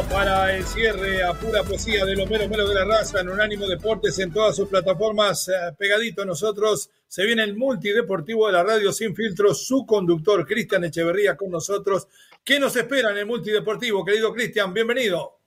Para 0.00 0.56
el 0.56 0.64
cierre 0.64 1.22
a 1.22 1.34
pura 1.34 1.62
poesía 1.62 2.06
de 2.06 2.16
los 2.16 2.28
meros 2.30 2.48
meros 2.48 2.66
de 2.66 2.74
la 2.74 2.84
raza 2.86 3.20
en 3.20 3.28
Unánimo 3.28 3.66
Deportes 3.66 4.18
en 4.20 4.32
todas 4.32 4.56
sus 4.56 4.66
plataformas. 4.66 5.48
Eh, 5.48 5.52
pegadito 5.76 6.22
a 6.22 6.24
nosotros 6.24 6.88
se 7.06 7.26
viene 7.26 7.42
el 7.42 7.56
multideportivo 7.56 8.46
de 8.46 8.54
la 8.54 8.62
radio 8.62 8.90
sin 8.90 9.14
filtro, 9.14 9.52
su 9.52 9.84
conductor 9.84 10.46
Cristian 10.46 10.84
Echeverría 10.84 11.36
con 11.36 11.50
nosotros. 11.50 12.08
¿Qué 12.42 12.58
nos 12.58 12.74
espera 12.74 13.10
en 13.10 13.18
el 13.18 13.26
multideportivo, 13.26 14.02
querido 14.02 14.32
Cristian? 14.32 14.72
Bienvenido. 14.72 15.38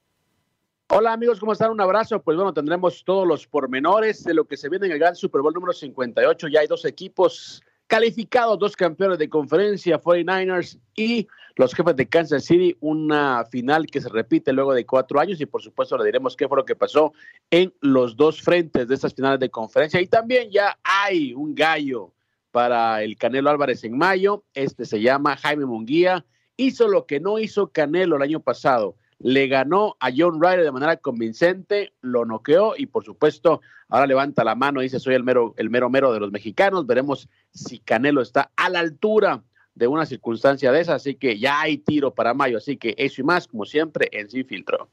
Hola 0.90 1.14
amigos, 1.14 1.40
¿cómo 1.40 1.54
están? 1.54 1.72
Un 1.72 1.82
abrazo. 1.82 2.22
Pues 2.22 2.38
bueno, 2.38 2.54
tendremos 2.54 3.04
todos 3.04 3.28
los 3.28 3.48
pormenores 3.48 4.24
de 4.24 4.36
lo 4.36 4.46
que 4.46 4.58
se 4.58 4.70
viene 4.70 4.86
en 4.86 4.92
el 4.92 5.00
Gran 5.00 5.16
Super 5.16 5.42
Bowl 5.42 5.54
número 5.54 5.74
58. 5.74 6.50
Ya 6.50 6.60
hay 6.60 6.68
dos 6.68 6.86
equipos 6.86 7.64
calificados, 7.88 8.60
dos 8.60 8.76
campeones 8.76 9.20
de 9.20 9.30
conferencia, 9.30 10.02
49ers 10.02 10.80
y 10.96 11.28
los 11.56 11.74
jefes 11.74 11.96
de 11.96 12.08
Kansas 12.08 12.46
City, 12.46 12.76
una 12.82 13.46
final 13.46 13.88
que 13.88 14.02
se 14.02 14.10
repite 14.10 14.52
luego 14.52 14.74
de 14.74 14.86
cuatro 14.86 15.20
años 15.20 15.40
y 15.40 15.46
por 15.46 15.62
supuesto 15.62 15.98
le 15.98 16.06
diremos 16.06 16.36
qué 16.36 16.48
fue 16.48 16.58
lo 16.58 16.66
que 16.66 16.76
pasó 16.76 17.14
en 17.50 17.74
los 17.82 18.16
dos 18.16 18.42
frentes 18.42 18.88
de 18.88 18.96
estas 18.96 19.14
finales 19.14 19.40
de 19.40 19.50
conferencia. 19.50 20.02
Y 20.02 20.08
también 20.08 20.50
ya 20.52 20.78
hay 20.84 21.34
un 21.34 21.56
gallo 21.56 22.12
para 22.52 23.04
el 23.04 23.18
Canelo 23.18 23.50
Álvarez 23.50 23.84
en 23.84 23.98
mayo, 23.98 24.44
este 24.54 24.86
se 24.86 25.02
llama 25.02 25.38
Jaime 25.38 25.66
Munguía, 25.66 26.26
hizo 26.58 26.88
lo 26.88 27.06
que 27.06 27.20
no 27.20 27.40
hizo 27.40 27.72
Canelo 27.72 28.16
el 28.16 28.22
año 28.22 28.40
pasado, 28.40 28.96
le 29.26 29.48
ganó 29.48 29.98
a 30.00 30.12
John 30.16 30.40
Ryder 30.40 30.64
de 30.64 30.72
manera 30.72 30.98
convincente, 30.98 31.94
lo 32.02 32.26
noqueó 32.26 32.76
y 32.78 32.86
por 32.86 33.04
supuesto 33.04 33.60
ahora 33.90 34.06
levanta 34.06 34.44
la 34.44 34.54
mano 34.54 34.82
y 34.82 34.84
dice 34.84 35.00
soy 35.00 35.16
el 35.16 35.24
mero, 35.24 35.56
el 35.58 35.72
mero 35.72 35.90
mero 35.90 36.14
de 36.14 36.20
los 36.20 36.32
mexicanos, 36.32 36.86
veremos 36.86 37.28
si 37.52 37.80
Canelo 37.80 38.22
está 38.22 38.52
a 38.56 38.70
la 38.70 38.82
altura 38.82 39.42
de 39.74 39.88
una 39.88 40.06
circunstancia 40.06 40.72
de 40.72 40.82
esa, 40.82 40.94
así 40.94 41.16
que 41.16 41.40
ya 41.40 41.60
hay 41.60 41.80
tiro 41.80 42.14
para 42.14 42.36
mayo, 42.36 42.60
así 42.60 42.78
que 42.78 42.94
eso 43.00 43.22
y 43.22 43.24
más, 43.24 43.48
como 43.48 43.66
siempre, 43.66 44.10
en 44.12 44.30
Sin 44.30 44.46
Filtro. 44.46 44.92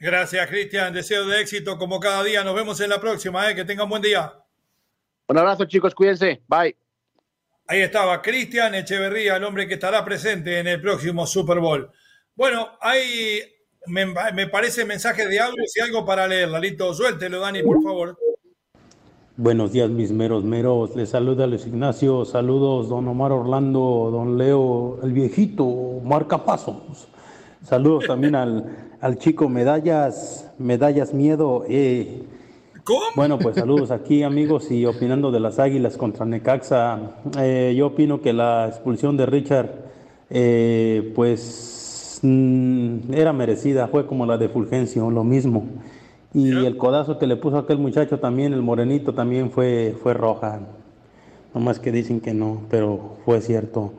Gracias, 0.00 0.48
Cristian. 0.48 0.92
Deseo 0.92 1.24
de 1.24 1.40
éxito 1.40 1.78
como 1.78 2.00
cada 2.00 2.24
día. 2.24 2.42
Nos 2.42 2.56
vemos 2.56 2.80
en 2.80 2.90
la 2.90 3.00
próxima. 3.00 3.48
¿eh? 3.48 3.54
Que 3.54 3.64
tengan 3.64 3.88
buen 3.88 4.02
día. 4.02 4.34
Un 5.28 5.38
abrazo, 5.38 5.64
chicos. 5.64 5.94
Cuídense. 5.94 6.42
Bye. 6.46 6.76
Ahí 7.68 7.80
estaba 7.80 8.20
Cristian 8.20 8.74
Echeverría, 8.74 9.36
el 9.36 9.44
hombre 9.44 9.66
que 9.66 9.74
estará 9.74 10.04
presente 10.04 10.58
en 10.58 10.66
el 10.66 10.82
próximo 10.82 11.26
Super 11.26 11.60
Bowl. 11.60 11.90
Bueno, 12.36 12.66
hay 12.80 13.42
me, 13.86 14.06
me 14.06 14.48
parece 14.48 14.84
mensaje 14.84 15.28
de 15.28 15.38
audio, 15.38 15.62
si 15.66 15.80
algo 15.80 16.04
para 16.04 16.26
leer, 16.26 16.48
Lalito, 16.48 16.92
suéltelo, 16.94 17.40
Dani, 17.40 17.62
por 17.62 17.82
favor. 17.82 18.18
Buenos 19.36 19.72
días, 19.72 19.90
mis 19.90 20.12
meros 20.12 20.44
meros. 20.44 20.94
Les 20.94 21.08
saluda 21.08 21.46
Luis 21.46 21.66
Ignacio. 21.66 22.24
Saludos, 22.24 22.88
don 22.88 23.06
Omar 23.08 23.32
Orlando, 23.32 24.08
don 24.12 24.38
Leo, 24.38 25.00
el 25.02 25.12
viejito, 25.12 26.00
marcapasos. 26.04 27.08
Saludos 27.64 28.06
también 28.06 28.36
al, 28.36 28.94
al 29.00 29.18
chico 29.18 29.48
Medallas, 29.48 30.50
Medallas 30.58 31.12
Miedo. 31.12 31.64
Eh. 31.68 32.22
¿Cómo? 32.84 33.00
Bueno, 33.16 33.38
pues 33.38 33.56
saludos 33.56 33.90
aquí, 33.90 34.22
amigos, 34.22 34.70
y 34.70 34.86
opinando 34.86 35.32
de 35.32 35.40
las 35.40 35.58
águilas 35.58 35.96
contra 35.96 36.24
Necaxa. 36.24 37.16
Eh, 37.40 37.74
yo 37.76 37.88
opino 37.88 38.20
que 38.20 38.32
la 38.32 38.68
expulsión 38.68 39.16
de 39.16 39.26
Richard, 39.26 39.70
eh, 40.30 41.12
pues, 41.14 41.73
mm, 42.24 43.12
era 43.12 43.32
merecida. 43.32 43.88
Fue 43.88 44.06
como 44.06 44.26
la 44.26 44.38
de 44.38 44.48
Fulgencio, 44.48 45.10
lo 45.10 45.24
mismo. 45.24 45.64
Y 46.32 46.50
el 46.50 46.76
codazo 46.76 47.18
que 47.18 47.28
le 47.28 47.36
puso 47.36 47.58
aquel 47.58 47.78
muchacho 47.78 48.18
también, 48.18 48.52
el 48.52 48.62
morenito, 48.62 49.14
también 49.14 49.52
fue, 49.52 49.94
fue 50.02 50.14
roja. 50.14 50.60
No 51.54 51.60
más 51.60 51.78
que 51.78 51.92
dicen 51.92 52.20
que 52.20 52.34
no, 52.34 52.62
pero 52.68 53.18
fue 53.24 53.40
cierto. 53.40 53.92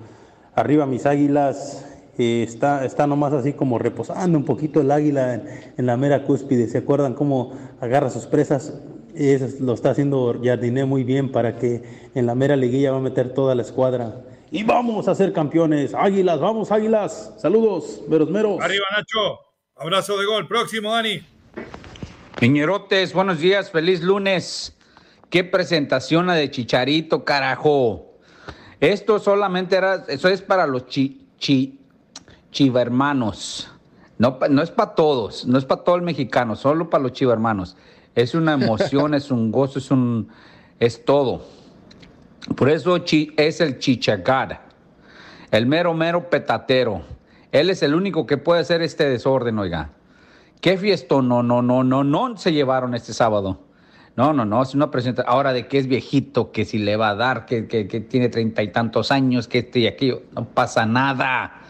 Arriba 0.53 0.85
mis 0.85 1.05
águilas, 1.05 1.85
eh, 2.17 2.43
está, 2.43 2.85
está 2.85 3.07
nomás 3.07 3.33
así 3.33 3.53
como 3.53 3.77
reposando 3.77 4.37
un 4.37 4.45
poquito 4.45 4.79
el 4.79 4.91
águila 4.91 5.41
en, 5.77 5.85
la 5.85 5.97
mera 5.97 6.23
cúspide. 6.23 6.67
¿Se 6.67 6.77
acuerdan 6.77 7.13
cómo 7.13 7.51
agarra 7.81 8.09
sus 8.09 8.25
presas? 8.25 8.73
Eso 9.13 9.47
lo 9.61 9.73
está 9.73 9.91
haciendo 9.91 10.37
Jardiné 10.43 10.85
muy 10.85 11.03
bien 11.03 11.31
para 11.31 11.55
que 11.57 11.83
en 12.13 12.25
la 12.25 12.35
mera 12.35 12.55
liguilla 12.55 12.91
va 12.91 12.97
a 12.97 13.01
meter 13.01 13.33
toda 13.33 13.55
la 13.55 13.61
escuadra. 13.61 14.21
Y 14.55 14.63
vamos 14.63 15.09
a 15.09 15.15
ser 15.15 15.33
campeones. 15.33 15.93
Águilas, 15.93 16.39
vamos 16.39 16.71
águilas. 16.71 17.33
Saludos, 17.37 17.99
meros 18.07 18.29
meros. 18.29 18.61
Arriba 18.61 18.85
Nacho. 18.95 19.41
Abrazo 19.75 20.17
de 20.17 20.25
gol. 20.25 20.47
Próximo, 20.47 20.93
Dani. 20.93 21.21
Piñerotes, 22.39 23.11
buenos 23.11 23.41
días, 23.41 23.69
feliz 23.69 24.01
lunes. 24.01 24.73
Qué 25.29 25.43
presentación 25.43 26.27
la 26.27 26.35
de 26.35 26.49
Chicharito, 26.49 27.25
carajo. 27.25 28.13
Esto 28.79 29.19
solamente 29.19 29.75
era, 29.75 30.05
eso 30.07 30.29
es 30.29 30.41
para 30.41 30.65
los 30.67 30.87
chi, 30.87 31.27
chi, 31.37 31.77
chivermanos. 32.49 33.69
No, 34.17 34.39
no 34.49 34.61
es 34.61 34.71
para 34.71 34.95
todos, 34.95 35.45
no 35.45 35.57
es 35.57 35.65
para 35.65 35.83
todo 35.83 35.97
el 35.97 36.01
mexicano, 36.01 36.55
solo 36.55 36.89
para 36.89 37.03
los 37.03 37.11
chivermanos. 37.11 37.75
Es 38.15 38.33
una 38.33 38.53
emoción, 38.53 39.13
es 39.15 39.31
un 39.31 39.51
gozo, 39.51 39.79
es 39.79 39.91
un, 39.91 40.29
es 40.79 41.03
todo. 41.03 41.43
Por 42.53 42.69
eso 42.69 43.03
es 43.37 43.61
el 43.61 43.79
chichagar, 43.79 44.61
el 45.51 45.65
mero, 45.65 45.93
mero 45.93 46.29
petatero. 46.29 47.01
Él 47.51 47.69
es 47.69 47.81
el 47.81 47.95
único 47.95 48.25
que 48.25 48.37
puede 48.37 48.61
hacer 48.61 48.81
este 48.81 49.09
desorden, 49.09 49.57
oiga. 49.57 49.89
¿Qué 50.61 50.77
fiesta? 50.77 51.21
No, 51.21 51.41
no, 51.41 51.61
no, 51.61 51.83
no, 51.83 52.03
no 52.03 52.37
se 52.37 52.53
llevaron 52.53 52.93
este 52.93 53.13
sábado. 53.13 53.61
No, 54.15 54.31
no, 54.31 54.45
no, 54.45 54.61
es 54.61 54.73
una 54.73 54.91
presentación. 54.91 55.33
Ahora 55.33 55.51
de 55.53 55.67
que 55.67 55.77
es 55.77 55.87
viejito, 55.87 56.51
que 56.51 56.65
si 56.65 56.77
le 56.77 56.95
va 56.95 57.09
a 57.09 57.15
dar, 57.15 57.45
que, 57.45 57.67
que, 57.67 57.85
tiene 57.85 58.29
treinta 58.29 58.63
y 58.63 58.69
tantos 58.69 59.11
años, 59.11 59.47
que 59.47 59.59
este 59.59 59.79
y 59.79 59.87
aquello, 59.87 60.23
no 60.33 60.45
pasa 60.45 60.85
nada. 60.85 61.61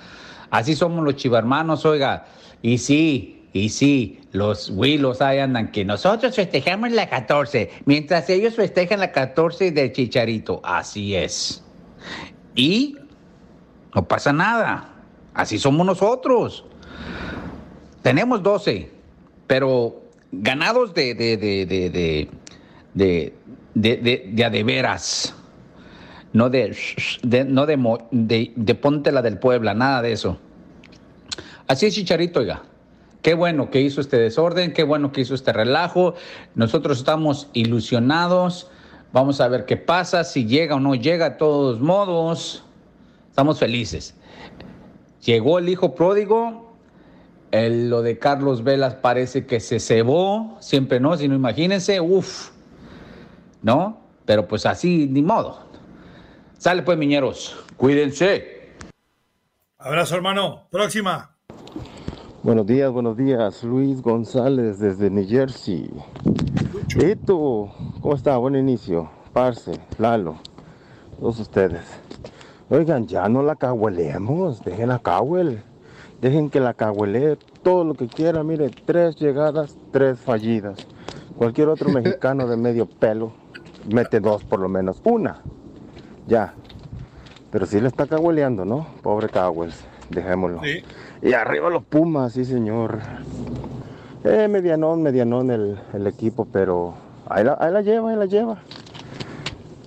Así 0.52 0.76
somos 0.76 1.04
los 1.04 1.16
chivarmanos, 1.16 1.86
oiga. 1.86 2.26
Y 2.62 2.78
sí, 2.78 3.35
y 3.56 3.70
sí, 3.70 4.20
los 4.34 4.70
Willos 4.70 5.22
ahí 5.22 5.40
andan 5.40 5.72
que 5.72 5.86
nosotros 5.86 6.36
festejamos 6.36 6.92
la 6.92 7.08
14, 7.08 7.70
mientras 7.86 8.30
ellos 8.30 8.56
festejan 8.56 9.00
la 9.00 9.14
14 9.14 9.72
de 9.72 9.94
Chicharito. 9.94 10.60
Así 10.62 11.16
es. 11.16 11.64
Y 12.54 12.98
no 13.94 14.06
pasa 14.06 14.34
nada. 14.34 14.90
Así 15.34 15.58
somos 15.58 15.86
nosotros. 15.86 16.66
Tenemos 18.02 18.44
12, 18.44 18.92
pero 19.48 20.04
ganados 20.34 20.94
de, 20.94 21.16
de, 21.16 21.38
de, 21.38 21.66
de, 21.66 22.30
de, 22.94 23.34
de, 23.74 24.32
de, 24.34 24.44
a 24.44 24.50
de 24.50 24.64
veras. 24.66 25.34
No 26.34 26.50
de, 26.50 26.76
no 27.48 27.66
de, 27.66 28.52
de, 28.54 28.76
ponte 28.76 29.14
la 29.14 29.22
del 29.22 29.40
Puebla, 29.40 29.74
nada 29.74 30.02
de 30.02 30.12
eso. 30.12 30.38
Así 31.68 31.86
es, 31.86 31.96
Chicharito, 31.96 32.42
oiga. 32.42 32.62
Qué 33.26 33.34
bueno 33.34 33.72
que 33.72 33.82
hizo 33.82 34.02
este 34.02 34.18
desorden, 34.18 34.72
qué 34.72 34.84
bueno 34.84 35.12
que 35.12 35.22
hizo 35.22 35.34
este 35.34 35.52
relajo. 35.52 36.14
Nosotros 36.54 37.00
estamos 37.00 37.50
ilusionados. 37.54 38.70
Vamos 39.14 39.42
a 39.42 39.48
ver 39.48 39.66
qué 39.66 39.78
pasa, 39.78 40.24
si 40.24 40.46
llega 40.46 40.76
o 40.76 40.80
no 40.80 40.94
llega, 40.94 41.32
de 41.32 41.36
todos 41.38 41.80
modos. 41.80 42.64
Estamos 43.28 43.58
felices. 43.58 44.14
Llegó 45.24 45.58
el 45.58 45.70
hijo 45.70 45.96
pródigo, 45.96 46.78
lo 47.52 48.04
de 48.04 48.20
Carlos 48.20 48.64
Velas 48.64 48.94
parece 48.94 49.48
que 49.48 49.60
se 49.60 49.80
cebó, 49.80 50.58
siempre 50.60 51.00
no, 51.00 51.18
sino 51.18 51.34
imagínense, 51.34 52.00
uff, 52.00 52.52
¿no? 53.64 54.04
Pero 54.26 54.48
pues 54.48 54.68
así, 54.68 55.08
ni 55.10 55.24
modo. 55.24 55.68
Sale 56.60 56.84
pues, 56.84 56.96
miñeros, 56.96 57.58
cuídense. 57.76 58.76
Abrazo, 59.80 60.14
hermano. 60.14 60.68
Próxima. 60.70 61.35
Buenos 62.46 62.68
días, 62.68 62.92
buenos 62.92 63.18
días. 63.18 63.64
Luis 63.64 64.04
González 64.04 64.78
desde 64.78 65.10
New 65.10 65.28
Jersey. 65.28 65.90
Esto, 66.96 67.72
¿cómo 68.02 68.14
está? 68.14 68.38
Buen 68.38 68.56
inicio. 68.56 69.10
Parce, 69.34 69.72
Lalo, 69.98 70.36
todos 71.20 71.40
ustedes. 71.40 71.82
Oigan, 72.70 73.08
ya 73.08 73.28
no 73.30 73.42
la 73.42 73.56
cahueleemos, 73.56 74.64
dejen 74.64 74.92
a 74.92 75.00
cahuel. 75.00 75.64
Dejen 76.22 76.52
que 76.52 76.60
la 76.60 76.76
cahuele 76.76 77.36
todo 77.64 77.84
lo 77.84 77.96
que 77.96 78.06
quiera. 78.06 78.44
Mire, 78.44 78.70
tres 78.70 79.16
llegadas, 79.16 79.76
tres 79.92 80.20
fallidas. 80.20 80.86
Cualquier 81.36 81.70
otro 81.70 81.90
mexicano 81.92 82.46
de 82.46 82.58
medio 82.58 82.86
pelo 82.86 83.32
mete 83.92 84.20
dos 84.20 84.44
por 84.44 84.60
lo 84.60 84.70
menos. 84.70 85.02
Una. 85.04 85.42
Ya. 86.28 86.54
Pero 87.50 87.66
sí 87.66 87.82
le 87.82 87.88
está 87.88 88.06
cahueleando, 88.06 88.66
¿no? 88.66 88.86
Pobre 89.02 89.30
Cowells. 89.30 89.84
Dejémoslo. 90.12 90.62
Y 91.26 91.34
arriba 91.34 91.72
los 91.72 91.84
Pumas, 91.84 92.34
sí 92.34 92.46
señor. 92.46 93.00
Eh, 94.24 94.48
medianón, 94.48 95.02
medianón 95.02 95.50
el, 95.50 96.06
equipo, 96.06 96.48
pero 96.54 96.94
ahí 97.28 97.44
la, 97.44 97.58
ahí 97.60 97.74
la 97.74 97.82
lleva, 97.82 98.12
ahí 98.12 98.16
la 98.16 98.28
lleva. 98.28 98.62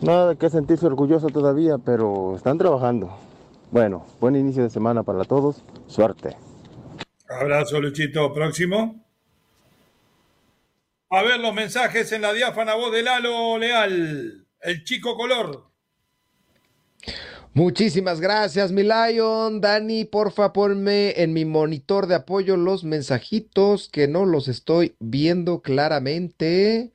Nada 0.03 0.34
qué 0.34 0.51
sentirse 0.51 0.86
orgulloso 0.86 1.28
todavía, 1.28 1.78
pero 1.78 2.34
están 2.34 2.59
trabajando. 2.59 3.16
Bueno, 3.70 4.05
buen 4.20 4.34
inicio 4.34 4.64
de 4.64 4.70
semana 4.70 5.05
para 5.05 5.22
todos. 5.22 5.62
Suerte. 5.86 6.36
Abrazo, 7.28 7.80
Luchito. 7.80 8.34
Próximo. 8.34 9.07
A 11.09 11.22
ver 11.22 11.39
los 11.39 11.55
mensajes 11.55 12.11
en 12.11 12.22
la 12.22 12.32
diáfana 12.32 12.74
voz 12.74 12.91
de 12.91 13.05
Lalo 13.05 13.59
Leal, 13.59 14.45
el 14.61 14.82
chico 14.82 15.16
color. 15.16 15.67
Muchísimas 17.59 18.20
gracias, 18.20 18.70
mi 18.70 18.84
Lion. 18.84 19.61
Dani, 19.61 20.04
porfa, 20.04 20.52
ponme 20.52 21.20
en 21.20 21.32
mi 21.32 21.44
monitor 21.44 22.06
de 22.06 22.14
apoyo 22.14 22.56
los 22.56 22.84
mensajitos 22.84 23.88
que 23.88 24.06
no 24.06 24.26
los 24.26 24.46
estoy 24.46 24.94
viendo 25.00 25.61
claramente. 25.61 26.92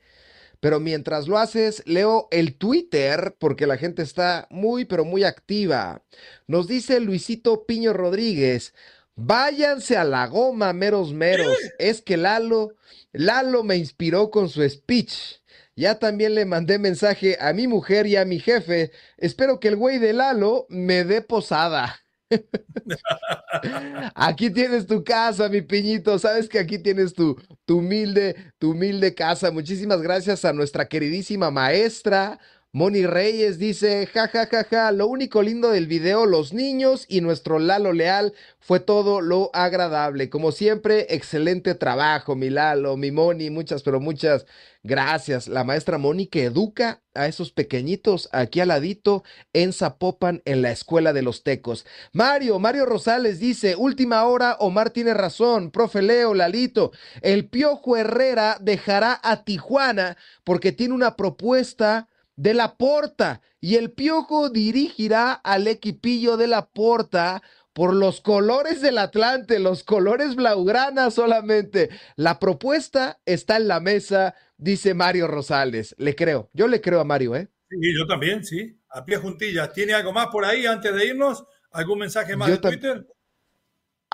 Pero 0.60 0.80
mientras 0.80 1.28
lo 1.28 1.36
haces, 1.36 1.82
leo 1.84 2.28
el 2.30 2.56
Twitter 2.56 3.36
porque 3.38 3.66
la 3.66 3.76
gente 3.76 4.00
está 4.00 4.46
muy, 4.48 4.86
pero 4.86 5.04
muy 5.04 5.24
activa. 5.24 6.02
Nos 6.46 6.66
dice 6.66 6.98
Luisito 6.98 7.66
Piño 7.66 7.92
Rodríguez. 7.92 8.72
Váyanse 9.16 9.98
a 9.98 10.04
la 10.04 10.26
goma, 10.28 10.72
meros 10.72 11.12
meros. 11.12 11.58
Es 11.78 12.00
que 12.00 12.16
Lalo, 12.16 12.72
Lalo 13.12 13.64
me 13.64 13.76
inspiró 13.76 14.30
con 14.30 14.48
su 14.48 14.66
speech. 14.66 15.43
Ya 15.76 15.98
también 15.98 16.34
le 16.34 16.44
mandé 16.44 16.78
mensaje 16.78 17.36
a 17.40 17.52
mi 17.52 17.66
mujer 17.66 18.06
y 18.06 18.16
a 18.16 18.24
mi 18.24 18.38
jefe. 18.38 18.92
Espero 19.16 19.58
que 19.58 19.68
el 19.68 19.76
güey 19.76 19.98
de 19.98 20.12
Lalo 20.12 20.66
me 20.68 21.04
dé 21.04 21.20
posada. 21.20 21.96
aquí 24.14 24.50
tienes 24.50 24.86
tu 24.86 25.02
casa, 25.04 25.48
mi 25.48 25.62
piñito. 25.62 26.18
Sabes 26.18 26.48
que 26.48 26.58
aquí 26.58 26.78
tienes 26.78 27.14
tu, 27.14 27.36
tu 27.64 27.78
humilde, 27.78 28.36
tu 28.58 28.70
humilde 28.72 29.14
casa. 29.14 29.50
Muchísimas 29.50 30.00
gracias 30.00 30.44
a 30.44 30.52
nuestra 30.52 30.86
queridísima 30.88 31.50
maestra. 31.50 32.38
Moni 32.76 33.06
Reyes 33.06 33.60
dice, 33.60 34.08
ja, 34.12 34.26
ja, 34.26 34.46
ja, 34.46 34.64
ja, 34.64 34.90
lo 34.90 35.06
único 35.06 35.42
lindo 35.42 35.70
del 35.70 35.86
video, 35.86 36.26
los 36.26 36.52
niños 36.52 37.06
y 37.08 37.20
nuestro 37.20 37.60
Lalo 37.60 37.92
Leal 37.92 38.34
fue 38.58 38.80
todo 38.80 39.20
lo 39.20 39.50
agradable. 39.52 40.28
Como 40.28 40.50
siempre, 40.50 41.06
excelente 41.10 41.76
trabajo, 41.76 42.34
mi 42.34 42.50
Lalo, 42.50 42.96
mi 42.96 43.12
Moni, 43.12 43.48
muchas, 43.48 43.84
pero 43.84 44.00
muchas 44.00 44.44
gracias. 44.82 45.46
La 45.46 45.62
maestra 45.62 45.98
Moni 45.98 46.26
que 46.26 46.46
educa 46.46 47.00
a 47.14 47.28
esos 47.28 47.52
pequeñitos 47.52 48.28
aquí 48.32 48.58
al 48.58 48.66
ladito 48.66 49.22
en 49.52 49.72
Zapopan, 49.72 50.42
en 50.44 50.60
la 50.60 50.72
escuela 50.72 51.12
de 51.12 51.22
los 51.22 51.44
tecos. 51.44 51.86
Mario, 52.12 52.58
Mario 52.58 52.86
Rosales 52.86 53.38
dice, 53.38 53.76
última 53.76 54.24
hora, 54.24 54.56
Omar 54.58 54.90
tiene 54.90 55.14
razón, 55.14 55.70
profe 55.70 56.02
Leo, 56.02 56.34
Lalito, 56.34 56.90
el 57.22 57.48
Piojo 57.48 57.96
Herrera 57.96 58.58
dejará 58.60 59.20
a 59.22 59.44
Tijuana 59.44 60.16
porque 60.42 60.72
tiene 60.72 60.92
una 60.92 61.14
propuesta 61.14 62.08
de 62.36 62.54
la 62.54 62.76
Porta 62.76 63.40
y 63.60 63.76
el 63.76 63.92
Piojo 63.92 64.50
dirigirá 64.50 65.32
al 65.32 65.66
equipillo 65.68 66.36
de 66.36 66.46
la 66.46 66.66
Porta 66.66 67.42
por 67.72 67.92
los 67.94 68.20
colores 68.20 68.80
del 68.80 68.98
Atlante, 68.98 69.58
los 69.58 69.82
colores 69.82 70.36
blaugrana 70.36 71.10
solamente. 71.10 71.90
La 72.16 72.38
propuesta 72.38 73.20
está 73.26 73.56
en 73.56 73.68
la 73.68 73.80
mesa, 73.80 74.34
dice 74.56 74.94
Mario 74.94 75.26
Rosales. 75.26 75.94
Le 75.98 76.14
creo, 76.14 76.50
yo 76.52 76.68
le 76.68 76.80
creo 76.80 77.00
a 77.00 77.04
Mario, 77.04 77.34
¿eh? 77.34 77.48
Sí, 77.68 77.94
yo 77.98 78.06
también, 78.06 78.44
sí. 78.44 78.78
A 78.90 79.04
pie 79.04 79.16
juntillas. 79.16 79.72
¿Tiene 79.72 79.92
algo 79.92 80.12
más 80.12 80.28
por 80.28 80.44
ahí 80.44 80.66
antes 80.66 80.94
de 80.94 81.06
irnos? 81.06 81.44
¿Algún 81.72 81.98
mensaje 81.98 82.36
más 82.36 82.48
de 82.48 82.58
Twitter? 82.58 83.06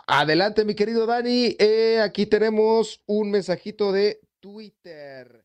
Adelante, 0.07 0.65
mi 0.65 0.75
querido 0.75 1.05
Dani. 1.05 1.57
Eh, 1.59 2.01
aquí 2.01 2.25
tenemos 2.25 3.03
un 3.05 3.31
mensajito 3.31 3.93
de 3.93 4.21
Twitter. 4.41 5.45